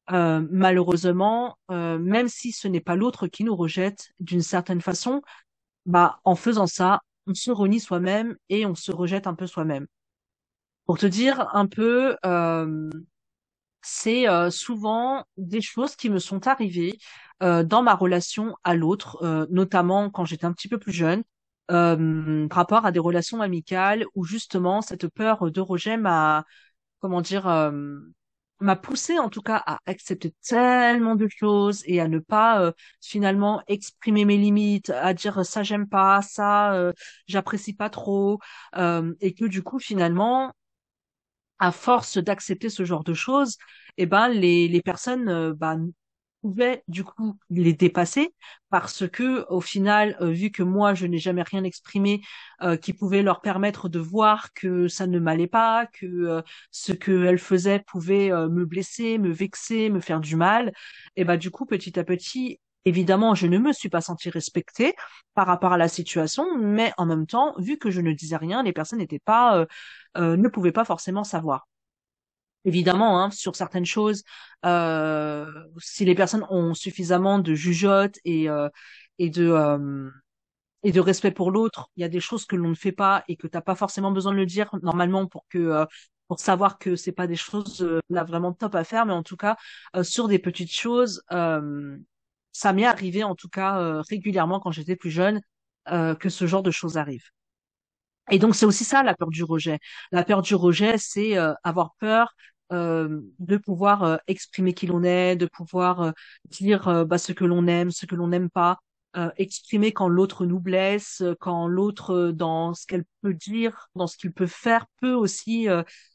malheureusement, 0.08 1.58
même 1.68 2.28
si 2.28 2.52
ce 2.52 2.68
n'est 2.68 2.80
pas 2.80 2.96
l'autre 2.96 3.26
qui 3.26 3.44
nous 3.44 3.56
rejette, 3.56 4.08
d'une 4.20 4.40
certaine 4.40 4.80
façon, 4.80 5.20
bah 5.88 6.20
en 6.24 6.36
faisant 6.36 6.68
ça, 6.68 7.00
on 7.26 7.34
se 7.34 7.50
renie 7.50 7.80
soi-même 7.80 8.36
et 8.50 8.66
on 8.66 8.76
se 8.76 8.92
rejette 8.92 9.26
un 9.26 9.34
peu 9.34 9.46
soi-même. 9.46 9.86
Pour 10.84 10.98
te 10.98 11.06
dire 11.06 11.48
un 11.54 11.66
peu, 11.66 12.16
euh, 12.24 12.90
c'est 13.82 14.28
euh, 14.28 14.50
souvent 14.50 15.24
des 15.36 15.60
choses 15.60 15.96
qui 15.96 16.10
me 16.10 16.18
sont 16.18 16.46
arrivées 16.46 16.98
euh, 17.42 17.64
dans 17.64 17.82
ma 17.82 17.94
relation 17.94 18.54
à 18.64 18.74
l'autre, 18.74 19.46
notamment 19.50 20.10
quand 20.10 20.24
j'étais 20.26 20.44
un 20.44 20.52
petit 20.52 20.68
peu 20.68 20.78
plus 20.78 20.92
jeune, 20.92 21.22
par 21.68 22.56
rapport 22.56 22.86
à 22.86 22.92
des 22.92 22.98
relations 22.98 23.40
amicales 23.40 24.04
où 24.14 24.24
justement 24.24 24.82
cette 24.82 25.08
peur 25.08 25.50
de 25.50 25.60
rejet 25.60 25.96
m'a, 25.96 26.44
comment 27.00 27.20
dire, 27.22 27.46
m'a 28.60 28.76
poussé 28.76 29.18
en 29.18 29.28
tout 29.28 29.42
cas 29.42 29.62
à 29.66 29.78
accepter 29.86 30.34
tellement 30.42 31.14
de 31.16 31.28
choses 31.28 31.82
et 31.86 32.00
à 32.00 32.08
ne 32.08 32.18
pas 32.18 32.60
euh, 32.62 32.72
finalement 33.00 33.62
exprimer 33.68 34.24
mes 34.24 34.36
limites, 34.36 34.90
à 34.90 35.14
dire 35.14 35.44
ça 35.46 35.62
j'aime 35.62 35.88
pas, 35.88 36.22
ça 36.22 36.74
euh, 36.74 36.92
j'apprécie 37.28 37.74
pas 37.74 37.90
trop, 37.90 38.38
euh, 38.76 39.14
et 39.20 39.34
que 39.34 39.44
du 39.44 39.62
coup 39.62 39.78
finalement 39.78 40.52
à 41.58 41.72
force 41.72 42.18
d'accepter 42.18 42.70
ce 42.70 42.84
genre 42.84 43.04
de 43.04 43.14
choses, 43.14 43.56
eh 43.96 44.06
ben 44.06 44.28
les 44.28 44.68
les 44.68 44.82
personnes 44.82 45.28
euh, 45.28 45.54
bah, 45.54 45.76
pouvait 46.42 46.82
du 46.88 47.04
coup 47.04 47.38
les 47.50 47.72
dépasser 47.72 48.34
parce 48.70 49.08
que 49.08 49.46
au 49.48 49.60
final, 49.60 50.16
euh, 50.20 50.30
vu 50.30 50.50
que 50.50 50.62
moi 50.62 50.94
je 50.94 51.06
n'ai 51.06 51.18
jamais 51.18 51.42
rien 51.42 51.64
exprimé 51.64 52.20
euh, 52.62 52.76
qui 52.76 52.92
pouvait 52.92 53.22
leur 53.22 53.40
permettre 53.40 53.88
de 53.88 53.98
voir 53.98 54.52
que 54.54 54.88
ça 54.88 55.06
ne 55.06 55.18
m'allait 55.18 55.46
pas, 55.46 55.86
que 55.86 56.06
euh, 56.06 56.42
ce 56.70 56.92
qu'elles 56.92 57.38
faisaient 57.38 57.80
pouvait 57.86 58.30
me 58.30 58.64
blesser, 58.64 59.18
me 59.18 59.30
vexer, 59.32 59.90
me 59.90 60.00
faire 60.00 60.20
du 60.20 60.36
mal, 60.36 60.72
et 61.16 61.24
bah 61.24 61.36
du 61.36 61.50
coup 61.50 61.66
petit 61.66 61.98
à 61.98 62.04
petit. 62.04 62.60
Évidemment, 62.84 63.34
je 63.34 63.46
ne 63.46 63.58
me 63.58 63.72
suis 63.72 63.90
pas 63.90 64.00
sentie 64.00 64.30
respectée 64.30 64.94
par 65.34 65.46
rapport 65.46 65.72
à 65.72 65.76
la 65.78 65.88
situation, 65.88 66.46
mais 66.58 66.92
en 66.96 67.04
même 67.06 67.26
temps, 67.26 67.54
vu 67.58 67.76
que 67.76 67.90
je 67.90 68.00
ne 68.00 68.12
disais 68.12 68.36
rien, 68.36 68.62
les 68.62 68.72
personnes 68.72 69.00
n'étaient 69.00 69.18
pas, 69.18 69.66
ne 70.16 70.48
pouvaient 70.48 70.72
pas 70.72 70.84
forcément 70.84 71.24
savoir. 71.24 71.66
Évidemment, 72.64 73.22
hein, 73.22 73.30
sur 73.30 73.56
certaines 73.56 73.86
choses, 73.86 74.24
euh, 74.66 75.46
si 75.78 76.04
les 76.04 76.14
personnes 76.14 76.44
ont 76.50 76.74
suffisamment 76.74 77.38
de 77.38 77.54
jugeote 77.54 78.18
et, 78.24 78.48
euh, 78.50 78.68
et 79.18 79.30
de 79.30 79.48
euh, 79.48 80.10
et 80.84 80.92
de 80.92 81.00
respect 81.00 81.32
pour 81.32 81.50
l'autre, 81.52 81.90
il 81.96 82.02
y 82.02 82.04
a 82.04 82.08
des 82.08 82.20
choses 82.20 82.46
que 82.46 82.56
l'on 82.56 82.70
ne 82.70 82.74
fait 82.74 82.92
pas 82.92 83.24
et 83.28 83.36
que 83.36 83.46
t'as 83.48 83.60
pas 83.62 83.74
forcément 83.76 84.12
besoin 84.12 84.32
de 84.32 84.38
le 84.38 84.46
dire 84.46 84.70
normalement 84.82 85.26
pour 85.26 85.46
que 85.50 85.58
euh, 85.58 85.86
pour 86.28 86.40
savoir 86.40 86.78
que 86.78 86.96
c'est 86.96 87.12
pas 87.12 87.26
des 87.28 87.36
choses 87.36 87.82
euh, 87.82 88.00
là 88.10 88.24
vraiment 88.24 88.52
top 88.52 88.74
à 88.76 88.84
faire, 88.84 89.06
mais 89.06 89.12
en 89.14 89.22
tout 89.24 89.36
cas 89.36 89.56
sur 90.02 90.28
des 90.28 90.38
petites 90.38 90.72
choses, 90.72 91.22
ça 92.52 92.72
m'est 92.72 92.84
arrivé 92.86 93.24
en 93.24 93.34
tout 93.34 93.48
cas 93.48 94.02
régulièrement 94.08 94.60
quand 94.60 94.70
j'étais 94.72 94.96
plus 94.96 95.10
jeune 95.10 95.40
que 95.86 96.28
ce 96.28 96.46
genre 96.46 96.62
de 96.62 96.70
choses 96.70 96.98
arrivent. 96.98 97.30
Et 98.30 98.38
donc 98.38 98.54
c'est 98.54 98.66
aussi 98.66 98.84
ça 98.84 99.02
la 99.02 99.14
peur 99.14 99.28
du 99.30 99.44
rejet. 99.44 99.78
La 100.12 100.24
peur 100.24 100.42
du 100.42 100.54
rejet, 100.54 100.98
c'est 100.98 101.38
euh, 101.38 101.54
avoir 101.64 101.94
peur 101.98 102.34
euh, 102.72 103.20
de 103.38 103.56
pouvoir 103.56 104.04
euh, 104.04 104.16
exprimer 104.26 104.74
qui 104.74 104.86
l'on 104.86 105.02
est, 105.02 105.36
de 105.36 105.46
pouvoir 105.46 106.12
dire 106.50 107.06
bah, 107.06 107.18
ce 107.18 107.32
que 107.32 107.44
l'on 107.44 107.66
aime, 107.66 107.90
ce 107.90 108.06
que 108.06 108.14
l'on 108.14 108.28
n'aime 108.28 108.50
pas, 108.50 108.78
exprimer 109.36 109.92
quand 109.92 110.08
l'autre 110.08 110.46
nous 110.46 110.60
blesse, 110.60 111.24
quand 111.40 111.66
l'autre 111.66 112.30
dans 112.30 112.72
ce 112.74 112.86
qu'elle 112.86 113.04
peut 113.22 113.34
dire, 113.34 113.88
dans 113.96 114.06
ce 114.06 114.16
qu'il 114.16 114.32
peut 114.32 114.46
faire, 114.46 114.86
peut 115.00 115.14
aussi 115.14 115.66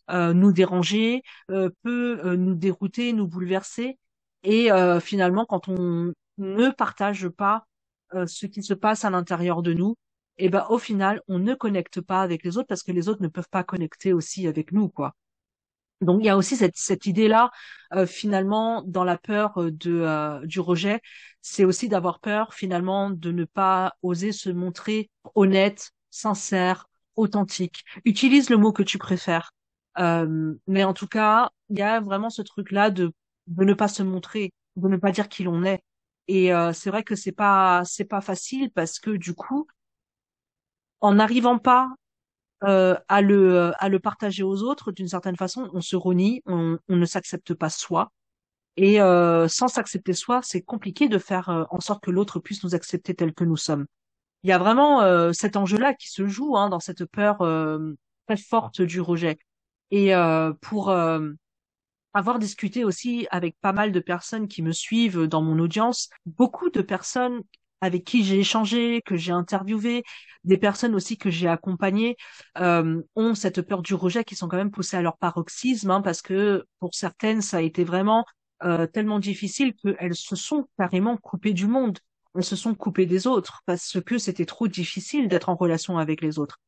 nous 0.09 0.51
déranger, 0.53 1.21
peut 1.49 2.35
nous 2.37 2.55
dérouter, 2.55 3.11
nous 3.11 3.27
bouleverser. 3.27 3.97
Et 4.43 4.69
finalement, 5.01 5.45
quand 5.45 5.67
on 5.67 6.13
ne 6.37 6.69
partage 6.69 7.27
pas 7.27 7.65
ce 8.25 8.45
qui 8.45 8.63
se 8.63 8.73
passe 8.73 9.03
à 9.03 9.09
l'intérieur 9.09 9.63
de 9.63 9.73
nous, 9.73 9.97
et 10.37 10.49
ben 10.49 10.65
au 10.69 10.77
final, 10.79 11.21
on 11.27 11.39
ne 11.39 11.53
connecte 11.53 12.01
pas 12.01 12.21
avec 12.21 12.43
les 12.43 12.57
autres 12.57 12.67
parce 12.67 12.83
que 12.83 12.91
les 12.91 13.09
autres 13.09 13.21
ne 13.21 13.27
peuvent 13.27 13.49
pas 13.49 13.63
connecter 13.63 14.13
aussi 14.13 14.47
avec 14.47 14.71
nous, 14.71 14.89
quoi. 14.89 15.15
Donc 16.01 16.21
il 16.21 16.25
y 16.25 16.29
a 16.29 16.37
aussi 16.37 16.55
cette, 16.55 16.75
cette 16.77 17.05
idée-là, 17.05 17.51
euh, 17.93 18.05
finalement, 18.05 18.83
dans 18.85 19.03
la 19.03 19.17
peur 19.17 19.57
euh, 19.61 19.71
de, 19.71 20.01
euh, 20.01 20.45
du 20.45 20.59
rejet, 20.59 21.01
c'est 21.41 21.65
aussi 21.65 21.87
d'avoir 21.89 22.19
peur 22.19 22.53
finalement 22.53 23.09
de 23.09 23.31
ne 23.31 23.45
pas 23.45 23.93
oser 24.01 24.31
se 24.31 24.49
montrer 24.49 25.09
honnête, 25.35 25.91
sincère, 26.09 26.87
authentique. 27.15 27.83
Utilise 28.05 28.49
le 28.49 28.57
mot 28.57 28.71
que 28.73 28.83
tu 28.83 28.97
préfères. 28.97 29.51
mais 30.67 30.83
en 30.83 30.93
tout 30.93 31.07
cas, 31.07 31.51
il 31.69 31.77
y 31.79 31.81
a 31.81 31.99
vraiment 31.99 32.29
ce 32.29 32.41
truc-là 32.41 32.89
de, 32.89 33.13
de 33.47 33.63
ne 33.65 33.73
pas 33.73 33.87
se 33.87 34.03
montrer, 34.03 34.51
de 34.75 34.87
ne 34.87 34.97
pas 34.97 35.11
dire 35.11 35.29
qui 35.29 35.43
l'on 35.43 35.63
est. 35.63 35.81
Et 36.27 36.51
c'est 36.73 36.89
vrai 36.89 37.03
que 37.03 37.15
c'est 37.15 37.31
pas 37.33 37.83
c'est 37.85 38.05
pas 38.05 38.21
facile 38.21 38.71
parce 38.71 38.99
que 38.99 39.11
du 39.11 39.33
coup, 39.35 39.67
en 41.03 41.15
n'arrivant 41.15 41.59
pas 41.59 41.89
euh, 42.63 42.95
à 43.09 43.21
le 43.21 43.73
à 43.77 43.89
le 43.89 43.99
partager 43.99 44.41
aux 44.41 44.63
autres 44.63 44.93
d'une 44.93 45.09
certaine 45.09 45.35
façon 45.35 45.69
on 45.73 45.81
se 45.81 45.97
renie 45.97 46.41
on, 46.45 46.77
ne 46.87 47.05
s'accepte 47.05 47.53
pas 47.53 47.69
soi. 47.69 48.11
Et 48.77 49.01
euh, 49.01 49.47
sans 49.49 49.67
s'accepter 49.67 50.13
soi 50.13 50.39
c'est 50.43 50.61
compliqué 50.61 51.09
de 51.09 51.19
faire 51.19 51.49
euh, 51.49 51.65
en 51.71 51.81
sorte 51.81 52.01
que 52.03 52.09
l'autre 52.09 52.39
puisse 52.39 52.63
nous 52.63 52.73
accepter 52.73 53.13
tel 53.13 53.33
que 53.33 53.43
nous 53.43 53.57
sommes. 53.57 53.85
Il 54.43 54.49
y 54.49 54.53
a 54.53 54.57
vraiment 54.57 55.31
cet 55.31 55.55
enjeu 55.55 55.77
là 55.77 55.93
qui 55.93 56.09
se 56.09 56.27
joue 56.27 56.57
hein, 56.57 56.67
dans 56.67 56.81
cette 56.81 57.05
peur 57.05 57.37
très 58.27 58.35
forte 58.35 58.81
du 58.81 58.99
rejet. 58.99 59.37
Et 59.89 60.11
pour 60.59 60.89
avoir 62.13 62.39
discuté 62.39 62.83
aussi 62.83 63.25
avec 63.31 63.55
pas 63.61 63.71
mal 63.71 63.93
de 63.93 64.01
personnes 64.01 64.49
qui 64.49 64.61
me 64.61 64.73
suivent 64.73 65.27
dans 65.27 65.41
mon 65.41 65.59
audience 65.59 66.09
beaucoup 66.25 66.69
de 66.69 66.81
personnes 66.81 67.41
avec 67.83 68.05
qui 68.05 68.23
j'ai 68.23 68.39
échangé, 68.39 69.01
que 69.05 69.17
j'ai 69.17 69.33
interviewé, 69.33 70.03
des 70.45 70.57
personnes 70.57 70.95
aussi 70.95 71.17
que 71.17 71.29
j'ai 71.29 71.49
accompagnées 71.49 72.15
euh, 72.57 73.01
ont 73.17 73.35
cette 73.35 73.61
peur 73.61 73.81
du 73.81 73.93
rejet 73.93 74.23
qui 74.23 74.37
sont 74.37 74.47
quand 74.47 74.55
même 74.55 74.71
poussées 74.71 74.95
à 74.95 75.01
leur 75.01 75.17
paroxysme 75.17 75.91
hein, 75.91 76.01
parce 76.01 76.21
que 76.21 76.65
pour 76.79 76.95
certaines 76.95 77.41
ça 77.41 77.57
a 77.57 77.61
été 77.61 77.83
vraiment 77.83 78.25
euh, 78.63 78.87
tellement 78.87 79.19
difficile 79.19 79.73
qu'elles 79.73 80.15
se 80.15 80.37
sont 80.37 80.65
carrément 80.77 81.17
coupées 81.17 81.51
du 81.51 81.67
monde, 81.67 81.99
elles 82.35 82.45
se 82.45 82.55
sont 82.55 82.73
coupées 82.73 83.05
des 83.05 83.27
autres 83.27 83.61
parce 83.65 83.99
que 83.99 84.17
c'était 84.17 84.45
trop 84.45 84.69
difficile 84.69 85.27
d'être 85.27 85.49
en 85.49 85.55
relation 85.55 85.97
avec 85.97 86.21
les 86.21 86.39
autres. 86.39 86.61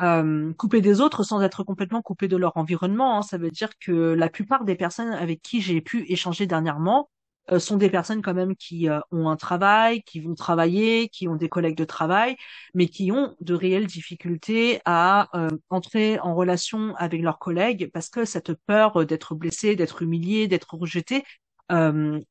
Euh, 0.00 0.54
coupées 0.54 0.80
des 0.80 1.02
autres 1.02 1.22
sans 1.22 1.42
être 1.42 1.64
complètement 1.64 2.00
coupées 2.00 2.28
de 2.28 2.36
leur 2.38 2.56
environnement. 2.56 3.18
Hein. 3.18 3.22
Ça 3.22 3.36
veut 3.36 3.50
dire 3.50 3.70
que 3.78 3.92
la 3.92 4.30
plupart 4.30 4.64
des 4.64 4.74
personnes 4.74 5.12
avec 5.12 5.42
qui 5.42 5.60
j'ai 5.60 5.82
pu 5.82 6.10
échanger 6.10 6.46
dernièrement 6.46 7.10
sont 7.58 7.76
des 7.76 7.90
personnes 7.90 8.22
quand 8.22 8.34
même 8.34 8.56
qui 8.56 8.88
euh, 8.88 9.00
ont 9.12 9.28
un 9.28 9.36
travail, 9.36 10.02
qui 10.02 10.20
vont 10.20 10.34
travailler, 10.34 11.08
qui 11.08 11.28
ont 11.28 11.36
des 11.36 11.48
collègues 11.48 11.76
de 11.76 11.84
travail, 11.84 12.36
mais 12.74 12.88
qui 12.88 13.12
ont 13.12 13.36
de 13.40 13.54
réelles 13.54 13.86
difficultés 13.86 14.80
à 14.84 15.28
euh, 15.38 15.48
entrer 15.70 16.18
en 16.20 16.34
relation 16.34 16.94
avec 16.96 17.22
leurs 17.22 17.38
collègues 17.38 17.90
parce 17.92 18.08
que 18.08 18.24
cette 18.24 18.54
peur 18.66 19.06
d'être 19.06 19.34
blessé, 19.34 19.76
d'être 19.76 20.02
humilié, 20.02 20.48
d'être 20.48 20.74
rejeté 20.74 21.24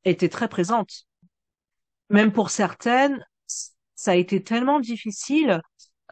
était 0.05 0.29
très 0.29 0.47
présente. 0.47 1.07
Même 2.09 2.31
pour 2.31 2.49
certaines, 2.51 3.25
ça 3.95 4.11
a 4.11 4.15
été 4.15 4.41
tellement 4.43 4.79
difficile. 4.79 5.61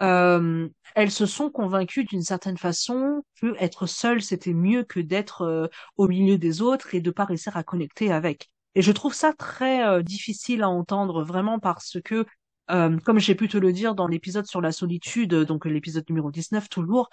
elles 0.01 1.11
se 1.11 1.25
sont 1.25 1.49
convaincues 1.49 2.03
d'une 2.03 2.21
certaine 2.21 2.57
façon 2.57 3.23
que 3.41 3.55
être 3.59 3.85
seule 3.85 4.21
c'était 4.21 4.53
mieux 4.53 4.83
que 4.83 4.99
d'être 4.99 5.69
au 5.95 6.07
milieu 6.09 6.37
des 6.37 6.61
autres 6.61 6.95
et 6.95 7.01
de 7.01 7.11
pas 7.11 7.25
réussir 7.25 7.55
à 7.55 7.63
connecter 7.63 8.11
avec. 8.11 8.52
Et 8.75 8.81
je 8.81 8.91
trouve 8.91 9.13
ça 9.13 9.33
très 9.33 9.85
euh, 9.85 10.01
difficile 10.01 10.63
à 10.63 10.69
entendre 10.69 11.23
vraiment 11.23 11.59
parce 11.59 11.97
que, 12.03 12.25
euh, 12.71 12.97
comme 12.99 13.19
j'ai 13.19 13.35
pu 13.35 13.47
te 13.47 13.57
le 13.57 13.71
dire 13.71 13.95
dans 13.95 14.07
l'épisode 14.07 14.45
sur 14.45 14.61
la 14.61 14.71
solitude, 14.71 15.33
donc 15.35 15.65
l'épisode 15.65 16.05
numéro 16.09 16.31
19 16.31 16.69
toujours, 16.69 17.09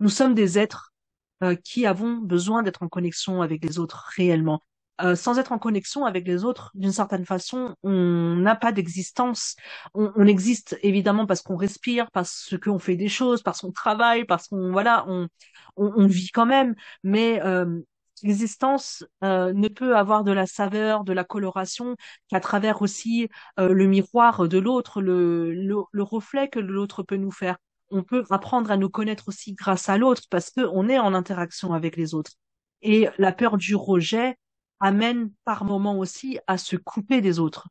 nous 0.00 0.08
sommes 0.08 0.34
des 0.34 0.58
êtres 0.58 0.92
euh, 1.42 1.54
qui 1.54 1.86
avons 1.86 2.16
besoin 2.16 2.62
d'être 2.62 2.82
en 2.82 2.88
connexion 2.88 3.42
avec 3.42 3.64
les 3.64 3.78
autres 3.78 4.10
réellement. 4.16 4.60
sans 5.16 5.38
être 5.38 5.52
en 5.52 5.58
connexion 5.58 6.04
avec 6.06 6.26
les 6.26 6.44
autres, 6.44 6.70
d'une 6.74 6.92
certaine 6.92 7.24
façon, 7.26 7.74
on 7.82 8.36
n'a 8.36 8.54
pas 8.56 8.72
d'existence. 8.72 9.56
On, 9.94 10.12
on, 10.16 10.26
existe 10.26 10.78
évidemment 10.82 11.26
parce 11.26 11.42
qu'on 11.42 11.56
respire, 11.56 12.10
parce 12.12 12.54
qu'on 12.62 12.78
fait 12.78 12.96
des 12.96 13.08
choses, 13.08 13.42
parce 13.42 13.60
qu'on 13.62 13.72
travaille, 13.72 14.24
parce 14.24 14.48
qu'on 14.48 14.70
voilà, 14.72 15.04
on, 15.08 15.28
on, 15.76 15.92
on, 15.96 16.06
vit 16.06 16.30
quand 16.30 16.46
même. 16.46 16.76
Mais 17.02 17.40
l'existence 18.22 19.04
euh, 19.22 19.52
ne 19.52 19.68
peut 19.68 19.96
avoir 19.96 20.24
de 20.24 20.32
la 20.32 20.46
saveur, 20.46 21.04
de 21.04 21.12
la 21.12 21.24
coloration 21.24 21.96
qu'à 22.28 22.40
travers 22.40 22.82
aussi 22.82 23.28
euh, 23.58 23.68
le 23.72 23.86
miroir 23.86 24.48
de 24.48 24.58
l'autre, 24.58 25.00
le, 25.00 25.52
le, 25.52 26.02
reflet 26.02 26.48
que 26.48 26.60
l'autre 26.60 27.02
peut 27.02 27.16
nous 27.16 27.30
faire. 27.30 27.56
On 27.90 28.02
peut 28.02 28.24
apprendre 28.30 28.70
à 28.70 28.76
nous 28.76 28.88
connaître 28.88 29.28
aussi 29.28 29.54
grâce 29.54 29.88
à 29.88 29.98
l'autre 29.98 30.22
parce 30.30 30.50
qu'on 30.50 30.88
est 30.88 30.98
en 30.98 31.14
interaction 31.14 31.72
avec 31.72 31.96
les 31.96 32.14
autres. 32.14 32.32
Et 32.82 33.08
la 33.18 33.32
peur 33.32 33.56
du 33.56 33.74
rejet 33.74 34.36
amène 34.80 35.30
par 35.44 35.64
moments 35.64 35.98
aussi 35.98 36.38
à 36.46 36.58
se 36.58 36.76
couper 36.76 37.20
des 37.20 37.38
autres. 37.38 37.68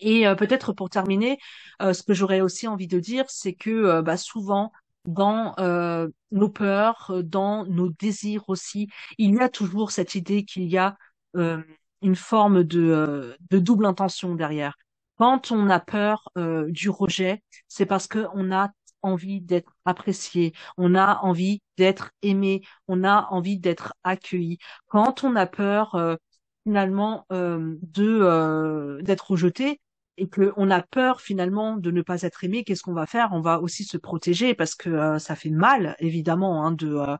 Et 0.00 0.26
euh, 0.26 0.34
peut-être 0.34 0.72
pour 0.72 0.90
terminer, 0.90 1.38
ce 1.80 2.02
que 2.02 2.14
j'aurais 2.14 2.40
aussi 2.40 2.66
envie 2.68 2.86
de 2.86 2.98
dire, 2.98 3.24
c'est 3.28 3.54
que 3.54 4.00
bah, 4.00 4.16
souvent 4.16 4.72
dans 5.06 5.54
euh, 5.58 6.08
nos 6.30 6.48
peurs, 6.48 7.12
dans 7.24 7.66
nos 7.66 7.90
désirs 7.90 8.48
aussi. 8.48 8.88
Il 9.18 9.34
y 9.34 9.40
a 9.40 9.48
toujours 9.48 9.90
cette 9.90 10.14
idée 10.14 10.44
qu'il 10.44 10.64
y 10.64 10.78
a 10.78 10.96
euh, 11.36 11.62
une 12.02 12.16
forme 12.16 12.64
de, 12.64 12.80
euh, 12.80 13.36
de, 13.50 13.58
double 13.58 13.86
intention 13.86 14.34
derrière. 14.34 14.76
Quand 15.18 15.52
on 15.52 15.70
a 15.70 15.78
peur 15.78 16.30
du 16.68 16.90
rejet, 16.90 17.42
c'est 17.68 17.86
parce 17.86 18.08
qu'on 18.08 18.52
a 18.52 18.70
envie 19.02 19.40
d'être 19.40 19.72
apprécié, 19.84 20.52
on 20.76 20.96
a 20.96 21.20
envie 21.22 21.62
d'être 21.76 22.10
aimé, 22.22 22.62
on 22.88 23.04
a 23.04 23.28
envie 23.30 23.58
d'être 23.58 23.94
accueilli. 24.02 24.58
Quand 24.88 25.22
on 25.22 25.36
a 25.36 25.46
peur 25.46 26.18
finalement 26.64 27.24
de 27.30 29.00
d'être 29.02 29.30
rejeté, 29.30 29.80
et 30.18 30.28
qu'on 30.28 30.70
a 30.70 30.82
peur 30.82 31.20
finalement 31.20 31.76
de 31.76 31.90
ne 31.90 32.02
pas 32.02 32.22
être 32.22 32.44
aimé, 32.44 32.64
qu'est-ce 32.64 32.82
qu'on 32.82 32.92
va 32.92 33.06
faire? 33.06 33.30
On 33.32 33.40
va 33.40 33.60
aussi 33.60 33.84
se 33.84 33.96
protéger 33.96 34.54
parce 34.54 34.74
que 34.74 34.90
euh, 34.90 35.18
ça 35.18 35.36
fait 35.36 35.50
mal 35.50 35.96
évidemment 35.98 36.64
hein, 36.64 36.72
de 36.72 36.94
euh, 36.94 37.16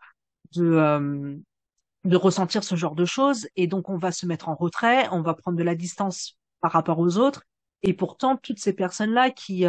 de 0.54 0.64
euh, 0.64 1.36
de 2.04 2.16
ressentir 2.16 2.64
ce 2.64 2.76
genre 2.76 2.94
de 2.94 3.04
choses. 3.04 3.48
Et 3.56 3.66
donc 3.66 3.88
on 3.88 3.96
va 3.96 4.12
se 4.12 4.26
mettre 4.26 4.48
en 4.48 4.54
retrait, 4.54 5.08
on 5.12 5.22
va 5.22 5.34
prendre 5.34 5.56
de 5.56 5.62
la 5.62 5.74
distance 5.74 6.36
par 6.60 6.72
rapport 6.72 6.98
aux 6.98 7.16
autres. 7.18 7.44
Et 7.82 7.94
pourtant 7.94 8.36
toutes 8.36 8.58
ces 8.58 8.72
personnes 8.72 9.12
là 9.12 9.30
qui 9.30 9.64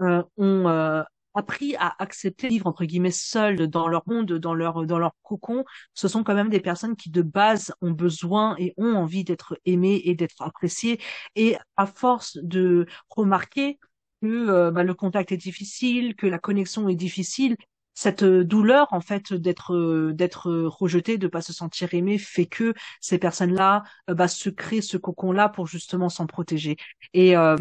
ont 0.00 1.04
appris 1.34 1.76
à 1.76 1.94
accepter 1.98 2.48
vivre 2.48 2.66
entre 2.66 2.84
guillemets 2.84 3.10
seuls 3.10 3.68
dans 3.68 3.88
leur 3.88 4.02
monde, 4.06 4.32
dans 4.32 4.54
leur 4.54 4.86
dans 4.86 4.98
leur 4.98 5.12
cocon, 5.22 5.64
ce 5.94 6.08
sont 6.08 6.24
quand 6.24 6.34
même 6.34 6.50
des 6.50 6.60
personnes 6.60 6.96
qui 6.96 7.10
de 7.10 7.22
base 7.22 7.72
ont 7.80 7.90
besoin 7.92 8.56
et 8.58 8.74
ont 8.76 8.94
envie 8.94 9.24
d'être 9.24 9.58
aimées 9.64 10.00
et 10.04 10.14
d'être 10.14 10.42
appréciées. 10.42 11.00
Et 11.36 11.56
à 11.76 11.86
force 11.86 12.38
de 12.42 12.86
remarquer 13.10 13.78
que 14.22 14.26
euh, 14.50 14.70
bah, 14.70 14.84
le 14.84 14.94
contact 14.94 15.32
est 15.32 15.36
difficile, 15.36 16.14
que 16.16 16.26
la 16.26 16.38
connexion 16.38 16.88
est 16.88 16.94
difficile, 16.96 17.56
cette 17.94 18.24
douleur 18.24 18.88
en 18.92 19.00
fait 19.00 19.32
d'être 19.32 20.10
d'être 20.12 20.50
rejeté, 20.52 21.16
de 21.16 21.28
pas 21.28 21.42
se 21.42 21.52
sentir 21.52 21.94
aimé, 21.94 22.18
fait 22.18 22.46
que 22.46 22.74
ces 23.00 23.18
personnes-là 23.18 23.84
euh, 24.10 24.14
bah, 24.14 24.28
se 24.28 24.50
créent 24.50 24.80
ce 24.82 24.96
cocon-là 24.96 25.48
pour 25.48 25.66
justement 25.66 26.08
s'en 26.08 26.26
protéger. 26.26 26.76
Et 27.12 27.36
euh, 27.36 27.56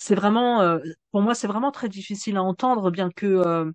c'est 0.00 0.14
vraiment, 0.14 0.62
euh, 0.62 0.78
pour 1.12 1.20
moi, 1.20 1.34
c'est 1.34 1.46
vraiment 1.46 1.70
très 1.70 1.88
difficile 1.90 2.38
à 2.38 2.42
entendre, 2.42 2.90
bien 2.90 3.10
que, 3.10 3.26
euh, 3.26 3.70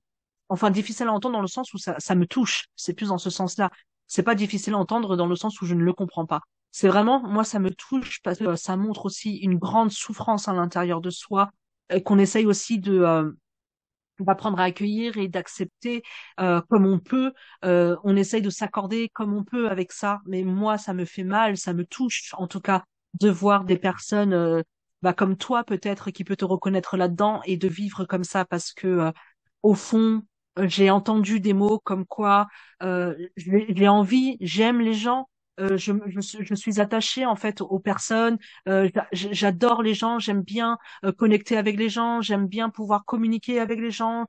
enfin, 0.49 0.71
difficile 0.71 1.07
à 1.07 1.13
entendre 1.13 1.35
dans 1.35 1.41
le 1.41 1.47
sens 1.47 1.71
où 1.73 1.77
ça, 1.77 1.95
ça 1.99 2.15
me 2.15 2.25
touche. 2.25 2.65
C'est 2.75 2.95
plus 2.95 3.09
dans 3.09 3.19
ce 3.19 3.29
sens-là. 3.29 3.69
C'est 4.07 4.23
pas 4.23 4.33
difficile 4.33 4.73
à 4.73 4.77
entendre 4.79 5.17
dans 5.17 5.27
le 5.27 5.35
sens 5.35 5.61
où 5.61 5.67
je 5.67 5.75
ne 5.75 5.83
le 5.83 5.93
comprends 5.93 6.25
pas. 6.25 6.41
C'est 6.71 6.87
vraiment, 6.87 7.21
moi, 7.21 7.43
ça 7.43 7.59
me 7.59 7.69
touche 7.69 8.21
parce 8.23 8.39
que 8.39 8.55
ça 8.55 8.75
montre 8.75 9.05
aussi 9.05 9.35
une 9.37 9.57
grande 9.57 9.91
souffrance 9.91 10.47
à 10.47 10.53
l'intérieur 10.53 10.99
de 10.99 11.11
soi, 11.11 11.51
qu'on 12.05 12.17
essaye 12.17 12.47
aussi 12.47 12.79
de 12.79 12.99
euh, 13.01 13.31
d'apprendre 14.19 14.59
à 14.59 14.63
accueillir 14.63 15.17
et 15.17 15.27
d'accepter 15.27 16.01
comme 16.37 16.85
on 16.85 16.99
peut. 16.99 17.33
on 17.63 18.15
essaye 18.15 18.41
de 18.41 18.49
s'accorder 18.49 19.09
comme 19.09 19.33
on 19.33 19.43
peut 19.43 19.69
avec 19.69 19.91
ça, 19.91 20.21
mais 20.25 20.43
moi, 20.43 20.77
ça 20.77 20.93
me 20.93 21.05
fait 21.05 21.23
mal, 21.23 21.57
ça 21.57 21.73
me 21.73 21.85
touche, 21.85 22.33
en 22.37 22.47
tout 22.47 22.61
cas, 22.61 22.83
de 23.13 23.29
voir 23.29 23.63
des 23.65 23.77
personnes 23.77 24.63
bah, 25.01 25.13
comme 25.13 25.37
toi 25.37 25.63
peut-être 25.63 26.11
qui 26.11 26.23
peut 26.23 26.35
te 26.35 26.45
reconnaître 26.45 26.97
là-dedans 26.97 27.41
et 27.45 27.57
de 27.57 27.67
vivre 27.67 28.05
comme 28.05 28.23
ça 28.23 28.45
parce 28.45 28.73
que 28.73 28.87
euh, 28.87 29.11
au 29.63 29.73
fond 29.75 30.23
euh, 30.59 30.67
j'ai 30.67 30.89
entendu 30.89 31.39
des 31.39 31.53
mots 31.53 31.79
comme 31.79 32.05
quoi 32.05 32.47
euh, 32.83 33.15
j'ai 33.37 33.87
envie, 33.87 34.37
j'aime 34.41 34.79
les 34.79 34.93
gens, 34.93 35.29
euh, 35.59 35.77
je, 35.77 35.93
je, 36.07 36.55
suis 36.55 36.79
attachée 36.81 37.25
en 37.25 37.35
fait 37.35 37.61
aux 37.61 37.79
personnes, 37.79 38.37
euh, 38.67 38.89
j'adore 39.13 39.83
les 39.83 39.93
gens, 39.93 40.19
j'aime 40.19 40.41
bien 40.41 40.77
connecter 41.17 41.57
avec 41.57 41.77
les 41.77 41.89
gens, 41.89 42.21
j'aime 42.21 42.47
bien 42.47 42.69
pouvoir 42.69 43.05
communiquer 43.05 43.59
avec 43.59 43.79
les 43.79 43.91
gens, 43.91 44.25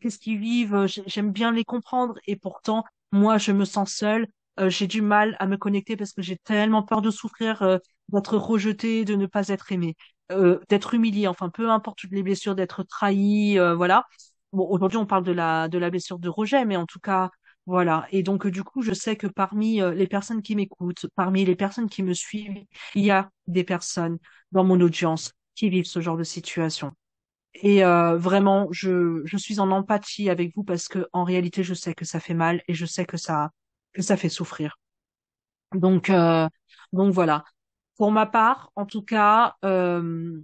qu'est-ce 0.00 0.18
qu'ils 0.18 0.38
vivent, 0.38 0.86
j'aime 0.86 1.32
bien 1.32 1.52
les 1.52 1.64
comprendre 1.64 2.14
et 2.26 2.36
pourtant 2.36 2.84
moi 3.12 3.38
je 3.38 3.52
me 3.52 3.64
sens 3.64 3.92
seule, 3.92 4.26
j'ai 4.68 4.86
du 4.86 5.02
mal 5.02 5.36
à 5.38 5.46
me 5.46 5.56
connecter 5.56 5.96
parce 5.96 6.12
que 6.12 6.22
j'ai 6.22 6.36
tellement 6.38 6.82
peur 6.82 7.02
de 7.02 7.10
souffrir, 7.10 7.78
d'être 8.08 8.36
rejetée, 8.36 9.04
de 9.04 9.14
ne 9.16 9.26
pas 9.26 9.48
être 9.48 9.72
aimée 9.72 9.96
euh, 10.32 10.58
d'être 10.68 10.94
humilié, 10.94 11.28
enfin 11.28 11.50
peu 11.50 11.70
importe 11.70 11.98
toutes 11.98 12.12
les 12.12 12.22
blessures, 12.22 12.54
d'être 12.54 12.82
trahi, 12.82 13.58
euh, 13.58 13.74
voilà. 13.74 14.04
Bon, 14.52 14.66
aujourd'hui 14.68 14.98
on 14.98 15.06
parle 15.06 15.24
de 15.24 15.32
la 15.32 15.68
de 15.68 15.78
la 15.78 15.90
blessure 15.90 16.18
de 16.18 16.28
rejet, 16.28 16.64
mais 16.64 16.76
en 16.76 16.86
tout 16.86 16.98
cas 17.00 17.30
voilà. 17.66 18.06
Et 18.12 18.22
donc 18.22 18.46
du 18.46 18.62
coup, 18.64 18.82
je 18.82 18.92
sais 18.94 19.16
que 19.16 19.26
parmi 19.26 19.80
euh, 19.82 19.92
les 19.94 20.06
personnes 20.06 20.42
qui 20.42 20.54
m'écoutent, 20.56 21.06
parmi 21.16 21.44
les 21.44 21.56
personnes 21.56 21.88
qui 21.88 22.02
me 22.02 22.14
suivent, 22.14 22.64
il 22.94 23.04
y 23.04 23.10
a 23.10 23.28
des 23.48 23.64
personnes 23.64 24.18
dans 24.52 24.64
mon 24.64 24.80
audience 24.80 25.32
qui 25.54 25.68
vivent 25.70 25.86
ce 25.86 26.00
genre 26.00 26.16
de 26.16 26.24
situation. 26.24 26.92
Et 27.54 27.84
euh, 27.84 28.16
vraiment, 28.18 28.68
je 28.72 29.22
je 29.24 29.36
suis 29.38 29.60
en 29.60 29.70
empathie 29.70 30.30
avec 30.30 30.54
vous 30.56 30.64
parce 30.64 30.88
que 30.88 31.08
en 31.12 31.24
réalité, 31.24 31.64
je 31.64 31.74
sais 31.74 31.94
que 31.94 32.04
ça 32.04 32.20
fait 32.20 32.34
mal 32.34 32.62
et 32.68 32.74
je 32.74 32.86
sais 32.86 33.06
que 33.06 33.16
ça 33.16 33.50
que 33.94 34.02
ça 34.02 34.16
fait 34.16 34.28
souffrir. 34.28 34.78
Donc 35.74 36.10
donc 36.92 37.12
voilà. 37.14 37.44
Pour 37.96 38.12
ma 38.12 38.26
part, 38.26 38.70
en 38.76 38.84
tout 38.86 39.02
cas, 39.02 39.56
euh, 39.64 40.40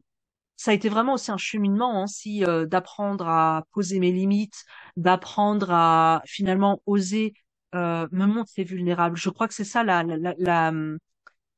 ça 0.57 0.73
a 0.73 0.75
été 0.75 0.89
vraiment 0.89 1.15
aussi 1.15 1.31
un 1.33 1.39
cheminement, 1.39 2.03
hein, 2.03 2.07
si 2.07 2.45
euh, 2.45 2.67
d'apprendre 2.67 3.29
à 3.29 3.67
poser 3.73 4.01
mes 4.01 4.13
limites, 4.13 4.65
d'apprendre 4.97 5.71
à 5.73 6.23
finalement 6.27 6.83
oser 6.87 7.35
euh, 7.75 8.09
me 8.13 8.27
montrer 8.27 8.65
vulnérable. 8.65 9.17
Je 9.19 9.31
crois 9.31 9.49
que 9.49 9.55
c'est 9.55 9.65
ça 9.65 9.85
la, 9.85 10.03
la, 10.05 10.35
la, 10.39 10.73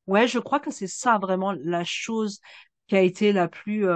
ouais, 0.07 0.29
je 0.29 0.39
crois 0.39 0.61
que 0.61 0.71
c'est 0.71 0.87
ça 0.89 1.19
vraiment 1.19 1.53
la 1.53 1.85
chose 1.85 2.41
qui 2.89 2.97
a 2.97 3.01
été 3.03 3.33
la 3.33 3.49
plus 3.49 3.87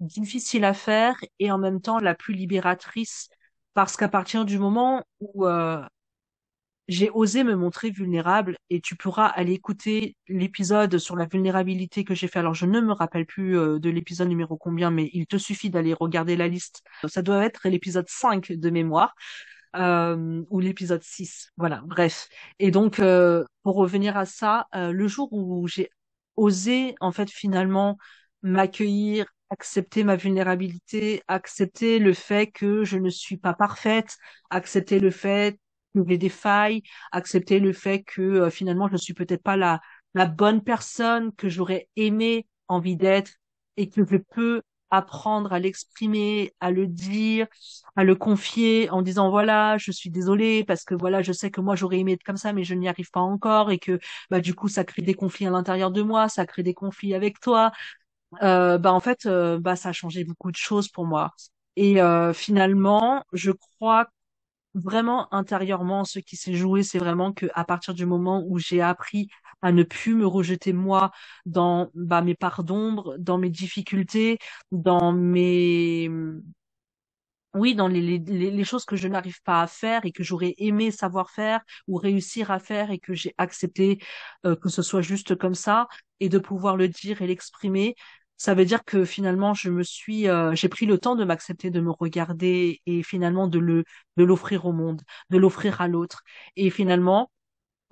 difficile 0.00 0.64
à 0.64 0.74
faire 0.74 1.16
et 1.38 1.50
en 1.50 1.58
même 1.58 1.80
temps 1.80 1.98
la 1.98 2.14
plus 2.14 2.34
libératrice 2.34 3.28
parce 3.74 3.96
qu'à 3.96 4.08
partir 4.08 4.44
du 4.44 4.58
moment 4.58 5.02
où 5.20 5.46
j'ai 6.88 7.10
osé 7.10 7.42
me 7.44 7.56
montrer 7.56 7.90
vulnérable 7.90 8.56
et 8.70 8.80
tu 8.80 8.96
pourras 8.96 9.26
aller 9.26 9.52
écouter 9.52 10.16
l'épisode 10.28 10.98
sur 10.98 11.16
la 11.16 11.26
vulnérabilité 11.26 12.04
que 12.04 12.14
j'ai 12.14 12.28
fait. 12.28 12.38
Alors, 12.38 12.54
je 12.54 12.66
ne 12.66 12.80
me 12.80 12.92
rappelle 12.92 13.26
plus 13.26 13.58
euh, 13.58 13.78
de 13.78 13.90
l'épisode 13.90 14.28
numéro 14.28 14.56
combien, 14.56 14.90
mais 14.90 15.10
il 15.12 15.26
te 15.26 15.36
suffit 15.36 15.70
d'aller 15.70 15.94
regarder 15.94 16.36
la 16.36 16.48
liste. 16.48 16.82
Ça 17.08 17.22
doit 17.22 17.44
être 17.44 17.68
l'épisode 17.68 18.08
5 18.08 18.52
de 18.52 18.70
mémoire. 18.70 19.14
Euh, 19.74 20.42
ou 20.48 20.60
l'épisode 20.60 21.02
6. 21.02 21.50
Voilà, 21.58 21.82
bref. 21.84 22.28
Et 22.58 22.70
donc, 22.70 22.98
euh, 22.98 23.44
pour 23.62 23.76
revenir 23.76 24.16
à 24.16 24.24
ça, 24.24 24.68
le 24.72 25.06
jour 25.06 25.30
où 25.32 25.66
j'ai 25.68 25.90
osé, 26.36 26.94
en 27.00 27.12
fait, 27.12 27.30
finalement, 27.30 27.98
m'accueillir, 28.42 29.26
accepter 29.50 30.02
ma 30.04 30.16
vulnérabilité, 30.16 31.22
accepter 31.28 31.98
le 31.98 32.14
fait 32.14 32.46
que 32.46 32.84
je 32.84 32.96
ne 32.96 33.10
suis 33.10 33.36
pas 33.36 33.52
parfaite, 33.54 34.16
accepter 34.50 34.98
le 34.98 35.10
fait 35.10 35.58
trouver 35.96 36.18
des 36.18 36.28
failles, 36.28 36.82
accepter 37.12 37.58
le 37.60 37.72
fait 37.72 38.02
que 38.04 38.22
euh, 38.22 38.50
finalement 38.50 38.88
je 38.88 38.92
ne 38.94 38.98
suis 38.98 39.14
peut-être 39.14 39.42
pas 39.42 39.56
la, 39.56 39.80
la 40.14 40.26
bonne 40.26 40.62
personne 40.62 41.32
que 41.34 41.48
j'aurais 41.48 41.88
aimé 41.96 42.46
envie 42.68 42.96
d'être 42.96 43.32
et 43.76 43.88
que 43.88 44.02
je 44.08 44.16
peux 44.16 44.62
apprendre 44.90 45.52
à 45.52 45.58
l'exprimer, 45.58 46.54
à 46.60 46.70
le 46.70 46.86
dire, 46.86 47.46
à 47.96 48.04
le 48.04 48.14
confier 48.14 48.88
en 48.90 49.02
disant 49.02 49.30
voilà, 49.30 49.78
je 49.78 49.90
suis 49.90 50.10
désolée 50.10 50.64
parce 50.64 50.84
que 50.84 50.94
voilà, 50.94 51.22
je 51.22 51.32
sais 51.32 51.50
que 51.50 51.60
moi 51.60 51.74
j'aurais 51.76 51.98
aimé 51.98 52.12
être 52.12 52.22
comme 52.22 52.36
ça 52.36 52.52
mais 52.52 52.64
je 52.64 52.74
n'y 52.74 52.88
arrive 52.88 53.10
pas 53.10 53.20
encore 53.20 53.70
et 53.70 53.78
que 53.78 53.98
bah 54.30 54.40
du 54.40 54.54
coup 54.54 54.68
ça 54.68 54.84
crée 54.84 55.02
des 55.02 55.14
conflits 55.14 55.46
à 55.46 55.50
l'intérieur 55.50 55.90
de 55.90 56.02
moi, 56.02 56.28
ça 56.28 56.46
crée 56.46 56.62
des 56.62 56.74
conflits 56.74 57.14
avec 57.14 57.40
toi. 57.40 57.72
Euh, 58.42 58.78
bah 58.78 58.92
en 58.92 59.00
fait 59.00 59.26
euh, 59.26 59.58
bah 59.60 59.76
ça 59.76 59.90
a 59.90 59.92
changé 59.92 60.24
beaucoup 60.24 60.50
de 60.50 60.56
choses 60.56 60.88
pour 60.88 61.06
moi. 61.06 61.32
Et 61.76 62.00
euh, 62.02 62.32
finalement, 62.32 63.22
je 63.32 63.50
crois 63.52 64.08
vraiment 64.76 65.32
intérieurement, 65.34 66.04
ce 66.04 66.18
qui 66.18 66.36
s'est 66.36 66.54
joué, 66.54 66.82
c'est 66.82 66.98
vraiment 66.98 67.32
que 67.32 67.46
à 67.54 67.64
partir 67.64 67.94
du 67.94 68.06
moment 68.06 68.44
où 68.46 68.58
j'ai 68.58 68.80
appris 68.82 69.28
à 69.62 69.72
ne 69.72 69.82
plus 69.82 70.14
me 70.14 70.26
rejeter 70.26 70.72
moi 70.72 71.10
dans 71.46 71.90
bah, 71.94 72.20
mes 72.22 72.34
parts 72.34 72.62
d'ombre, 72.64 73.16
dans 73.18 73.38
mes 73.38 73.50
difficultés, 73.50 74.38
dans 74.70 75.12
mes 75.12 76.10
oui, 77.54 77.74
dans 77.74 77.88
les, 77.88 78.64
choses 78.64 78.84
que 78.84 78.96
je 78.96 79.08
n'arrive 79.08 79.40
pas 79.42 79.62
à 79.62 79.66
faire 79.66 80.04
et 80.04 80.12
que 80.12 80.22
j'aurais 80.22 80.54
aimé 80.58 80.90
savoir 80.90 81.30
faire 81.30 81.60
ou 81.88 81.96
réussir 81.96 82.50
à 82.50 82.58
faire 82.58 82.90
et 82.90 82.98
que 82.98 83.14
j'ai 83.14 83.34
accepté 83.38 83.98
euh, 84.44 84.56
que 84.56 84.68
ce 84.68 84.82
soit 84.82 85.00
juste 85.00 85.36
comme 85.36 85.54
ça 85.54 85.88
et 86.20 86.28
de 86.28 86.38
pouvoir 86.38 86.76
le 86.76 86.88
dire 86.88 87.22
et 87.22 87.26
l'exprimer, 87.26 87.94
ça 88.36 88.54
veut 88.54 88.64
dire 88.64 88.84
que 88.84 89.04
finalement 89.04 89.54
je 89.54 89.70
me 89.70 89.82
suis 89.82 90.28
euh, 90.28 90.54
j'ai 90.54 90.68
pris 90.68 90.86
le 90.86 90.98
temps 90.98 91.16
de 91.16 91.24
m'accepter 91.24 91.70
de 91.70 91.80
me 91.80 91.90
regarder 91.90 92.80
et 92.86 93.02
finalement 93.02 93.48
de 93.48 93.58
le 93.58 93.84
de 94.16 94.24
l'offrir 94.24 94.66
au 94.66 94.72
monde 94.72 95.02
de 95.30 95.38
l'offrir 95.38 95.80
à 95.80 95.88
l'autre. 95.88 96.22
Et 96.56 96.70
finalement 96.70 97.30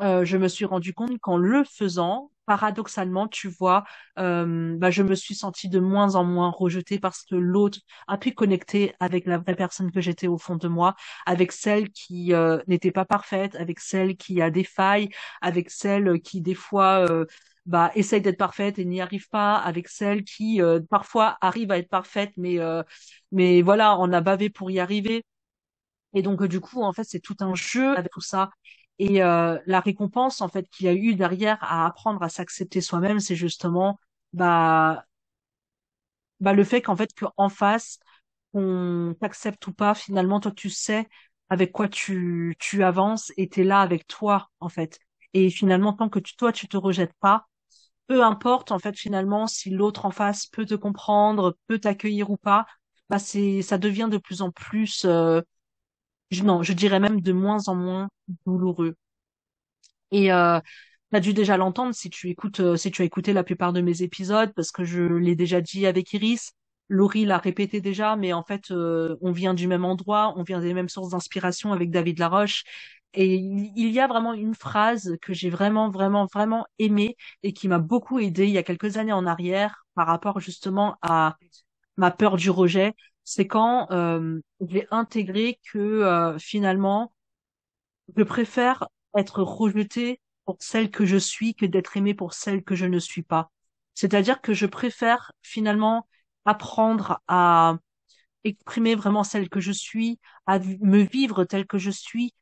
euh, 0.01 0.25
je 0.25 0.37
me 0.37 0.49
suis 0.49 0.65
rendu 0.65 0.93
compte 0.95 1.19
qu'en 1.21 1.37
le 1.39 1.65
faisant 1.65 2.31
paradoxalement 2.47 3.29
tu 3.29 3.49
vois 3.49 3.85
euh, 4.19 4.77
bah, 4.79 4.91
je 4.91 5.03
me 5.03 5.15
suis 5.15 5.35
sentie 5.35 5.69
de 5.69 5.81
moins 5.81 6.17
en 6.17 6.25
moins 6.25 6.51
rejetée 6.51 6.99
parce 6.99 7.23
que 7.25 7.37
l'autre 7.37 7.79
a 8.09 8.19
pu 8.19 8.33
connecter 8.33 8.95
avec 9.01 9.27
la 9.27 9.39
vraie 9.39 9.55
personne 9.55 9.91
que 9.93 10.01
j'étais 10.01 10.27
au 10.27 10.37
fond 10.39 10.57
de 10.57 10.69
moi 10.69 10.95
avec 11.27 11.53
celle 11.53 11.91
qui 11.91 12.33
n'était 12.67 12.91
pas 12.93 13.05
parfaite 13.07 13.55
avec 13.57 13.81
celle 13.81 14.17
qui 14.17 14.43
a 14.43 14.51
des 14.51 14.65
failles 14.65 15.09
avec 15.43 15.71
celle 15.71 16.21
qui 16.21 16.41
des 16.43 16.55
fois 16.55 17.07
bah, 17.67 17.91
essaye 17.95 18.21
d'être 18.21 18.39
parfaite 18.39 18.79
et 18.79 18.85
n'y 18.85 19.01
arrive 19.01 19.29
pas, 19.31 19.57
avec 19.57 19.89
celle 19.89 20.25
qui 20.25 20.61
euh, 20.63 20.81
parfois 20.91 21.39
arrive 21.41 21.71
à 21.71 21.79
être 21.79 21.89
parfaite, 21.89 22.33
mais 22.37 22.59
euh, 22.61 22.83
mais 23.33 23.63
voilà, 23.63 23.99
on 24.01 24.13
a 24.13 24.21
bavé 24.21 24.51
pour 24.51 24.71
y 24.71 24.79
arriver. 24.81 25.25
Et 26.15 26.23
donc 26.23 26.45
du 26.45 26.61
coup, 26.61 26.83
en 26.83 26.93
fait, 26.93 27.05
c'est 27.05 27.21
tout 27.21 27.37
un 27.41 27.55
jeu 27.55 27.97
avec 27.97 28.13
tout 28.13 28.21
ça. 28.21 28.51
Et 28.99 29.23
euh, 29.23 29.59
la 29.67 29.81
récompense, 29.81 30.41
en 30.43 30.49
fait, 30.49 30.69
qu'il 30.71 30.87
y 30.87 30.89
a 30.89 30.95
eu 30.95 31.15
derrière 31.17 31.59
à 31.63 31.87
apprendre 31.87 32.23
à 32.23 32.29
s'accepter 32.29 32.81
soi-même, 32.81 33.21
c'est 33.21 33.37
justement 33.37 33.99
bah 34.33 35.05
bah 36.41 36.53
le 36.53 36.65
fait 36.65 36.83
qu'en 36.83 36.97
fait 36.97 37.11
qu'en 37.15 37.49
face, 37.49 37.99
on 38.55 39.15
t'accepte 39.21 39.67
ou 39.67 39.73
pas, 39.75 39.95
finalement, 39.95 40.41
toi 40.41 40.53
tu 40.53 40.71
sais 40.71 41.09
avec 41.51 41.73
quoi 41.73 41.89
tu 41.89 42.57
tu 42.59 42.85
avances 42.85 43.33
et 43.37 43.49
t'es 43.49 43.65
là 43.65 43.81
avec 43.81 44.07
toi 44.07 44.51
en 44.61 44.69
fait. 44.69 44.99
Et 45.35 45.51
finalement, 45.51 45.93
tant 45.95 46.09
que 46.09 46.19
tu, 46.21 46.37
toi 46.37 46.53
tu 46.53 46.69
te 46.69 46.77
rejettes 46.77 47.15
pas, 47.21 47.47
peu 48.07 48.23
importe 48.25 48.73
en 48.73 48.79
fait 48.79 48.97
finalement 48.97 49.47
si 49.47 49.71
l'autre 49.71 50.07
en 50.07 50.11
face 50.11 50.47
peut 50.47 50.67
te 50.67 50.75
comprendre, 50.75 51.57
peut 51.69 51.79
t'accueillir 51.79 52.31
ou 52.31 52.37
pas, 52.37 52.67
bah 53.11 53.19
ça 53.19 53.79
devient 53.79 54.09
de 54.11 54.19
plus 54.19 54.43
en 54.43 54.51
plus 54.51 55.05
euh, 55.05 55.41
non, 56.43 56.63
je 56.63 56.73
dirais 56.75 57.01
même 57.01 57.21
de 57.21 57.33
moins 57.33 57.69
en 57.69 57.75
moins 57.75 58.09
douloureux. 58.47 58.97
Et 60.11 60.33
euh, 60.33 60.61
tu 61.11 61.17
as 61.17 61.21
dû 61.21 61.35
déjà 61.35 61.57
l'entendre 61.57 61.95
si 61.95 62.11
tu 62.11 62.31
écoutes 62.31 62.61
euh, 62.61 62.77
si 62.77 62.91
tu 62.91 63.03
as 63.03 63.05
écouté 63.05 63.33
la 63.33 63.45
plupart 63.45 63.73
de 63.73 63.81
mes 63.81 64.03
épisodes 64.03 64.53
parce 64.55 64.71
que 64.73 64.85
je 64.85 65.03
l'ai 65.03 65.37
déjà 65.37 65.61
dit 65.61 65.87
avec 65.87 66.13
Iris, 66.13 66.53
Laurie 66.89 67.25
l'a 67.25 67.39
répété 67.39 67.81
déjà, 67.81 68.17
mais 68.17 68.33
en 68.33 68.43
fait, 68.45 68.71
euh, 68.71 69.17
on 69.23 69.33
vient 69.33 69.55
du 69.55 69.67
même 69.69 69.85
endroit, 69.85 70.35
on 70.37 70.43
vient 70.43 70.61
des 70.61 70.75
mêmes 70.75 70.89
sources 70.89 71.11
d'inspiration 71.11 71.73
avec 71.73 71.91
David 71.91 72.19
Laroche. 72.19 72.65
Et 73.15 73.37
il 73.37 73.91
y 73.91 74.01
a 74.01 74.07
vraiment 74.09 74.35
une 74.35 74.55
phrase 74.55 75.17
que 75.23 75.33
j'ai 75.33 75.51
vraiment, 75.51 75.89
vraiment, 75.91 76.27
vraiment 76.27 76.67
aimée 76.79 77.17
et 77.43 77.53
qui 77.53 77.69
m'a 77.69 77.79
beaucoup 77.79 78.19
aidée 78.19 78.47
il 78.47 78.51
y 78.53 78.59
a 78.59 78.63
quelques 78.65 78.97
années 78.97 79.13
en 79.13 79.27
arrière 79.27 79.87
par 79.95 80.07
rapport 80.09 80.41
justement 80.41 80.97
à 81.03 81.37
ma 81.97 82.11
peur 82.11 82.37
du 82.37 82.51
rejet. 82.51 82.95
C'est 83.25 83.47
quand 83.47 83.91
euh, 83.93 84.41
j'ai 84.61 84.87
intégré 84.91 85.61
que 85.73 85.79
euh, 85.79 86.39
finalement, 86.39 87.13
je 88.17 88.23
préfère 88.23 88.89
être 89.17 89.43
rejetée 89.43 90.21
pour 90.45 90.57
celle 90.61 90.91
que 90.91 91.07
je 91.07 91.17
suis 91.17 91.55
que 91.55 91.67
d'être 91.67 91.97
aimée 91.97 92.15
pour 92.15 92.35
celle 92.35 92.63
que 92.65 92.75
je 92.75 92.87
ne 92.87 92.99
suis 92.99 93.23
pas. 93.23 93.51
C'est-à-dire 93.95 94.41
que 94.41 94.53
je 94.53 94.67
préfère 94.67 95.33
finalement 95.43 96.07
apprendre 96.45 97.21
à 97.29 97.77
exprimer 98.45 98.95
vraiment 98.95 99.25
celle 99.25 99.49
que 99.49 99.61
je 99.61 99.73
suis, 99.73 100.21
à 100.47 100.59
me 100.59 101.03
vivre 101.03 101.45
telle 101.45 101.67
que 101.67 101.79
je 101.79 101.91
suis, 101.91 102.35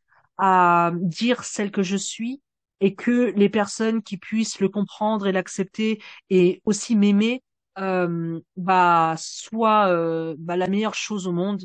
à 0.42 0.92
dire 0.96 1.44
celle 1.44 1.70
que 1.70 1.82
je 1.84 1.96
suis, 1.96 2.42
et 2.80 2.94
que 2.96 3.32
les 3.36 3.48
personnes 3.48 4.02
qui 4.02 4.16
puissent 4.18 4.60
le 4.60 4.68
comprendre 4.68 5.26
et 5.28 5.32
l'accepter 5.32 6.02
et 6.30 6.60
aussi 6.64 6.96
m'aimer, 6.96 7.42
euh, 7.78 8.40
bah, 8.56 9.14
soit 9.18 9.88
euh, 9.88 10.34
bah, 10.38 10.56
la 10.56 10.66
meilleure 10.68 10.94
chose 10.94 11.28
au 11.28 11.32
monde, 11.32 11.62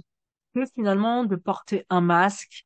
que 0.56 0.66
finalement 0.76 1.26
de 1.26 1.36
porter 1.36 1.86
un 1.90 2.02
masque 2.02 2.66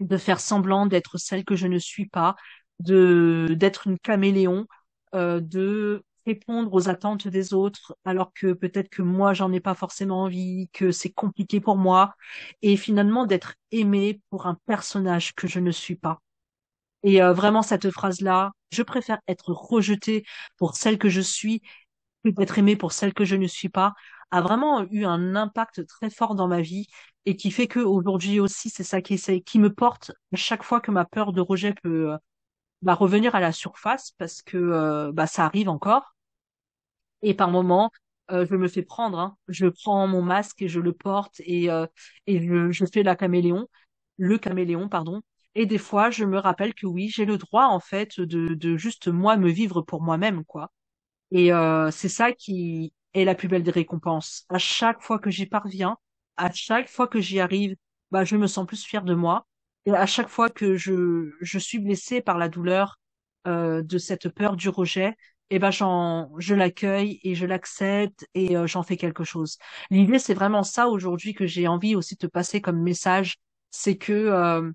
de 0.00 0.16
faire 0.16 0.40
semblant 0.40 0.86
d'être 0.86 1.18
celle 1.18 1.44
que 1.44 1.56
je 1.56 1.66
ne 1.66 1.78
suis 1.78 2.06
pas, 2.08 2.36
de 2.80 3.48
d'être 3.58 3.86
une 3.86 3.98
caméléon, 3.98 4.66
euh, 5.14 5.40
de 5.40 6.04
répondre 6.26 6.72
aux 6.72 6.88
attentes 6.88 7.28
des 7.28 7.54
autres, 7.54 7.96
alors 8.04 8.32
que 8.34 8.52
peut-être 8.52 8.88
que 8.88 9.02
moi 9.02 9.34
j'en 9.34 9.52
ai 9.52 9.60
pas 9.60 9.74
forcément 9.74 10.22
envie, 10.22 10.68
que 10.72 10.90
c'est 10.92 11.10
compliqué 11.12 11.60
pour 11.60 11.76
moi, 11.76 12.14
et 12.62 12.76
finalement 12.76 13.26
d'être 13.26 13.54
aimée 13.72 14.20
pour 14.30 14.46
un 14.46 14.58
personnage 14.66 15.34
que 15.34 15.46
je 15.48 15.60
ne 15.60 15.70
suis 15.70 15.96
pas. 15.96 16.20
Et 17.02 17.22
euh, 17.22 17.32
vraiment 17.32 17.62
cette 17.62 17.90
phrase-là, 17.90 18.52
je 18.72 18.82
préfère 18.82 19.18
être 19.28 19.52
rejetée 19.52 20.24
pour 20.58 20.76
celle 20.76 20.98
que 20.98 21.08
je 21.08 21.20
suis 21.20 21.62
que 22.24 22.30
d'être 22.30 22.58
aimée 22.58 22.76
pour 22.76 22.92
celle 22.92 23.14
que 23.14 23.24
je 23.24 23.36
ne 23.36 23.46
suis 23.46 23.68
pas, 23.68 23.92
a 24.30 24.40
vraiment 24.40 24.84
eu 24.90 25.04
un 25.04 25.36
impact 25.36 25.86
très 25.86 26.10
fort 26.10 26.34
dans 26.34 26.48
ma 26.48 26.60
vie 26.60 26.86
et 27.26 27.36
qui 27.36 27.50
fait 27.50 27.68
que 27.68 27.80
aujourd'hui 27.80 28.40
aussi, 28.40 28.70
c'est 28.70 28.84
ça 28.84 29.00
qui 29.02 29.58
me 29.58 29.72
porte 29.72 30.12
chaque 30.34 30.62
fois 30.62 30.80
que 30.80 30.90
ma 30.90 31.04
peur 31.04 31.32
de 31.32 31.40
rejet 31.40 31.74
peut 31.82 32.12
euh, 32.12 32.16
bah, 32.82 32.94
revenir 32.94 33.34
à 33.34 33.40
la 33.40 33.52
surface 33.52 34.12
parce 34.18 34.42
que 34.42 34.56
euh, 34.58 35.12
bah, 35.12 35.26
ça 35.26 35.44
arrive 35.46 35.68
encore. 35.68 36.13
Et 37.24 37.34
par 37.34 37.50
moments, 37.50 37.90
euh, 38.30 38.46
je 38.48 38.54
me 38.56 38.68
fais 38.68 38.82
prendre, 38.82 39.18
hein. 39.18 39.36
Je 39.48 39.66
prends 39.66 40.06
mon 40.06 40.22
masque 40.22 40.62
et 40.62 40.68
je 40.68 40.80
le 40.80 40.92
porte 40.92 41.40
et, 41.40 41.70
euh, 41.70 41.86
et 42.26 42.40
je, 42.46 42.84
fais 42.92 43.02
la 43.02 43.16
caméléon, 43.16 43.66
le 44.18 44.38
caméléon, 44.38 44.88
pardon. 44.88 45.22
Et 45.54 45.66
des 45.66 45.78
fois, 45.78 46.10
je 46.10 46.24
me 46.24 46.38
rappelle 46.38 46.74
que 46.74 46.86
oui, 46.86 47.08
j'ai 47.08 47.24
le 47.24 47.38
droit, 47.38 47.66
en 47.66 47.80
fait, 47.80 48.20
de, 48.20 48.54
de 48.54 48.76
juste 48.76 49.08
moi 49.08 49.36
me 49.36 49.50
vivre 49.50 49.82
pour 49.82 50.02
moi-même, 50.02 50.44
quoi. 50.44 50.70
Et 51.30 51.52
euh, 51.52 51.90
c'est 51.90 52.08
ça 52.08 52.32
qui 52.32 52.94
est 53.14 53.24
la 53.24 53.34
plus 53.34 53.48
belle 53.48 53.62
des 53.62 53.70
récompenses. 53.70 54.46
À 54.48 54.58
chaque 54.58 55.02
fois 55.02 55.18
que 55.18 55.30
j'y 55.30 55.46
parviens, 55.46 55.96
à 56.36 56.52
chaque 56.52 56.88
fois 56.88 57.08
que 57.08 57.20
j'y 57.20 57.40
arrive, 57.40 57.76
bah, 58.10 58.24
je 58.24 58.36
me 58.36 58.46
sens 58.46 58.66
plus 58.66 58.84
fière 58.84 59.04
de 59.04 59.14
moi. 59.14 59.46
Et 59.86 59.92
à 59.92 60.06
chaque 60.06 60.28
fois 60.28 60.48
que 60.50 60.76
je, 60.76 61.30
je 61.40 61.58
suis 61.58 61.78
blessée 61.78 62.20
par 62.22 62.38
la 62.38 62.48
douleur 62.48 62.98
euh, 63.46 63.82
de 63.82 63.98
cette 63.98 64.28
peur 64.30 64.56
du 64.56 64.68
rejet, 64.68 65.16
et 65.50 65.58
ben 65.58 65.70
j'en, 65.70 66.30
je 66.38 66.54
l'accueille 66.54 67.20
et 67.22 67.34
je 67.34 67.46
l'accepte 67.46 68.26
et 68.34 68.56
euh, 68.56 68.66
j'en 68.66 68.82
fais 68.82 68.96
quelque 68.96 69.24
chose. 69.24 69.58
L'idée, 69.90 70.18
c'est 70.18 70.34
vraiment 70.34 70.62
ça 70.62 70.88
aujourd'hui 70.88 71.34
que 71.34 71.46
j'ai 71.46 71.68
envie 71.68 71.94
aussi 71.94 72.16
de 72.16 72.26
passer 72.26 72.60
comme 72.60 72.80
message, 72.82 73.36
c'est 73.70 73.96
que 73.96 74.12
euh, 74.12 74.70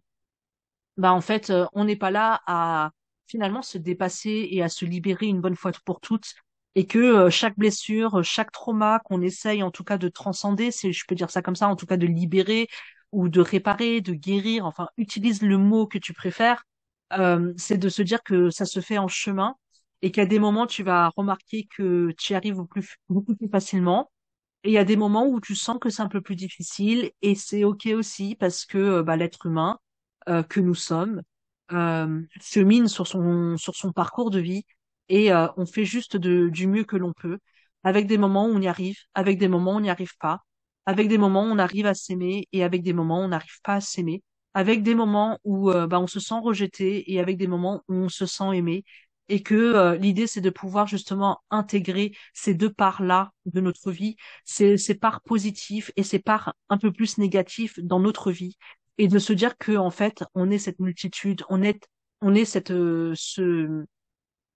bah 0.97 1.13
en 1.13 1.21
fait, 1.21 1.49
euh, 1.49 1.65
on 1.73 1.85
n'est 1.85 1.95
pas 1.95 2.11
là 2.11 2.41
à 2.47 2.91
finalement 3.27 3.61
se 3.61 3.77
dépasser 3.77 4.47
et 4.51 4.63
à 4.63 4.69
se 4.69 4.85
libérer 4.85 5.27
une 5.27 5.41
bonne 5.41 5.55
fois 5.55 5.71
pour 5.85 6.01
toutes, 6.01 6.33
et 6.75 6.87
que 6.87 7.29
chaque 7.29 7.57
blessure, 7.57 8.23
chaque 8.23 8.51
trauma 8.51 8.99
qu'on 9.05 9.21
essaye 9.21 9.63
en 9.63 9.71
tout 9.71 9.83
cas 9.83 9.97
de 9.97 10.07
transcender, 10.09 10.71
si 10.71 10.93
je 10.93 11.03
peux 11.07 11.15
dire 11.15 11.29
ça 11.29 11.41
comme 11.41 11.55
ça, 11.55 11.67
en 11.67 11.75
tout 11.75 11.85
cas 11.85 11.97
de 11.97 12.07
libérer 12.07 12.67
ou 13.11 13.29
de 13.29 13.41
réparer, 13.41 14.01
de 14.01 14.13
guérir, 14.13 14.65
enfin 14.65 14.87
utilise 14.97 15.41
le 15.41 15.57
mot 15.57 15.87
que 15.87 15.97
tu 15.97 16.13
préfères, 16.13 16.63
c'est 17.57 17.77
de 17.77 17.89
se 17.89 18.01
dire 18.01 18.23
que 18.23 18.49
ça 18.49 18.65
se 18.65 18.79
fait 18.81 18.97
en 18.97 19.07
chemin 19.07 19.55
et 20.01 20.11
qu'à 20.11 20.25
des 20.25 20.39
moments 20.39 20.67
tu 20.67 20.83
vas 20.83 21.09
remarquer 21.17 21.67
que 21.75 22.11
tu 22.17 22.33
y 22.33 22.35
arrives 22.35 22.55
beaucoup 23.09 23.35
plus, 23.35 23.49
facilement. 23.51 24.11
Et 24.63 24.69
il 24.71 24.73
y 24.73 24.77
a 24.77 24.83
des 24.85 24.97
moments 24.97 25.25
où 25.27 25.39
tu 25.41 25.55
sens 25.55 25.77
que 25.79 25.89
c'est 25.89 26.01
un 26.01 26.09
peu 26.09 26.21
plus 26.21 26.35
difficile 26.35 27.11
et 27.21 27.35
c'est 27.35 27.63
ok 27.63 27.87
aussi 27.95 28.35
parce 28.35 28.65
que 28.65 28.77
euh, 28.77 29.03
bah, 29.03 29.15
l'être 29.17 29.45
humain 29.45 29.79
euh, 30.27 30.43
que 30.43 30.59
nous 30.59 30.75
sommes 30.75 31.21
euh, 31.71 32.21
sur 32.41 33.07
son 33.07 33.57
sur 33.57 33.75
son 33.75 33.91
parcours 33.93 34.29
de 34.31 34.39
vie 34.39 34.63
et 35.07 35.31
euh, 35.31 35.47
on 35.57 35.65
fait 35.65 35.85
juste 35.85 36.17
de, 36.17 36.49
du 36.49 36.67
mieux 36.67 36.83
que 36.83 36.97
l'on 36.97 37.13
peut 37.13 37.39
avec 37.83 38.07
des 38.07 38.17
moments 38.17 38.45
où 38.47 38.49
on 38.49 38.61
y 38.61 38.67
arrive, 38.67 38.97
avec 39.15 39.37
des 39.39 39.47
moments 39.47 39.73
où 39.73 39.77
on 39.77 39.79
n'y 39.81 39.89
arrive 39.89 40.17
pas, 40.19 40.41
avec 40.85 41.07
des 41.07 41.17
moments 41.17 41.43
où 41.43 41.47
on 41.47 41.57
arrive 41.59 41.85
à 41.85 41.93
s'aimer 41.93 42.47
et 42.51 42.63
avec 42.63 42.83
des 42.83 42.93
moments 42.93 43.21
où 43.21 43.23
on 43.23 43.27
n'arrive 43.29 43.61
pas 43.63 43.75
à 43.75 43.81
s'aimer, 43.81 44.21
avec 44.53 44.83
des 44.83 44.95
moments 44.95 45.39
où 45.45 45.71
bah, 45.71 45.99
on 45.99 46.07
se 46.07 46.19
sent 46.19 46.35
rejeté 46.43 47.11
et 47.13 47.19
avec 47.19 47.37
des 47.37 47.47
moments 47.47 47.81
où 47.87 47.93
on 47.95 48.09
se 48.09 48.25
sent 48.25 48.55
aimé 48.57 48.83
et 49.29 49.43
que 49.43 49.55
euh, 49.55 49.95
l'idée 49.95 50.27
c'est 50.27 50.41
de 50.41 50.49
pouvoir 50.49 50.87
justement 50.87 51.41
intégrer 51.51 52.11
ces 52.33 52.53
deux 52.53 52.71
parts-là 52.73 53.31
de 53.45 53.61
notre 53.61 53.91
vie, 53.91 54.15
ces, 54.45 54.77
ces 54.77 54.95
parts 54.95 55.21
positives 55.21 55.91
et 55.95 56.03
ces 56.03 56.19
parts 56.19 56.55
un 56.69 56.77
peu 56.77 56.91
plus 56.91 57.17
négatives 57.17 57.75
dans 57.77 57.99
notre 57.99 58.31
vie, 58.31 58.57
et 58.97 59.07
de 59.07 59.19
se 59.19 59.33
dire 59.33 59.57
que 59.57 59.77
en 59.77 59.91
fait 59.91 60.23
on 60.35 60.49
est 60.51 60.57
cette 60.59 60.79
multitude, 60.79 61.43
on 61.49 61.61
est 61.63 61.87
on 62.21 62.35
est 62.35 62.45
cette 62.45 62.71
euh, 62.71 63.13
ce 63.15 63.85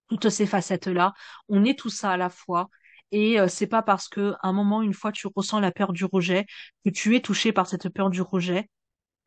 toutes 0.09 0.29
ces 0.29 0.45
facettes-là, 0.45 1.13
on 1.49 1.65
est 1.65 1.77
tout 1.77 1.89
ça 1.89 2.11
à 2.11 2.17
la 2.17 2.29
fois. 2.29 2.69
Et 3.11 3.39
euh, 3.39 3.47
c'est 3.47 3.67
pas 3.67 3.83
parce 3.83 4.07
que 4.09 4.33
un 4.43 4.53
moment, 4.53 4.81
une 4.81 4.93
fois, 4.93 5.11
tu 5.11 5.27
ressens 5.33 5.59
la 5.59 5.71
peur 5.71 5.93
du 5.93 6.05
rejet, 6.05 6.45
que 6.85 6.89
tu 6.89 7.15
es 7.15 7.21
touché 7.21 7.51
par 7.53 7.67
cette 7.67 7.89
peur 7.89 8.09
du 8.09 8.21
rejet, 8.21 8.69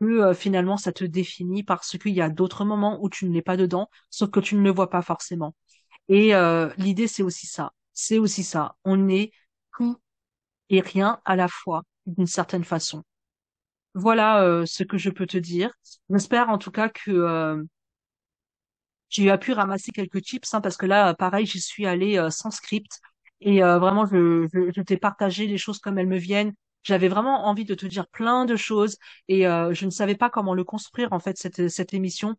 que 0.00 0.04
euh, 0.06 0.34
finalement 0.34 0.76
ça 0.76 0.92
te 0.92 1.04
définit 1.04 1.62
parce 1.64 1.96
qu'il 1.98 2.14
y 2.14 2.20
a 2.22 2.28
d'autres 2.30 2.64
moments 2.64 2.98
où 3.02 3.08
tu 3.10 3.26
ne 3.28 3.32
l'es 3.34 3.42
pas 3.42 3.56
dedans, 3.56 3.88
sauf 4.10 4.30
que 4.30 4.40
tu 4.40 4.56
ne 4.56 4.62
le 4.62 4.70
vois 4.70 4.90
pas 4.90 5.02
forcément. 5.02 5.54
Et 6.08 6.34
euh, 6.34 6.70
l'idée, 6.78 7.08
c'est 7.08 7.22
aussi 7.24 7.46
ça. 7.46 7.72
C'est 7.94 8.18
aussi 8.18 8.44
ça. 8.44 8.76
On 8.84 9.08
est 9.08 9.32
tout 9.78 9.98
et 10.70 10.80
rien 10.80 11.20
à 11.26 11.36
la 11.36 11.48
fois, 11.48 11.82
d'une 12.06 12.26
certaine 12.28 12.64
façon. 12.64 13.04
Voilà 13.94 14.42
euh, 14.44 14.66
ce 14.66 14.84
que 14.84 14.98
je 14.98 15.10
peux 15.10 15.26
te 15.26 15.38
dire. 15.38 15.72
J'espère 16.10 16.50
en 16.50 16.58
tout 16.58 16.70
cas 16.72 16.88
que 16.90 17.64
tu 19.08 19.30
as 19.30 19.38
pu 19.38 19.52
ramasser 19.52 19.92
quelques 19.92 20.22
tips, 20.22 20.52
hein, 20.54 20.60
parce 20.60 20.76
que 20.76 20.86
là, 20.86 21.14
pareil, 21.14 21.46
j'y 21.46 21.60
suis 21.60 21.86
allée 21.86 22.24
sans 22.30 22.50
script. 22.50 23.00
Et 23.40 23.60
vraiment, 23.60 24.06
je, 24.06 24.48
je, 24.52 24.70
je 24.74 24.82
t'ai 24.82 24.96
partagé 24.96 25.46
les 25.46 25.58
choses 25.58 25.78
comme 25.78 25.98
elles 25.98 26.06
me 26.08 26.18
viennent. 26.18 26.54
J'avais 26.86 27.08
vraiment 27.08 27.46
envie 27.48 27.64
de 27.64 27.74
te 27.74 27.84
dire 27.86 28.06
plein 28.06 28.44
de 28.44 28.54
choses 28.54 28.96
et 29.26 29.48
euh, 29.48 29.74
je 29.74 29.86
ne 29.86 29.90
savais 29.90 30.14
pas 30.14 30.30
comment 30.30 30.54
le 30.54 30.62
construire 30.62 31.12
en 31.12 31.18
fait 31.18 31.36
cette 31.36 31.68
cette 31.68 31.92
émission 31.94 32.36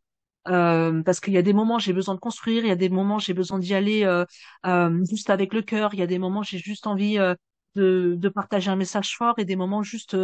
euh, 0.47 1.03
parce 1.03 1.19
qu'il 1.19 1.33
y 1.33 1.37
a 1.37 1.41
des 1.41 1.51
moments 1.51 1.79
j'ai 1.79 1.91
besoin 1.91 2.15
de 2.15 2.19
construire, 2.21 2.63
il 2.63 2.69
y 2.69 2.71
a 2.71 2.77
des 2.77 2.87
moments 2.87 3.19
j'ai 3.19 3.33
besoin 3.33 3.59
d'y 3.59 3.73
aller 3.73 4.05
euh, 4.05 5.03
juste 5.09 5.29
avec 5.29 5.53
le 5.53 5.61
cœur, 5.61 5.93
il 5.93 5.99
y 5.99 6.03
a 6.03 6.07
des 6.07 6.17
moments 6.17 6.43
j'ai 6.43 6.59
juste 6.59 6.87
envie 6.87 7.17
de 7.75 8.15
de 8.17 8.29
partager 8.29 8.71
un 8.71 8.77
message 8.77 9.17
fort 9.17 9.35
et 9.37 9.43
des 9.45 9.57
moments 9.57 9.83
juste 9.83 10.15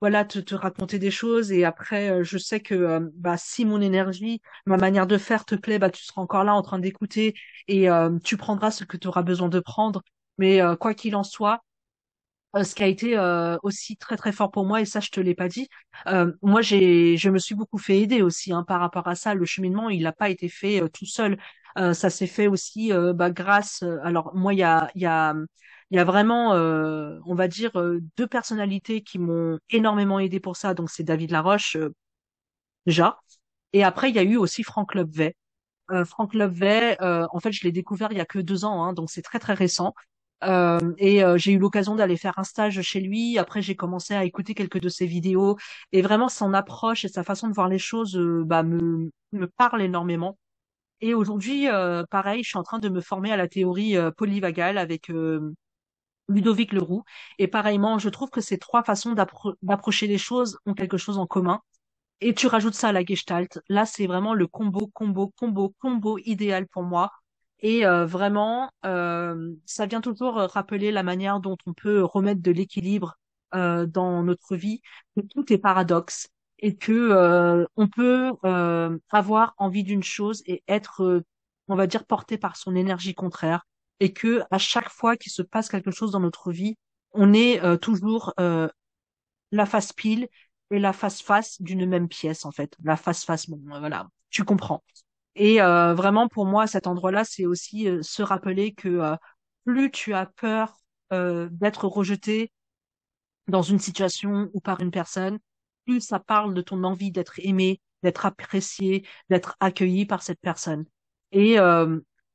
voilà 0.00 0.24
te 0.24 0.38
te 0.38 0.54
raconter 0.54 0.98
des 0.98 1.10
choses 1.10 1.52
et 1.52 1.64
après 1.64 2.24
je 2.24 2.38
sais 2.38 2.60
que 2.60 3.10
bah 3.14 3.36
si 3.36 3.66
mon 3.66 3.82
énergie, 3.82 4.40
ma 4.64 4.78
manière 4.78 5.06
de 5.06 5.18
faire 5.18 5.44
te 5.44 5.54
plaît, 5.54 5.78
bah 5.78 5.90
tu 5.90 6.02
seras 6.02 6.22
encore 6.22 6.44
là 6.44 6.54
en 6.54 6.62
train 6.62 6.78
d'écouter 6.78 7.34
et 7.68 7.88
tu 8.24 8.38
prendras 8.38 8.70
ce 8.70 8.84
que 8.84 8.96
tu 8.96 9.08
auras 9.08 9.22
besoin 9.22 9.50
de 9.50 9.60
prendre. 9.60 10.02
Mais 10.38 10.60
quoi 10.80 10.94
qu'il 10.94 11.14
en 11.16 11.24
soit 11.24 11.60
ce 12.64 12.74
qui 12.74 12.82
a 12.82 12.86
été 12.86 13.16
euh, 13.18 13.56
aussi 13.62 13.96
très 13.96 14.16
très 14.16 14.32
fort 14.32 14.50
pour 14.50 14.64
moi 14.66 14.80
et 14.80 14.84
ça 14.84 15.00
je 15.00 15.10
te 15.10 15.20
l'ai 15.20 15.34
pas 15.34 15.48
dit 15.48 15.68
euh, 16.06 16.32
moi 16.42 16.62
j'ai 16.62 17.16
je 17.16 17.30
me 17.30 17.38
suis 17.38 17.54
beaucoup 17.54 17.78
fait 17.78 18.00
aider 18.00 18.22
aussi 18.22 18.52
hein, 18.52 18.64
par 18.66 18.80
rapport 18.80 19.08
à 19.08 19.14
ça. 19.14 19.34
Le 19.34 19.44
cheminement 19.44 19.88
il 19.90 20.02
n'a 20.02 20.12
pas 20.12 20.30
été 20.30 20.48
fait 20.48 20.80
euh, 20.82 20.88
tout 20.88 21.06
seul. 21.06 21.38
Euh, 21.78 21.92
ça 21.94 22.08
s'est 22.10 22.26
fait 22.26 22.46
aussi 22.48 22.92
euh, 22.92 23.12
bah, 23.12 23.30
grâce 23.30 23.82
euh, 23.82 23.98
alors 24.02 24.34
moi 24.34 24.54
il 24.54 24.58
y 24.58 24.62
a 24.62 24.90
y 24.94 25.04
a 25.06 25.34
il 25.90 25.96
y 25.96 26.00
a 26.00 26.04
vraiment 26.04 26.54
euh, 26.54 27.18
on 27.26 27.34
va 27.34 27.48
dire 27.48 27.70
euh, 27.76 28.00
deux 28.16 28.26
personnalités 28.26 29.02
qui 29.02 29.18
m'ont 29.18 29.58
énormément 29.70 30.18
aidé 30.18 30.40
pour 30.40 30.56
ça. 30.56 30.74
Donc 30.74 30.90
c'est 30.90 31.04
David 31.04 31.30
Laroche 31.32 31.76
euh, 31.76 31.92
déjà 32.86 33.18
et 33.72 33.84
après 33.84 34.10
il 34.10 34.16
y 34.16 34.18
a 34.18 34.22
eu 34.24 34.36
aussi 34.36 34.62
Franck 34.64 34.94
Lobvet. 34.94 35.36
Euh, 35.92 36.04
Franck 36.06 36.34
Lobvet, 36.34 36.96
euh, 37.02 37.26
en 37.32 37.40
fait, 37.40 37.52
je 37.52 37.64
l'ai 37.64 37.72
découvert 37.72 38.12
il 38.12 38.18
y 38.18 38.20
a 38.22 38.26
que 38.26 38.38
deux 38.40 38.64
ans, 38.64 38.84
hein, 38.84 38.92
donc 38.94 39.10
c'est 39.10 39.22
très 39.22 39.38
très 39.40 39.54
récent. 39.54 39.94
Euh, 40.44 40.78
et 40.98 41.24
euh, 41.24 41.38
j'ai 41.38 41.52
eu 41.52 41.58
l'occasion 41.58 41.94
d'aller 41.96 42.16
faire 42.16 42.38
un 42.38 42.44
stage 42.44 42.80
chez 42.82 43.00
lui. 43.00 43.38
Après, 43.38 43.62
j'ai 43.62 43.74
commencé 43.76 44.14
à 44.14 44.24
écouter 44.24 44.54
quelques 44.54 44.80
de 44.80 44.88
ses 44.88 45.06
vidéos 45.06 45.56
et 45.92 46.02
vraiment 46.02 46.28
son 46.28 46.52
approche 46.54 47.04
et 47.04 47.08
sa 47.08 47.24
façon 47.24 47.48
de 47.48 47.54
voir 47.54 47.68
les 47.68 47.78
choses, 47.78 48.16
euh, 48.16 48.44
bah, 48.44 48.62
me 48.62 49.10
me 49.32 49.46
parle 49.46 49.82
énormément. 49.82 50.38
Et 51.02 51.14
aujourd'hui, 51.14 51.68
euh, 51.68 52.04
pareil, 52.10 52.42
je 52.44 52.50
suis 52.50 52.58
en 52.58 52.62
train 52.64 52.78
de 52.80 52.88
me 52.90 53.00
former 53.02 53.32
à 53.32 53.36
la 53.36 53.48
théorie 53.48 53.96
euh, 53.96 54.10
polyvagale 54.12 54.78
avec 54.78 55.10
Ludovic 56.28 56.72
Leroux. 56.72 57.04
Et 57.38 57.48
pareillement, 57.48 57.98
je 57.98 58.08
trouve 58.08 58.30
que 58.30 58.40
ces 58.40 58.58
trois 58.58 58.82
façons 58.82 59.14
d'approcher 59.62 60.06
les 60.06 60.18
choses 60.18 60.58
ont 60.66 60.74
quelque 60.74 60.96
chose 60.96 61.18
en 61.18 61.26
commun. 61.26 61.60
Et 62.20 62.34
tu 62.34 62.46
rajoutes 62.48 62.74
ça 62.74 62.88
à 62.88 62.92
la 62.92 63.04
Gestalt. 63.04 63.60
Là, 63.68 63.86
c'est 63.86 64.06
vraiment 64.06 64.34
le 64.34 64.46
combo, 64.46 64.88
combo, 64.94 65.32
combo, 65.38 65.74
combo 65.80 66.18
idéal 66.24 66.66
pour 66.68 66.82
moi. 66.84 67.12
Et 67.60 67.86
euh, 67.86 68.04
vraiment, 68.06 68.70
euh, 68.84 69.54
ça 69.64 69.86
vient 69.86 70.00
toujours 70.00 70.34
rappeler 70.34 70.92
la 70.92 71.02
manière 71.02 71.40
dont 71.40 71.56
on 71.66 71.72
peut 71.72 72.04
remettre 72.04 72.42
de 72.42 72.50
l'équilibre 72.50 73.16
euh, 73.54 73.86
dans 73.86 74.22
notre 74.22 74.56
vie, 74.56 74.80
que 75.16 75.22
tout 75.22 75.52
est 75.52 75.58
paradoxe 75.58 76.28
et 76.58 76.76
que 76.76 77.66
on 77.76 77.88
peut 77.88 78.32
avoir 79.10 79.54
envie 79.58 79.84
d'une 79.84 80.02
chose 80.02 80.42
et 80.46 80.62
être, 80.68 81.22
on 81.68 81.76
va 81.76 81.86
dire, 81.86 82.06
porté 82.06 82.38
par 82.38 82.56
son 82.56 82.74
énergie 82.74 83.14
contraire, 83.14 83.66
et 84.00 84.12
que 84.12 84.42
à 84.50 84.58
chaque 84.58 84.88
fois 84.88 85.16
qu'il 85.16 85.32
se 85.32 85.42
passe 85.42 85.68
quelque 85.68 85.90
chose 85.90 86.12
dans 86.12 86.20
notre 86.20 86.52
vie, 86.52 86.76
on 87.12 87.34
est 87.34 87.60
toujours 87.80 88.32
la 89.52 89.66
face 89.66 89.92
pile 89.92 90.28
et 90.70 90.78
la 90.78 90.92
face 90.92 91.20
face 91.22 91.60
d'une 91.60 91.86
même 91.86 92.08
pièce 92.08 92.44
en 92.44 92.52
fait, 92.52 92.76
la 92.82 92.96
face 92.96 93.24
face. 93.24 93.48
Bon, 93.48 93.60
voilà, 93.66 94.08
tu 94.30 94.44
comprends. 94.44 94.82
Et 95.36 95.60
euh, 95.60 95.94
vraiment, 95.94 96.28
pour 96.28 96.46
moi, 96.46 96.66
cet 96.66 96.86
endroit-là, 96.86 97.24
c'est 97.24 97.44
aussi 97.44 97.88
euh, 97.88 98.02
se 98.02 98.22
rappeler 98.22 98.72
que 98.72 98.88
euh, 98.88 99.16
plus 99.64 99.90
tu 99.90 100.14
as 100.14 100.26
peur 100.26 100.76
d'être 101.10 101.86
rejeté 101.86 102.50
dans 103.46 103.62
une 103.62 103.78
situation 103.78 104.50
ou 104.52 104.60
par 104.60 104.80
une 104.80 104.90
personne, 104.90 105.38
plus 105.84 106.00
ça 106.00 106.18
parle 106.18 106.52
de 106.52 106.60
ton 106.60 106.82
envie 106.82 107.12
d'être 107.12 107.38
aimé, 107.38 107.80
d'être 108.02 108.26
apprécié, 108.26 109.06
d'être 109.30 109.56
accueilli 109.60 110.04
par 110.04 110.24
cette 110.24 110.40
personne. 110.40 110.84
Et 111.30 111.58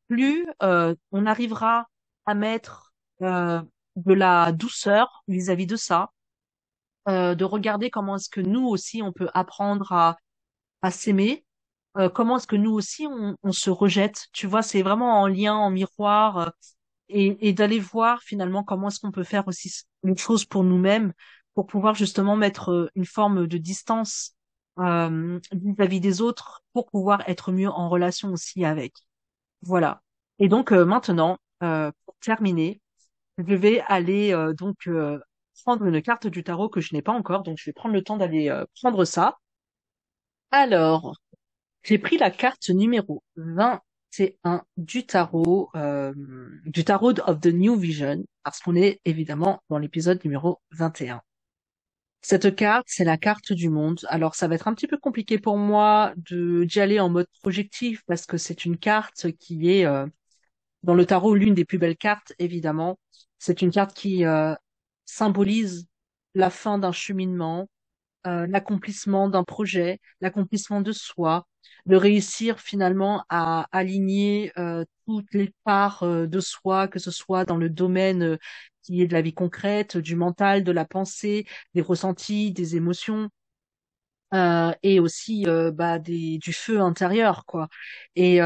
plus 0.08 0.48
on 0.62 1.26
arrivera 1.26 1.90
à 2.26 2.34
mettre 2.34 2.94
de 3.20 4.14
la 4.14 4.54
douceur 4.54 5.26
vis-à-vis 5.28 5.68
de 5.68 5.76
ça, 5.76 6.12
de 7.08 7.44
regarder 7.44 7.90
comment 7.90 8.16
est-ce 8.16 8.30
que 8.30 8.40
nous 8.40 8.66
aussi 8.66 9.02
on 9.02 9.12
peut 9.12 9.30
apprendre 9.34 9.92
à, 9.92 10.16
à 10.82 10.92
s'aimer, 10.92 11.44
euh, 11.98 12.10
comment 12.10 12.38
est-ce 12.38 12.48
que 12.48 12.56
nous 12.56 12.72
aussi 12.72 13.06
on, 13.08 13.36
on, 13.44 13.52
se 13.52 13.70
rejette? 13.70 14.28
Tu 14.32 14.48
vois, 14.48 14.62
c'est 14.62 14.82
vraiment 14.82 15.22
en 15.22 15.28
lien, 15.28 15.56
en 15.56 15.70
miroir, 15.70 16.38
euh, 16.38 16.50
et, 17.10 17.50
et 17.50 17.54
d'aller 17.54 17.80
voir 17.80 18.22
finalement 18.24 18.64
comment 18.64 18.88
est-ce 18.88 19.00
qu'on 19.00 19.12
peut 19.12 19.24
faire 19.24 19.48
aussi 19.48 19.84
une 20.04 20.18
chose 20.18 20.46
pour 20.46 20.64
nous-mêmes, 20.64 21.14
pour 21.54 21.68
pouvoir 21.68 21.96
justement 21.96 22.38
mettre 22.38 22.72
euh, 22.72 22.90
une 22.96 23.06
forme 23.06 23.48
de 23.48 23.58
distance 23.58 24.36
vis-à-vis 24.78 26.00
des 26.00 26.22
autres, 26.22 26.64
pour 26.74 26.90
pouvoir 26.90 27.28
être 27.30 27.52
mieux 27.52 27.70
en 27.70 27.90
relation 27.90 28.30
aussi 28.32 28.66
avec. 28.66 28.94
Voilà. 29.62 30.02
Et 30.40 30.48
donc 30.48 30.72
maintenant, 30.72 31.38
pour 31.60 32.16
terminer, 32.22 32.82
je 33.38 33.54
vais 33.54 33.82
aller 33.82 34.34
donc 34.58 34.90
prendre 35.64 35.86
une 35.86 36.02
carte 36.02 36.26
du 36.26 36.44
tarot 36.44 36.70
que 36.70 36.82
je 36.82 36.96
n'ai 36.96 37.04
pas 37.04 37.12
encore, 37.12 37.44
donc 37.44 37.58
je 37.60 37.66
vais 37.66 37.74
prendre 37.74 37.94
le 37.94 38.04
temps 38.04 38.18
d'aller 38.18 38.50
prendre 38.82 39.06
ça. 39.06 39.38
Alors, 40.52 41.16
j'ai 41.84 41.98
pris 41.98 42.18
la 42.18 42.32
carte 42.32 42.70
numéro 42.70 43.24
21 43.38 44.64
du 44.78 45.06
tarot, 45.06 45.70
euh, 45.76 46.14
du 46.66 46.84
tarot 46.84 47.20
of 47.28 47.40
the 47.40 47.48
New 47.48 47.76
Vision, 47.76 48.24
parce 48.44 48.60
qu'on 48.60 48.76
est 48.76 49.02
évidemment 49.06 49.62
dans 49.70 49.78
l'épisode 49.78 50.24
numéro 50.24 50.60
21. 50.72 51.22
Cette 52.22 52.56
carte, 52.56 52.86
c'est 52.88 53.04
la 53.04 53.18
carte 53.18 53.52
du 53.52 53.70
monde. 53.70 54.00
Alors, 54.08 54.36
ça 54.36 54.48
va 54.48 54.56
être 54.56 54.68
un 54.68 54.76
petit 54.76 54.88
peu 54.88 54.98
compliqué 54.98 55.40
pour 55.40 55.58
moi 55.58 56.14
de 56.18 56.66
d'y 56.66 56.80
aller 56.80 57.00
en 57.00 57.10
mode 57.10 57.28
projectif 57.42 58.04
parce 58.06 58.28
que 58.28 58.38
c'est 58.38 58.66
une 58.66 58.78
carte 58.78 59.32
qui 59.40 59.72
est 59.72 59.86
euh, 59.86 60.06
dans 60.84 60.94
le 60.94 61.06
tarot 61.06 61.36
l'une 61.36 61.56
des 61.56 61.66
plus 61.66 61.80
belles 61.80 61.98
cartes, 61.98 62.34
évidemment. 62.40 63.00
C'est 63.40 63.62
une 63.64 63.72
carte 63.72 63.96
qui 63.96 64.26
euh, 64.26 64.54
symbolise 65.06 65.88
la 66.36 66.50
fin 66.52 66.78
d'un 66.78 66.92
cheminement, 66.92 67.68
euh, 68.28 68.46
l'accomplissement 68.48 69.30
d'un 69.30 69.44
projet, 69.44 70.00
l'accomplissement 70.22 70.82
de 70.82 70.92
soi, 70.92 71.48
de 71.88 71.96
réussir 71.96 72.60
finalement 72.60 73.24
à 73.30 73.68
aligner 73.72 74.52
euh, 74.58 74.86
toutes 75.08 75.34
les 75.34 75.54
parts 75.64 76.04
euh, 76.04 76.28
de 76.28 76.40
soi, 76.40 76.88
que 76.88 77.00
ce 77.00 77.10
soit 77.12 77.46
dans 77.46 77.58
le 77.58 77.70
domaine 77.70 78.38
qui 78.84 79.02
est 79.02 79.08
de 79.08 79.14
la 79.14 79.22
vie 79.22 79.34
concrète, 79.34 79.98
du 79.98 80.16
mental, 80.16 80.64
de 80.64 80.72
la 80.72 80.86
pensée, 80.86 81.46
des 81.74 81.82
ressentis, 81.82 82.52
des 82.52 82.76
émotions. 82.76 83.30
et 84.82 85.00
aussi 85.02 85.46
bah, 85.74 86.00
des, 86.00 86.38
du 86.38 86.54
feu 86.54 86.80
intérieur 86.80 87.44
quoi 87.46 87.68
et 88.16 88.40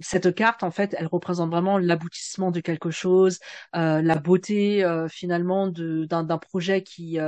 cette 0.00 0.34
carte 0.34 0.62
en 0.62 0.70
fait 0.70 0.94
elle 0.98 1.06
représente 1.06 1.50
vraiment 1.50 1.78
l'aboutissement 1.78 2.50
de 2.50 2.60
quelque 2.60 2.90
chose 2.90 3.38
la 3.72 4.18
beauté 4.18 4.84
finalement 5.08 5.68
d'un 5.68 6.38
projet 6.38 6.82
qui 6.82 7.18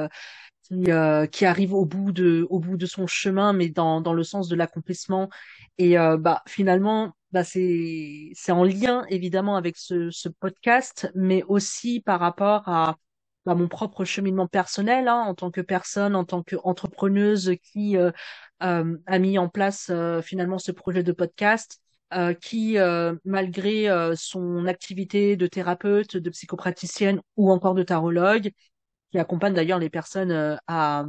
qui, 0.65 0.91
euh, 0.91 1.27
qui 1.27 1.45
arrive 1.47 1.75
au 1.75 1.85
bout 1.85 2.13
de 2.13 2.47
au 2.51 2.59
bout 2.61 2.77
de 2.77 2.87
son 2.87 3.07
chemin, 3.07 3.53
mais 3.53 3.69
dans 3.69 4.01
dans 4.01 4.15
le 4.15 4.25
sens 4.25 4.49
de 4.49 4.57
l'accomplissement. 4.57 5.29
Et 5.79 5.99
euh, 5.99 6.17
bah 6.17 6.43
finalement, 6.47 7.13
bah 7.33 7.45
c'est 7.45 8.31
c'est 8.35 8.53
en 8.53 8.65
lien 8.65 9.05
évidemment 9.09 9.57
avec 9.57 9.77
ce 9.77 10.11
ce 10.11 10.29
podcast, 10.29 11.11
mais 11.15 11.43
aussi 11.49 12.01
par 12.01 12.21
rapport 12.21 12.69
à 12.69 12.97
bah, 13.45 13.55
mon 13.55 13.69
propre 13.69 14.05
cheminement 14.05 14.47
personnel 14.47 15.09
hein, 15.09 15.25
en 15.27 15.35
tant 15.35 15.51
que 15.51 15.61
personne, 15.61 16.15
en 16.15 16.25
tant 16.25 16.43
qu'entrepreneuse 16.43 17.53
qui 17.73 17.97
euh, 17.97 18.11
euh, 18.63 18.97
a 19.07 19.19
mis 19.19 19.39
en 19.39 19.49
place 19.49 19.91
finalement 20.23 20.59
ce 20.59 20.73
projet 20.73 21.03
de 21.03 21.13
podcast. 21.13 21.79
Euh, 22.15 22.35
qui, 22.35 22.77
euh, 22.77 23.15
malgré 23.25 23.87
son 24.17 24.67
activité 24.67 25.35
de 25.37 25.47
thérapeute, 25.47 26.19
de 26.19 26.29
psychopraticienne 26.31 27.23
ou 27.37 27.51
encore 27.51 27.75
de 27.75 27.83
tarologue, 27.83 28.51
qui 29.13 29.19
accompagne 29.19 29.55
d'ailleurs 29.55 29.79
les 29.79 29.91
personnes 29.91 30.33
euh, 30.33 30.57
à, 30.67 31.05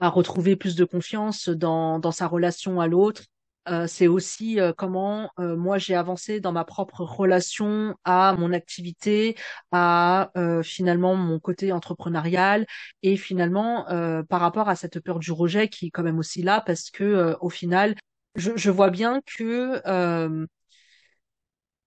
à 0.00 0.08
retrouver 0.08 0.56
plus 0.56 0.76
de 0.76 0.84
confiance 0.84 1.48
dans, 1.48 1.98
dans 1.98 2.12
sa 2.12 2.26
relation 2.26 2.80
à 2.80 2.86
l'autre. 2.86 3.22
Euh, 3.68 3.86
c'est 3.86 4.08
aussi 4.08 4.58
euh, 4.58 4.72
comment 4.76 5.30
moi 5.38 5.78
j'ai 5.78 5.94
avancé 5.94 6.40
dans 6.40 6.50
ma 6.50 6.64
propre 6.64 7.02
relation 7.02 7.94
à 8.02 8.34
mon 8.36 8.52
activité, 8.52 9.36
à 9.70 10.32
finalement 10.64 11.14
mon 11.14 11.38
côté 11.38 11.70
entrepreneurial 11.72 12.66
et 13.02 13.16
finalement 13.16 13.84
par 14.28 14.40
rapport 14.40 14.68
à 14.68 14.74
cette 14.76 14.98
peur 15.00 15.20
du 15.20 15.30
rejet 15.30 15.68
qui 15.68 15.86
est 15.86 15.90
quand 15.90 16.02
même 16.02 16.18
aussi 16.18 16.42
là 16.42 16.60
parce 16.60 16.90
que 16.90 17.36
au 17.40 17.50
final 17.50 17.94
je, 18.34 18.50
je, 18.56 18.70
vois 18.70 18.90
bien 18.90 19.20
que 19.26 19.80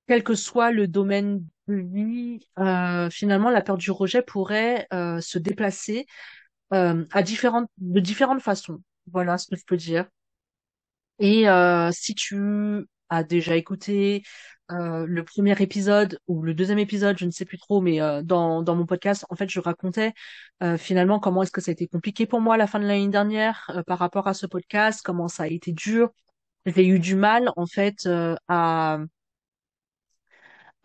quel 0.08 0.24
que 0.24 0.36
soit 0.36 0.72
le 0.72 0.88
domaine 0.88 1.46
vie, 1.68 2.40
euh, 2.60 3.10
finalement, 3.10 3.50
la 3.50 3.62
peur 3.62 3.78
du 3.78 3.92
rejet 3.92 4.22
pourrait 4.22 4.88
euh, 4.94 5.22
se 5.22 5.40
déplacer 5.40 6.06
euh, 6.74 7.06
à 7.12 7.24
différentes, 7.24 7.70
de 7.78 8.00
différentes 8.00 8.42
façons. 8.42 8.82
Voilà 9.12 9.38
ce 9.38 9.48
que 9.48 9.56
je 9.56 9.64
peux 9.66 9.78
dire. 9.78 10.06
Et 11.20 11.46
si 11.94 12.16
tu 12.16 12.86
as 13.10 13.24
déjà 13.24 13.56
écouté 13.56 14.24
le 14.70 15.22
premier 15.22 15.56
épisode 15.62 16.20
ou 16.28 16.42
le 16.42 16.54
deuxième 16.54 16.80
épisode, 16.80 17.18
je 17.18 17.26
ne 17.26 17.32
sais 17.32 17.46
plus 17.46 17.58
trop, 17.58 17.80
mais 17.82 18.00
dans, 18.24 18.62
dans 18.64 18.76
mon 18.76 18.86
podcast, 18.86 19.26
en 19.30 19.36
fait, 19.36 19.50
je 19.50 19.60
racontais 19.62 20.14
finalement 20.78 21.20
comment 21.20 21.44
est-ce 21.44 21.52
que 21.52 21.62
ça 21.62 21.72
a 21.72 21.74
été 21.74 21.88
compliqué 21.88 22.26
pour 22.26 22.42
moi 22.42 22.56
à 22.56 22.58
la 22.58 22.68
fin 22.68 22.80
de 22.80 22.86
l'année 22.86 23.08
dernière 23.08 23.82
par 23.88 24.00
rapport 24.00 24.28
à 24.28 24.34
ce 24.34 24.46
podcast, 24.46 25.02
comment 25.06 25.30
ça 25.30 25.44
a 25.44 25.48
été 25.48 25.72
dur. 25.72 26.10
J'ai 26.66 26.86
eu 26.86 27.00
du 27.00 27.16
mal, 27.16 27.50
en 27.56 27.68
fait, 27.68 28.10
à 28.50 29.00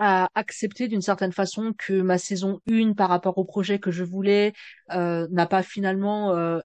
à 0.01 0.31
accepter 0.35 0.89
d'une 0.89 1.03
certaine 1.03 1.33
façon 1.33 1.73
que 1.79 2.01
ma 2.01 2.19
saison 2.19 2.61
1 2.71 2.95
par 2.95 3.11
rapport 3.11 3.39
au 3.39 3.45
projet 3.45 3.79
que 3.79 3.93
je 3.93 4.03
voulais 4.03 4.53
euh, 4.93 5.29
n'a 5.31 5.47
pas 5.47 5.63
finalement 5.63 6.35
euh, 6.35 6.59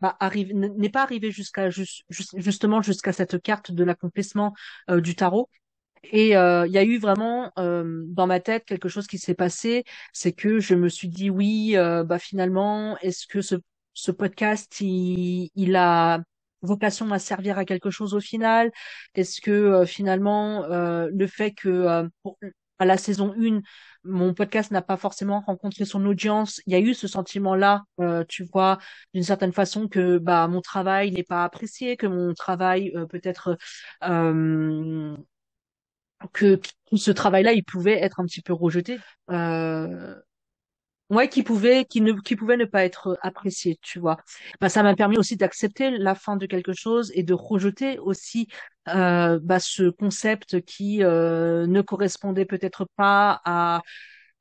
bah, 0.00 0.16
arrivé 0.20 0.52
n'est 0.54 0.88
pas 0.90 1.02
arrivé 1.02 1.30
jusqu'à 1.30 1.68
justement 2.10 2.82
jusqu'à 2.82 3.12
cette 3.12 3.40
carte 3.40 3.72
de 3.72 3.84
l'accomplissement 3.84 4.54
euh, 4.90 5.00
du 5.00 5.14
tarot. 5.16 5.48
Et 6.04 6.36
euh, 6.36 6.66
il 6.66 6.72
y 6.72 6.78
a 6.78 6.84
eu 6.84 6.98
vraiment 6.98 7.52
euh, 7.58 8.04
dans 8.08 8.26
ma 8.26 8.40
tête 8.40 8.64
quelque 8.64 8.88
chose 8.88 9.06
qui 9.06 9.18
s'est 9.18 9.34
passé 9.34 9.84
c'est 10.12 10.32
que 10.32 10.60
je 10.60 10.74
me 10.74 10.88
suis 10.88 11.08
dit 11.08 11.30
oui 11.30 11.74
bah 11.76 12.18
finalement 12.18 12.98
est-ce 12.98 13.26
que 13.26 13.40
ce 13.40 13.56
ce 13.94 14.10
podcast 14.10 14.80
il, 14.80 15.50
il 15.54 15.76
a 15.76 16.22
vocation 16.62 17.10
à 17.12 17.18
servir 17.18 17.58
à 17.58 17.64
quelque 17.64 17.90
chose 17.90 18.14
au 18.14 18.20
final? 18.20 18.70
Est-ce 19.14 19.40
que 19.40 19.50
euh, 19.50 19.86
finalement 19.86 20.64
euh, 20.64 21.08
le 21.12 21.26
fait 21.26 21.52
que 21.52 21.68
euh, 21.68 22.08
à 22.78 22.84
la 22.84 22.96
saison 22.96 23.34
1, 23.38 23.60
mon 24.04 24.34
podcast 24.34 24.70
n'a 24.72 24.82
pas 24.82 24.96
forcément 24.96 25.40
rencontré 25.40 25.84
son 25.84 26.04
audience, 26.06 26.60
il 26.66 26.72
y 26.72 26.76
a 26.76 26.80
eu 26.80 26.94
ce 26.94 27.06
sentiment-là, 27.06 27.84
tu 28.28 28.42
vois, 28.44 28.78
d'une 29.14 29.22
certaine 29.22 29.52
façon 29.52 29.86
que 29.86 30.18
bah 30.18 30.48
mon 30.48 30.60
travail 30.60 31.12
n'est 31.12 31.22
pas 31.22 31.44
apprécié, 31.44 31.96
que 31.96 32.08
mon 32.08 32.34
travail 32.34 32.92
peut-être 33.08 33.56
que, 36.32 36.60
ce 36.96 37.10
travail-là, 37.10 37.52
il 37.52 37.64
pouvait 37.64 38.00
être 38.00 38.20
un 38.20 38.24
petit 38.24 38.42
peu 38.42 38.52
rejeté. 38.52 38.98
Ouais 41.12 41.28
qui 41.28 41.42
pouvait 41.42 41.84
qui 41.84 42.00
ne 42.00 42.12
qui 42.12 42.36
pouvait 42.36 42.56
ne 42.56 42.64
pas 42.64 42.84
être 42.84 43.18
apprécié 43.22 43.78
tu 43.82 43.98
vois 44.00 44.16
bah 44.60 44.68
ça 44.68 44.82
m'a 44.82 44.94
permis 44.96 45.18
aussi 45.18 45.36
d'accepter 45.36 45.90
la 45.90 46.14
fin 46.14 46.36
de 46.36 46.46
quelque 46.46 46.72
chose 46.72 47.12
et 47.14 47.22
de 47.22 47.34
rejeter 47.34 47.98
aussi 47.98 48.48
euh, 48.88 49.38
bah, 49.42 49.60
ce 49.60 49.90
concept 49.90 50.60
qui 50.62 51.04
euh, 51.04 51.66
ne 51.66 51.82
correspondait 51.82 52.46
peut-être 52.46 52.86
pas 52.96 53.40
à 53.44 53.82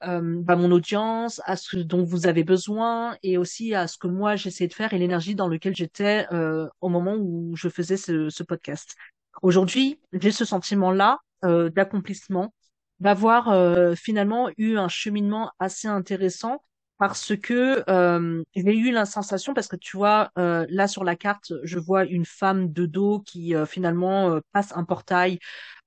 euh, 0.04 0.42
bah, 0.42 0.56
mon 0.56 0.72
audience, 0.72 1.42
à 1.46 1.56
ce 1.56 1.78
dont 1.78 2.04
vous 2.04 2.26
avez 2.26 2.44
besoin 2.44 3.18
et 3.22 3.38
aussi 3.38 3.76
à 3.76 3.88
ce 3.88 3.98
que 4.00 4.08
moi 4.08 4.36
j'essayais 4.36 4.68
de 4.68 4.74
faire 4.74 4.94
et 4.94 4.98
l'énergie 4.98 5.36
dans 5.36 5.48
laquelle 5.48 5.76
j'étais 5.76 6.26
euh, 6.34 6.68
au 6.82 6.90
moment 6.90 7.16
où 7.20 7.56
je 7.56 7.70
faisais 7.70 7.98
ce, 7.98 8.30
ce 8.30 8.44
podcast. 8.44 8.96
Aujourd'hui, 9.44 10.00
j'ai 10.14 10.32
ce 10.32 10.46
sentiment-là 10.46 11.20
euh, 11.46 11.70
d'accomplissement, 11.70 12.54
d'avoir 13.02 13.50
euh, 13.50 13.96
finalement 13.96 14.50
eu 14.58 14.78
un 14.78 14.88
cheminement 14.90 15.52
assez 15.60 15.90
intéressant 15.90 16.64
parce 17.00 17.36
que 17.36 17.84
euh, 17.90 18.44
j'ai 18.56 18.78
eu 18.78 18.92
la 18.92 19.06
sensation, 19.08 19.56
parce 19.56 19.68
que 19.68 19.76
tu 19.76 19.98
vois, 19.98 20.32
euh, 20.38 20.68
là 20.70 20.88
sur 20.88 21.04
la 21.04 21.16
carte, 21.16 21.52
je 21.64 21.80
vois 21.80 22.06
une 22.06 22.26
femme 22.26 22.72
de 22.72 22.86
dos 22.86 23.22
qui 23.22 23.56
euh, 23.56 23.66
finalement 23.66 24.40
passe 24.54 24.72
un 24.78 24.86
portail 24.86 25.40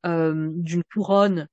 d'une 0.04 0.82
couronne 0.92 1.48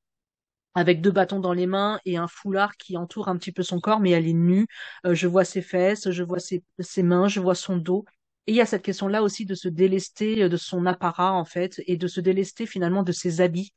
avec 0.76 1.01
deux 1.01 1.12
bâtons 1.12 1.39
dans 1.39 1.53
les 1.53 1.68
mains 1.68 1.99
et 2.05 2.18
un 2.18 2.28
foulard 2.28 2.78
qui 2.78 2.97
entoure 2.97 3.28
un 3.30 3.38
petit 3.38 3.51
peu 3.51 3.64
son 3.64 3.80
corps, 3.80 3.99
mais 3.99 4.12
elle 4.12 4.28
est 4.28 4.34
nue. 4.34 4.68
Je 5.09 5.28
vois 5.28 5.45
ses 5.45 5.62
fesses, 5.62 6.09
je 6.12 6.24
vois 6.24 6.39
ses, 6.39 6.64
ses 6.80 7.03
mains, 7.03 7.28
je 7.28 7.39
vois 7.41 7.55
son 7.55 7.78
dos. 7.78 8.05
Et 8.47 8.53
il 8.53 8.55
y 8.55 8.62
a 8.62 8.66
cette 8.66 8.84
question-là 8.84 9.24
aussi 9.24 9.45
de 9.45 9.55
se 9.55 9.68
délester 9.70 10.47
de 10.49 10.57
son 10.57 10.86
apparat, 10.86 11.34
en 11.34 11.45
fait, 11.45 11.82
et 11.88 11.97
de 11.97 12.07
se 12.07 12.22
délester 12.22 12.66
finalement 12.66 13.03
de 13.03 13.12
ses 13.12 13.41
habits. 13.41 13.74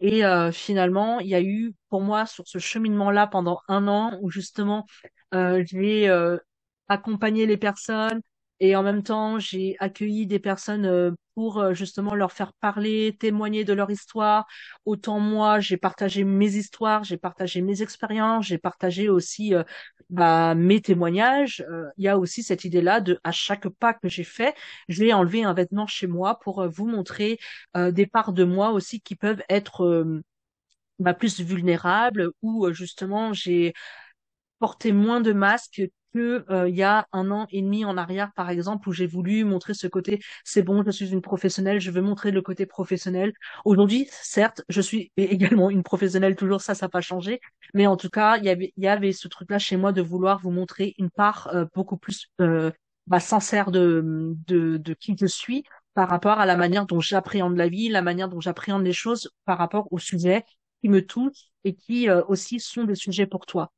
Et 0.00 0.24
euh, 0.24 0.52
finalement, 0.52 1.20
il 1.20 1.28
y 1.28 1.34
a 1.34 1.42
eu 1.42 1.74
pour 1.88 2.00
moi 2.02 2.26
sur 2.26 2.46
ce 2.48 2.58
cheminement-là 2.58 3.26
pendant 3.26 3.60
un 3.68 3.88
an 3.88 4.18
où 4.22 4.30
justement 4.30 4.86
euh, 5.34 5.62
j'ai 5.66 6.08
euh, 6.08 6.38
accompagné 6.88 7.46
les 7.46 7.56
personnes 7.56 8.20
et 8.60 8.76
en 8.76 8.82
même 8.82 9.02
temps 9.02 9.38
j'ai 9.38 9.76
accueilli 9.80 10.26
des 10.26 10.38
personnes 10.38 10.86
euh, 10.86 11.10
pour 11.34 11.58
euh, 11.58 11.74
justement 11.74 12.14
leur 12.14 12.32
faire 12.32 12.52
parler, 12.54 13.16
témoigner 13.20 13.64
de 13.64 13.72
leur 13.74 13.90
histoire. 13.90 14.46
Autant 14.86 15.20
moi, 15.20 15.60
j'ai 15.60 15.76
partagé 15.76 16.24
mes 16.24 16.56
histoires, 16.56 17.04
j'ai 17.04 17.18
partagé 17.18 17.60
mes 17.60 17.82
expériences, 17.82 18.46
j'ai 18.46 18.56
partagé 18.58 19.10
aussi 19.10 19.54
euh, 19.54 19.62
bah, 20.08 20.54
mes 20.54 20.80
témoignages. 20.80 21.64
Il 21.98 22.04
y 22.04 22.08
a 22.08 22.18
aussi 22.18 22.42
cette 22.42 22.64
idée-là 22.64 23.00
de 23.00 23.18
à 23.24 23.32
chaque 23.32 23.68
pas 23.68 23.92
que 23.94 24.08
j'ai 24.08 24.24
fait, 24.24 24.54
je 24.88 25.04
vais 25.04 25.12
enlever 25.12 25.44
un 25.44 25.52
vêtement 25.52 25.86
chez 25.86 26.06
moi 26.06 26.38
pour 26.38 26.66
vous 26.68 26.86
montrer 26.86 27.38
des 27.74 28.06
parts 28.06 28.32
de 28.32 28.44
moi 28.44 28.70
aussi 28.70 29.00
qui 29.00 29.16
peuvent 29.16 29.42
être 29.50 30.22
bah, 30.98 31.14
plus 31.14 31.40
vulnérables 31.40 32.30
ou 32.42 32.72
justement 32.72 33.32
j'ai 33.32 33.74
porté 34.58 34.92
moins 34.92 35.20
de 35.20 35.32
masques 35.32 35.82
euh, 36.20 36.68
il 36.68 36.74
y 36.74 36.82
a 36.82 37.06
un 37.12 37.30
an 37.30 37.46
et 37.50 37.62
demi 37.62 37.84
en 37.84 37.96
arrière, 37.96 38.32
par 38.34 38.50
exemple, 38.50 38.88
où 38.88 38.92
j'ai 38.92 39.06
voulu 39.06 39.44
montrer 39.44 39.74
ce 39.74 39.86
côté, 39.86 40.20
c'est 40.44 40.62
bon, 40.62 40.82
je 40.84 40.90
suis 40.90 41.10
une 41.10 41.22
professionnelle, 41.22 41.80
je 41.80 41.90
veux 41.90 42.02
montrer 42.02 42.30
le 42.30 42.42
côté 42.42 42.66
professionnel. 42.66 43.32
Aujourd'hui, 43.64 44.08
certes, 44.10 44.62
je 44.68 44.80
suis 44.80 45.12
également 45.16 45.70
une 45.70 45.82
professionnelle, 45.82 46.36
toujours 46.36 46.60
ça, 46.60 46.74
ça 46.74 46.86
n'a 46.86 46.90
pas 46.90 47.00
changé, 47.00 47.40
mais 47.74 47.86
en 47.86 47.96
tout 47.96 48.10
cas, 48.10 48.36
il 48.38 48.44
y 48.44 48.48
avait, 48.48 48.72
il 48.76 48.84
y 48.84 48.88
avait 48.88 49.12
ce 49.12 49.28
truc-là 49.28 49.58
chez 49.58 49.76
moi 49.76 49.92
de 49.92 50.02
vouloir 50.02 50.40
vous 50.40 50.50
montrer 50.50 50.94
une 50.98 51.10
part 51.10 51.48
euh, 51.54 51.64
beaucoup 51.74 51.96
plus 51.96 52.28
euh, 52.40 52.70
bah, 53.06 53.20
sincère 53.20 53.70
de 53.70 54.34
qui 55.00 55.16
je 55.18 55.26
suis 55.26 55.64
par 55.96 56.10
rapport 56.10 56.38
à 56.38 56.46
la 56.46 56.56
manière 56.56 56.86
dont 56.86 57.00
j'appréhende 57.00 57.56
la 57.56 57.68
vie, 57.68 57.88
la 57.88 58.02
manière 58.02 58.28
dont 58.28 58.40
j'appréhende 58.40 58.84
les 58.84 58.92
choses 58.92 59.30
par 59.46 59.56
rapport 59.58 59.90
aux 59.92 59.98
sujets 59.98 60.44
qui 60.82 60.88
me 60.90 61.04
touchent 61.04 61.50
et 61.64 61.74
qui 61.74 62.08
euh, 62.10 62.22
aussi 62.28 62.60
sont 62.60 62.84
des 62.84 62.94
sujets 62.94 63.26
pour 63.26 63.46
toi. 63.46 63.72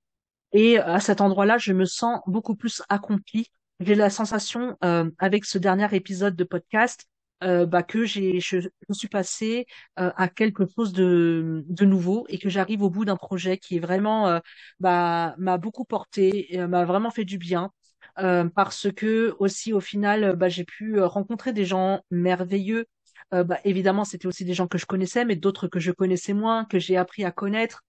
Et 0.53 0.79
à 0.79 1.01
cet 1.01 1.21
endroit-là, 1.21 1.59
je 1.59 1.73
me 1.73 1.85
sens 1.85 2.21
beaucoup 2.27 2.57
plus 2.57 2.83
accomplie. 2.89 3.49
J'ai 3.81 3.95
la 3.95 4.11
sensation, 4.11 4.77
euh, 4.85 5.11
avec 5.19 5.45
ce 5.45 5.59
dernier 5.59 5.89
épisode 5.95 6.35
de 6.37 6.45
podcast, 6.45 7.07
euh, 7.45 7.67
bah, 7.67 7.83
que 7.85 8.05
j'ai, 8.05 8.41
je, 8.41 8.59
suis 8.91 9.09
passée 9.09 9.67
euh, 10.01 10.11
à 10.17 10.29
quelque 10.29 10.65
chose 10.75 10.93
de, 10.93 11.65
de 11.69 11.85
nouveau 11.85 12.27
et 12.29 12.39
que 12.39 12.49
j'arrive 12.49 12.83
au 12.83 12.91
bout 12.91 13.05
d'un 13.05 13.17
projet 13.17 13.59
qui 13.59 13.77
est 13.77 13.81
vraiment, 13.81 14.27
euh, 14.29 14.41
bah, 14.81 15.35
m'a 15.39 15.59
beaucoup 15.59 15.85
porté, 15.85 16.49
euh, 16.59 16.67
m'a 16.67 16.85
vraiment 16.85 17.11
fait 17.11 17.25
du 17.25 17.39
bien. 17.39 17.71
euh, 18.19 18.49
parce 18.49 18.91
que 18.93 19.35
aussi 19.39 19.73
au 19.73 19.81
final, 19.81 20.25
euh, 20.25 20.35
bah, 20.37 20.49
j'ai 20.49 20.65
pu 20.65 20.99
euh, 20.99 21.07
rencontrer 21.07 21.53
des 21.53 21.65
gens 21.65 22.01
merveilleux. 22.11 22.87
Euh, 23.35 23.45
bah, 23.45 23.59
évidemment, 23.65 24.05
c'était 24.05 24.27
aussi 24.27 24.45
des 24.45 24.55
gens 24.55 24.67
que 24.69 24.79
je 24.79 24.87
connaissais, 24.87 25.25
mais 25.25 25.37
d'autres 25.37 25.69
que 25.69 25.79
je 25.81 25.93
connaissais 25.93 26.33
moins, 26.33 26.65
que 26.65 26.79
j'ai 26.79 26.97
appris 26.97 27.25
à 27.25 27.31
connaître. 27.33 27.83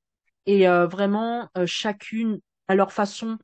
Et 0.45 0.67
euh, 0.67 0.87
vraiment, 0.87 1.49
euh, 1.57 1.65
chacune 1.65 2.39
à 2.69 2.75
leur 2.75 2.93
façon, 2.93 3.37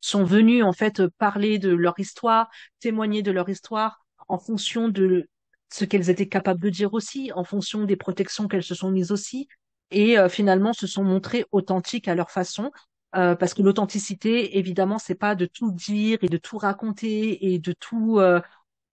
sont 0.00 0.24
venus 0.24 0.64
en 0.64 0.72
fait 0.72 1.06
parler 1.18 1.58
de 1.58 1.70
leur 1.74 1.98
histoire, 1.98 2.48
témoigner 2.80 3.22
de 3.22 3.30
leur 3.30 3.48
histoire 3.48 4.06
en 4.28 4.38
fonction 4.38 4.88
de 4.88 5.28
ce 5.70 5.84
qu'elles 5.84 6.08
étaient 6.08 6.28
capables 6.28 6.60
de 6.60 6.70
dire 6.70 6.94
aussi, 6.94 7.32
en 7.34 7.44
fonction 7.44 7.84
des 7.84 7.96
protections 7.96 8.48
qu'elles 8.48 8.62
se 8.62 8.74
sont 8.74 8.90
mises 8.90 9.10
aussi, 9.12 9.48
et 9.90 10.18
euh, 10.18 10.28
finalement 10.28 10.72
se 10.72 10.86
sont 10.86 11.04
montrées 11.04 11.44
authentiques 11.52 12.08
à 12.08 12.14
leur 12.14 12.30
façon. 12.30 12.70
Euh, 13.16 13.36
parce 13.36 13.54
que 13.54 13.62
l'authenticité, 13.62 14.58
évidemment, 14.58 14.98
c'est 14.98 15.14
pas 15.14 15.34
de 15.36 15.46
tout 15.46 15.70
dire 15.70 16.18
et 16.22 16.28
de 16.28 16.36
tout 16.36 16.58
raconter 16.58 17.52
et 17.52 17.58
de 17.58 17.72
tout 17.72 18.18
euh, 18.18 18.40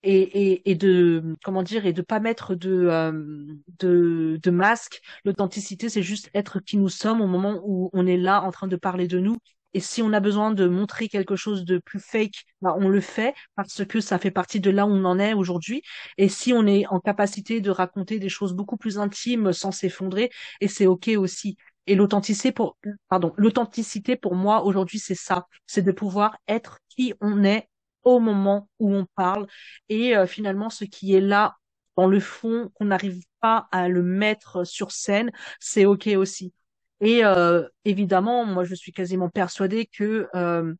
et, 0.03 0.51
et, 0.53 0.71
et 0.71 0.75
de 0.75 1.35
comment 1.43 1.63
dire 1.63 1.85
et 1.85 1.93
de 1.93 2.01
pas 2.01 2.19
mettre 2.19 2.55
de 2.55 2.87
euh, 2.89 3.45
de, 3.79 4.39
de 4.41 4.51
masque. 4.51 5.01
L'authenticité, 5.25 5.89
c'est 5.89 6.03
juste 6.03 6.29
être 6.33 6.59
qui 6.59 6.77
nous 6.77 6.89
sommes 6.89 7.21
au 7.21 7.27
moment 7.27 7.61
où 7.63 7.89
on 7.93 8.07
est 8.07 8.17
là 8.17 8.41
en 8.41 8.51
train 8.51 8.67
de 8.67 8.75
parler 8.75 9.07
de 9.07 9.19
nous. 9.19 9.37
Et 9.73 9.79
si 9.79 10.01
on 10.01 10.11
a 10.11 10.19
besoin 10.19 10.51
de 10.51 10.67
montrer 10.67 11.07
quelque 11.07 11.37
chose 11.37 11.63
de 11.63 11.77
plus 11.77 11.99
fake, 12.01 12.43
bah, 12.61 12.75
on 12.77 12.89
le 12.89 12.99
fait 12.99 13.33
parce 13.55 13.85
que 13.85 14.01
ça 14.01 14.19
fait 14.19 14.31
partie 14.31 14.59
de 14.59 14.69
là 14.69 14.85
où 14.85 14.89
on 14.89 15.05
en 15.05 15.17
est 15.17 15.33
aujourd'hui. 15.33 15.81
Et 16.17 16.27
si 16.27 16.51
on 16.53 16.67
est 16.67 16.85
en 16.87 16.99
capacité 16.99 17.61
de 17.61 17.69
raconter 17.71 18.19
des 18.19 18.27
choses 18.29 18.53
beaucoup 18.53 18.75
plus 18.77 18.97
intimes 18.99 19.53
sans 19.53 19.71
s'effondrer, 19.71 20.29
et 20.59 20.67
c'est 20.67 20.87
OK 20.87 21.09
aussi. 21.17 21.55
Et 21.87 21.95
l'authenticité 21.95 22.51
pour, 22.51 22.77
pardon, 23.07 23.33
l'authenticité 23.37 24.15
pour 24.15 24.35
moi 24.35 24.63
aujourd'hui, 24.65 24.99
c'est 24.99 25.15
ça. 25.15 25.47
C'est 25.67 25.81
de 25.81 25.91
pouvoir 25.91 26.37
être 26.47 26.79
qui 26.89 27.13
on 27.21 27.43
est 27.43 27.67
au 28.03 28.19
moment 28.19 28.69
où 28.79 28.93
on 28.95 29.05
parle 29.15 29.47
et 29.89 30.15
euh, 30.17 30.25
finalement 30.27 30.69
ce 30.69 30.85
qui 30.85 31.15
est 31.15 31.21
là 31.21 31.57
dans 31.97 32.07
le 32.07 32.19
fond 32.19 32.71
qu'on 32.75 32.85
n'arrive 32.85 33.21
pas 33.41 33.67
à 33.71 33.89
le 33.89 34.01
mettre 34.03 34.63
sur 34.65 34.91
scène, 34.91 35.31
c'est 35.59 35.85
ok 35.85 36.07
aussi. 36.17 36.53
Et 37.01 37.25
euh, 37.25 37.67
évidemment, 37.85 38.45
moi 38.45 38.63
je 38.63 38.75
suis 38.75 38.91
quasiment 38.93 39.29
persuadée 39.29 39.87
que 39.87 40.27
euh, 40.35 40.73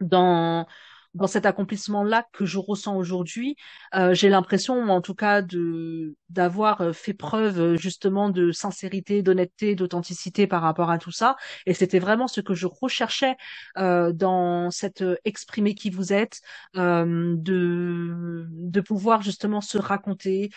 dans 0.00 0.66
dans 1.14 1.26
cet 1.26 1.46
accomplissement-là 1.46 2.26
que 2.32 2.44
je 2.44 2.58
ressens 2.58 2.96
aujourd'hui, 2.96 3.56
euh, 3.94 4.14
j'ai 4.14 4.28
l'impression, 4.28 4.80
en 4.88 5.00
tout 5.00 5.14
cas, 5.14 5.42
de 5.42 6.16
d'avoir 6.30 6.80
euh, 6.80 6.92
fait 6.92 7.14
preuve 7.14 7.60
euh, 7.60 7.76
justement 7.76 8.28
de 8.30 8.50
sincérité, 8.52 9.22
d'honnêteté, 9.22 9.74
d'authenticité 9.76 10.46
par 10.46 10.62
rapport 10.62 10.90
à 10.90 10.98
tout 10.98 11.12
ça. 11.12 11.36
Et 11.66 11.74
c'était 11.74 12.00
vraiment 12.00 12.26
ce 12.28 12.40
que 12.40 12.54
je 12.54 12.66
recherchais 12.66 13.36
dans 13.76 14.70
cette 14.70 15.04
exprimer 15.24 15.74
qui 15.74 15.90
vous 15.90 16.12
êtes, 16.12 16.40
euh, 16.76 17.34
de 17.38 18.46
de 18.50 18.80
pouvoir 18.80 19.22
justement 19.22 19.60
se 19.60 19.78
raconter, 19.78 20.50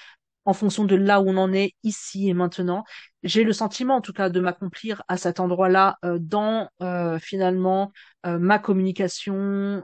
en 0.47 0.53
fonction 0.53 0.85
de 0.85 0.95
là 0.95 1.21
où 1.21 1.29
on 1.29 1.37
en 1.37 1.53
est 1.53 1.73
ici 1.83 2.29
et 2.29 2.33
maintenant. 2.33 2.83
J'ai 3.23 3.43
le 3.43 3.53
sentiment, 3.53 3.95
en 3.95 4.01
tout 4.01 4.13
cas, 4.13 4.29
de 4.29 4.39
m'accomplir 4.39 5.03
à 5.07 5.17
cet 5.17 5.39
endroit-là 5.39 5.97
euh, 6.05 6.17
dans 6.19 6.69
euh, 6.81 7.19
finalement 7.19 7.91
euh, 8.25 8.39
ma 8.39 8.57
communication 8.59 9.35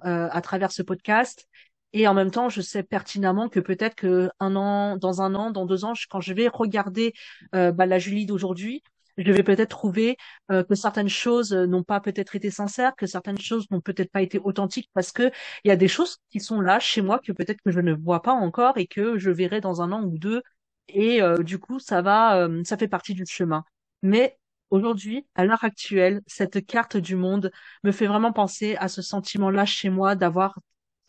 euh, 0.05 0.29
à 0.31 0.41
travers 0.41 0.71
ce 0.71 0.81
podcast. 0.81 1.47
Et 1.91 2.07
en 2.07 2.13
même 2.13 2.31
temps, 2.31 2.49
je 2.49 2.61
sais 2.61 2.81
pertinemment 2.83 3.49
que 3.49 3.59
peut-être 3.59 3.95
que 3.95 4.29
un 4.39 4.55
an, 4.55 4.97
dans 4.97 5.21
un 5.21 5.35
an, 5.35 5.51
dans 5.51 5.65
deux 5.65 5.85
ans, 5.85 5.93
quand 6.09 6.21
je 6.21 6.33
vais 6.33 6.47
regarder 6.47 7.13
euh, 7.55 7.71
bah, 7.71 7.85
la 7.85 7.99
Julie 7.99 8.25
d'aujourd'hui, 8.25 8.81
je 9.17 9.31
vais 9.31 9.43
peut-être 9.43 9.69
trouver 9.69 10.17
euh, 10.51 10.63
que 10.63 10.73
certaines 10.75 11.09
choses 11.09 11.53
n'ont 11.53 11.83
pas 11.83 11.99
peut-être 11.99 12.35
été 12.35 12.49
sincères, 12.49 12.95
que 12.95 13.05
certaines 13.05 13.37
choses 13.37 13.69
n'ont 13.69 13.81
peut-être 13.81 14.11
pas 14.11 14.21
été 14.23 14.39
authentiques, 14.39 14.89
parce 14.95 15.11
que 15.11 15.31
il 15.63 15.67
y 15.67 15.71
a 15.71 15.75
des 15.75 15.87
choses 15.87 16.17
qui 16.31 16.39
sont 16.39 16.61
là 16.61 16.79
chez 16.79 17.01
moi 17.01 17.19
que 17.19 17.31
peut-être 17.31 17.61
que 17.63 17.71
je 17.71 17.79
ne 17.79 17.93
vois 17.93 18.21
pas 18.23 18.33
encore 18.33 18.77
et 18.77 18.87
que 18.87 19.19
je 19.19 19.29
verrai 19.29 19.61
dans 19.61 19.81
un 19.83 19.91
an 19.91 20.01
ou 20.03 20.17
deux 20.17 20.41
et 20.87 21.21
euh, 21.21 21.37
du 21.43 21.59
coup, 21.59 21.79
ça 21.79 22.01
va, 22.01 22.37
euh, 22.37 22.63
ça 22.63 22.77
fait 22.77 22.87
partie 22.87 23.13
du 23.13 23.25
chemin. 23.25 23.63
Mais 24.01 24.37
aujourd'hui, 24.69 25.25
à 25.35 25.45
l'heure 25.45 25.63
actuelle, 25.63 26.21
cette 26.27 26.65
carte 26.65 26.97
du 26.97 27.15
monde 27.15 27.51
me 27.83 27.91
fait 27.91 28.07
vraiment 28.07 28.33
penser 28.33 28.75
à 28.77 28.87
ce 28.87 29.01
sentiment-là 29.01 29.65
chez 29.65 29.89
moi 29.89 30.15
d'avoir 30.15 30.59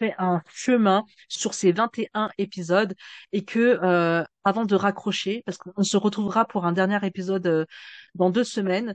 fait 0.00 0.14
un 0.18 0.42
chemin 0.52 1.04
sur 1.28 1.54
ces 1.54 1.72
21 1.72 2.30
épisodes 2.38 2.94
et 3.32 3.44
que 3.44 3.78
euh, 3.82 4.24
avant 4.44 4.64
de 4.64 4.74
raccrocher, 4.74 5.42
parce 5.46 5.58
qu'on 5.58 5.84
se 5.84 5.96
retrouvera 5.96 6.44
pour 6.46 6.66
un 6.66 6.72
dernier 6.72 7.04
épisode 7.06 7.66
dans 8.14 8.30
deux 8.30 8.44
semaines, 8.44 8.94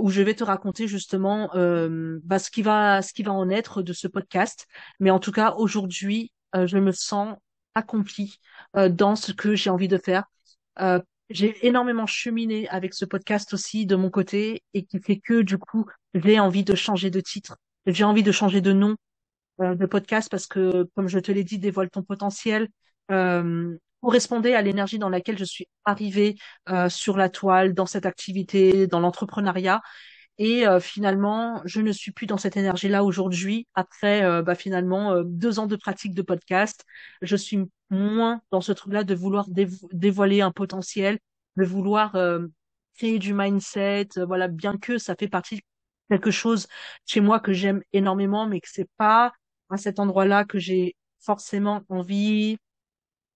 où 0.00 0.10
je 0.10 0.22
vais 0.22 0.34
te 0.34 0.42
raconter 0.42 0.88
justement 0.88 1.50
bah, 1.54 2.38
ce 2.40 2.50
qui 2.50 2.62
va, 2.62 3.00
en 3.26 3.50
être 3.50 3.82
de 3.82 3.92
ce 3.92 4.08
podcast. 4.08 4.66
Mais 4.98 5.10
en 5.10 5.20
tout 5.20 5.30
cas, 5.32 5.54
aujourd'hui, 5.56 6.32
je 6.54 6.78
me 6.78 6.90
sens 6.92 7.36
accomplie 7.78 8.40
euh, 8.76 8.88
dans 8.88 9.16
ce 9.16 9.32
que 9.32 9.54
j'ai 9.54 9.70
envie 9.70 9.88
de 9.88 9.98
faire. 9.98 10.24
Euh, 10.80 11.00
j'ai 11.30 11.66
énormément 11.66 12.06
cheminé 12.06 12.68
avec 12.68 12.94
ce 12.94 13.04
podcast 13.04 13.52
aussi 13.54 13.86
de 13.86 13.96
mon 13.96 14.10
côté 14.10 14.62
et 14.74 14.84
qui 14.84 15.00
fait 15.00 15.18
que 15.18 15.42
du 15.42 15.58
coup, 15.58 15.86
j'ai 16.14 16.40
envie 16.40 16.64
de 16.64 16.74
changer 16.74 17.10
de 17.10 17.20
titre, 17.20 17.56
j'ai 17.86 18.04
envie 18.04 18.22
de 18.22 18.32
changer 18.32 18.60
de 18.60 18.72
nom 18.72 18.96
euh, 19.60 19.74
de 19.74 19.86
podcast 19.86 20.30
parce 20.30 20.46
que, 20.46 20.88
comme 20.94 21.08
je 21.08 21.18
te 21.18 21.32
l'ai 21.32 21.44
dit, 21.44 21.58
dévoile 21.58 21.90
ton 21.90 22.02
potentiel. 22.02 22.68
Correspondait 24.00 24.54
à 24.54 24.62
l'énergie 24.62 25.00
dans 25.00 25.08
laquelle 25.08 25.36
je 25.38 25.44
suis 25.44 25.66
arrivée 25.84 26.36
sur 26.88 27.16
la 27.16 27.28
toile, 27.28 27.74
dans 27.74 27.86
cette 27.86 28.06
activité, 28.06 28.86
dans 28.86 29.00
l'entrepreneuriat. 29.00 29.80
Et 30.38 30.66
euh, 30.68 30.78
finalement, 30.78 31.60
je 31.64 31.80
ne 31.80 31.90
suis 31.90 32.12
plus 32.12 32.26
dans 32.26 32.36
cette 32.36 32.56
énergie-là 32.56 33.02
aujourd'hui. 33.02 33.66
Après, 33.74 34.22
euh, 34.24 34.42
bah, 34.42 34.54
finalement, 34.54 35.12
euh, 35.12 35.24
deux 35.24 35.58
ans 35.58 35.66
de 35.66 35.74
pratique 35.76 36.14
de 36.14 36.22
podcast, 36.22 36.84
je 37.22 37.34
suis 37.36 37.58
moins 37.90 38.40
dans 38.52 38.60
ce 38.60 38.70
truc-là 38.72 39.02
de 39.02 39.14
vouloir 39.14 39.46
dévoiler 39.92 40.40
un 40.40 40.52
potentiel, 40.52 41.18
de 41.56 41.64
vouloir 41.64 42.16
créer 42.96 43.18
du 43.18 43.32
mindset. 43.34 44.08
voilà, 44.26 44.46
bien 44.48 44.76
que 44.76 44.98
ça 44.98 45.16
fait 45.16 45.28
partie 45.28 45.56
de 45.56 45.62
quelque 46.10 46.30
chose 46.30 46.66
chez 47.06 47.20
moi 47.20 47.40
que 47.40 47.52
j'aime 47.52 47.82
énormément, 47.92 48.46
mais 48.46 48.60
que 48.60 48.68
c'est 48.70 48.88
pas 48.98 49.32
à 49.70 49.76
cet 49.78 49.98
endroit-là 49.98 50.44
que 50.44 50.58
j'ai 50.58 50.96
forcément 51.20 51.82
envie 51.88 52.58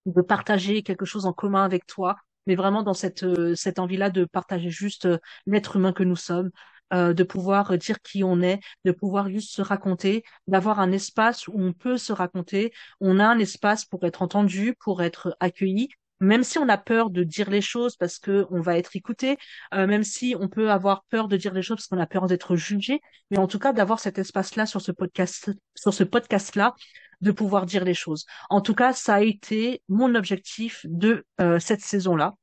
de 0.06 0.20
partager 0.20 0.82
quelque 0.82 1.06
chose 1.06 1.26
en 1.26 1.32
commun 1.32 1.64
avec 1.64 1.86
toi, 1.86 2.16
mais 2.46 2.54
vraiment 2.56 2.82
dans 2.82 2.94
cette 2.94 3.24
cette 3.56 3.78
envie-là 3.78 4.10
de 4.10 4.24
partager 4.26 4.70
juste 4.70 5.08
l'être 5.46 5.76
humain 5.76 5.92
que 5.94 6.02
nous 6.04 6.16
sommes, 6.16 6.50
euh, 6.92 7.14
de 7.14 7.22
pouvoir 7.24 7.76
dire 7.78 8.00
qui 8.02 8.22
on 8.22 8.42
est, 8.42 8.60
de 8.84 8.92
pouvoir 8.92 9.30
juste 9.30 9.54
se 9.54 9.62
raconter, 9.62 10.24
d'avoir 10.46 10.78
un 10.80 10.92
espace 10.92 11.48
où 11.48 11.54
on 11.56 11.72
peut 11.72 11.96
se 11.96 12.12
raconter. 12.12 12.72
On 13.00 13.18
a 13.18 13.26
un 13.26 13.38
espace 13.38 13.84
pour 13.86 14.04
être 14.04 14.20
entendu, 14.20 14.74
pour 14.78 15.02
être 15.02 15.34
accueilli, 15.40 15.88
même 16.20 16.44
si 16.44 16.58
on 16.58 16.68
a 16.68 16.76
peur 16.76 17.10
de 17.10 17.24
dire 17.24 17.50
les 17.50 17.62
choses 17.62 17.96
parce 17.96 18.18
que 18.18 18.46
on 18.50 18.60
va 18.60 18.76
être 18.76 18.94
écouté, 18.94 19.38
euh, 19.74 19.86
même 19.86 20.04
si 20.04 20.36
on 20.38 20.48
peut 20.48 20.70
avoir 20.70 21.04
peur 21.10 21.28
de 21.28 21.36
dire 21.36 21.54
les 21.54 21.62
choses 21.62 21.78
parce 21.78 21.86
qu'on 21.88 21.98
a 21.98 22.06
peur 22.06 22.26
d'être 22.26 22.56
jugé, 22.56 23.00
mais 23.30 23.38
en 23.38 23.46
tout 23.46 23.58
cas 23.58 23.72
d'avoir 23.72 23.98
cet 23.98 24.18
espace-là 24.18 24.66
sur 24.66 24.80
ce 24.80 24.92
podcast, 24.92 25.50
sur 25.74 25.94
ce 25.94 26.04
podcast-là, 26.04 26.74
de 27.22 27.32
pouvoir 27.32 27.66
dire 27.66 27.84
les 27.84 27.94
choses. 27.94 28.26
En 28.50 28.60
tout 28.60 28.74
cas, 28.74 28.92
ça 28.92 29.14
a 29.14 29.22
été 29.22 29.82
mon 29.88 30.14
objectif 30.14 30.84
de 30.88 31.24
euh, 31.40 31.58
cette 31.58 31.80
saison-là. 31.80 32.34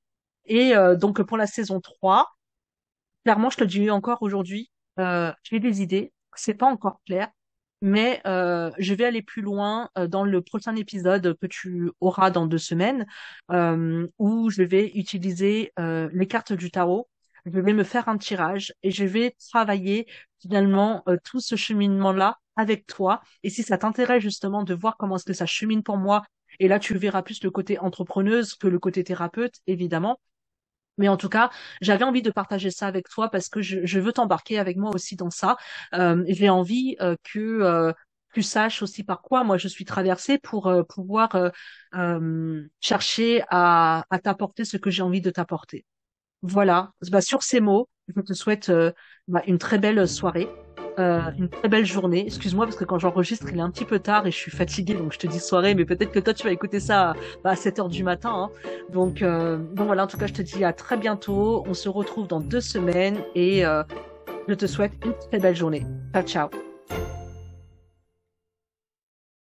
Et 0.45 0.73
donc 0.99 1.21
pour 1.21 1.37
la 1.37 1.45
saison 1.45 1.79
3, 1.79 2.27
clairement, 3.29 3.51
je 3.51 3.57
te 3.57 3.63
le 3.63 3.69
dis 3.69 3.91
encore 3.91 4.23
aujourd'hui, 4.23 4.71
euh, 4.99 5.31
j'ai 5.43 5.59
des 5.59 5.83
idées, 5.83 6.11
c'est 6.33 6.55
pas 6.55 6.65
encore 6.65 6.99
clair, 7.05 7.29
mais 7.79 8.21
euh, 8.25 8.71
je 8.79 8.95
vais 8.95 9.05
aller 9.05 9.21
plus 9.21 9.43
loin 9.43 9.87
euh, 9.99 10.07
dans 10.07 10.23
le 10.23 10.41
prochain 10.41 10.75
épisode 10.75 11.37
que 11.39 11.45
tu 11.45 11.91
auras 12.01 12.31
dans 12.31 12.47
deux 12.47 12.57
semaines, 12.57 13.05
où 14.17 14.49
je 14.49 14.63
vais 14.63 14.91
utiliser 14.95 15.71
les 15.77 16.27
cartes 16.27 16.53
du 16.53 16.71
tarot. 16.71 17.07
Je 17.45 17.59
vais 17.59 17.73
me 17.73 17.83
faire 17.83 18.09
un 18.09 18.17
tirage 18.17 18.73
et 18.81 18.89
je 18.89 19.05
vais 19.05 19.35
travailler 19.51 20.07
finalement 20.41 21.03
tout 21.23 21.39
ce 21.39 21.55
cheminement-là 21.55 22.39
avec 22.55 22.87
toi. 22.87 23.21
Et 23.43 23.51
si 23.51 23.61
ça 23.61 23.77
t'intéresse 23.77 24.23
justement 24.23 24.63
de 24.63 24.73
voir 24.73 24.97
comment 24.97 25.17
est-ce 25.17 25.25
que 25.25 25.33
ça 25.33 25.45
chemine 25.45 25.83
pour 25.83 25.97
moi, 25.97 26.23
et 26.57 26.67
là 26.67 26.79
tu 26.79 26.97
verras 26.97 27.21
plus 27.21 27.43
le 27.43 27.51
côté 27.51 27.77
entrepreneuse 27.77 28.55
que 28.55 28.67
le 28.67 28.79
côté 28.79 29.03
thérapeute, 29.03 29.59
évidemment. 29.67 30.19
Mais 30.99 31.07
en 31.07 31.17
tout 31.17 31.29
cas, 31.29 31.49
j'avais 31.81 32.03
envie 32.03 32.21
de 32.21 32.29
partager 32.29 32.69
ça 32.69 32.85
avec 32.85 33.09
toi 33.09 33.29
parce 33.29 33.49
que 33.49 33.61
je, 33.61 33.99
veux 33.99 34.13
t'embarquer 34.13 34.59
avec 34.59 34.77
moi 34.77 34.91
aussi 34.93 35.15
dans 35.15 35.31
ça. 35.31 35.57
Euh, 35.95 36.23
J'ai 36.27 36.49
envie 36.49 36.95
euh, 37.01 37.15
que 37.23 37.39
euh, 37.39 37.93
tu 38.33 38.43
saches 38.43 38.83
aussi 38.83 39.03
par 39.03 39.23
quoi 39.23 39.43
moi 39.43 39.57
je 39.57 39.67
suis 39.67 39.85
traversée 39.85 40.37
pour 40.37 40.67
euh, 40.67 40.83
pouvoir 40.83 41.35
chercher 42.79 43.43
à, 43.49 44.05
à 44.11 44.19
t'apporter 44.19 44.65
ce 44.65 44.77
que 44.77 44.91
j'ai 44.91 45.01
envie 45.01 45.21
de 45.21 45.31
t'apporter. 45.31 45.85
Voilà. 46.41 46.91
Bah, 47.11 47.21
sur 47.21 47.43
ces 47.43 47.59
mots, 47.59 47.89
je 48.15 48.21
te 48.21 48.33
souhaite 48.33 48.71
bah, 49.27 49.41
une 49.47 49.57
très 49.57 49.79
belle 49.79 50.07
soirée. 50.07 50.47
Euh, 50.99 51.21
une 51.37 51.47
très 51.49 51.69
belle 51.69 51.85
journée. 51.85 52.25
Excuse-moi 52.25 52.65
parce 52.65 52.75
que 52.75 52.83
quand 52.83 52.99
j'enregistre, 52.99 53.47
il 53.51 53.57
est 53.57 53.61
un 53.61 53.69
petit 53.69 53.85
peu 53.85 53.99
tard 53.99 54.27
et 54.27 54.31
je 54.31 54.35
suis 54.35 54.51
fatiguée, 54.51 54.95
donc 54.95 55.13
je 55.13 55.19
te 55.19 55.27
dis 55.27 55.39
soirée, 55.39 55.73
mais 55.73 55.85
peut-être 55.85 56.11
que 56.11 56.19
toi 56.19 56.33
tu 56.33 56.43
vas 56.43 56.51
écouter 56.51 56.79
ça 56.79 57.13
à 57.45 57.55
7 57.55 57.79
heures 57.79 57.89
du 57.89 58.03
matin. 58.03 58.31
Hein. 58.33 58.49
Donc, 58.91 59.21
euh, 59.21 59.57
donc 59.57 59.87
voilà, 59.87 60.03
en 60.03 60.07
tout 60.07 60.17
cas, 60.17 60.27
je 60.27 60.33
te 60.33 60.41
dis 60.41 60.63
à 60.65 60.73
très 60.73 60.97
bientôt. 60.97 61.63
On 61.67 61.73
se 61.73 61.87
retrouve 61.87 62.27
dans 62.27 62.41
deux 62.41 62.61
semaines 62.61 63.19
et 63.33 63.65
euh, 63.65 63.83
je 64.47 64.53
te 64.55 64.65
souhaite 64.65 64.91
une 65.05 65.13
très 65.13 65.39
belle 65.39 65.55
journée. 65.55 65.85
Ciao, 66.13 66.23
ciao. 66.23 66.49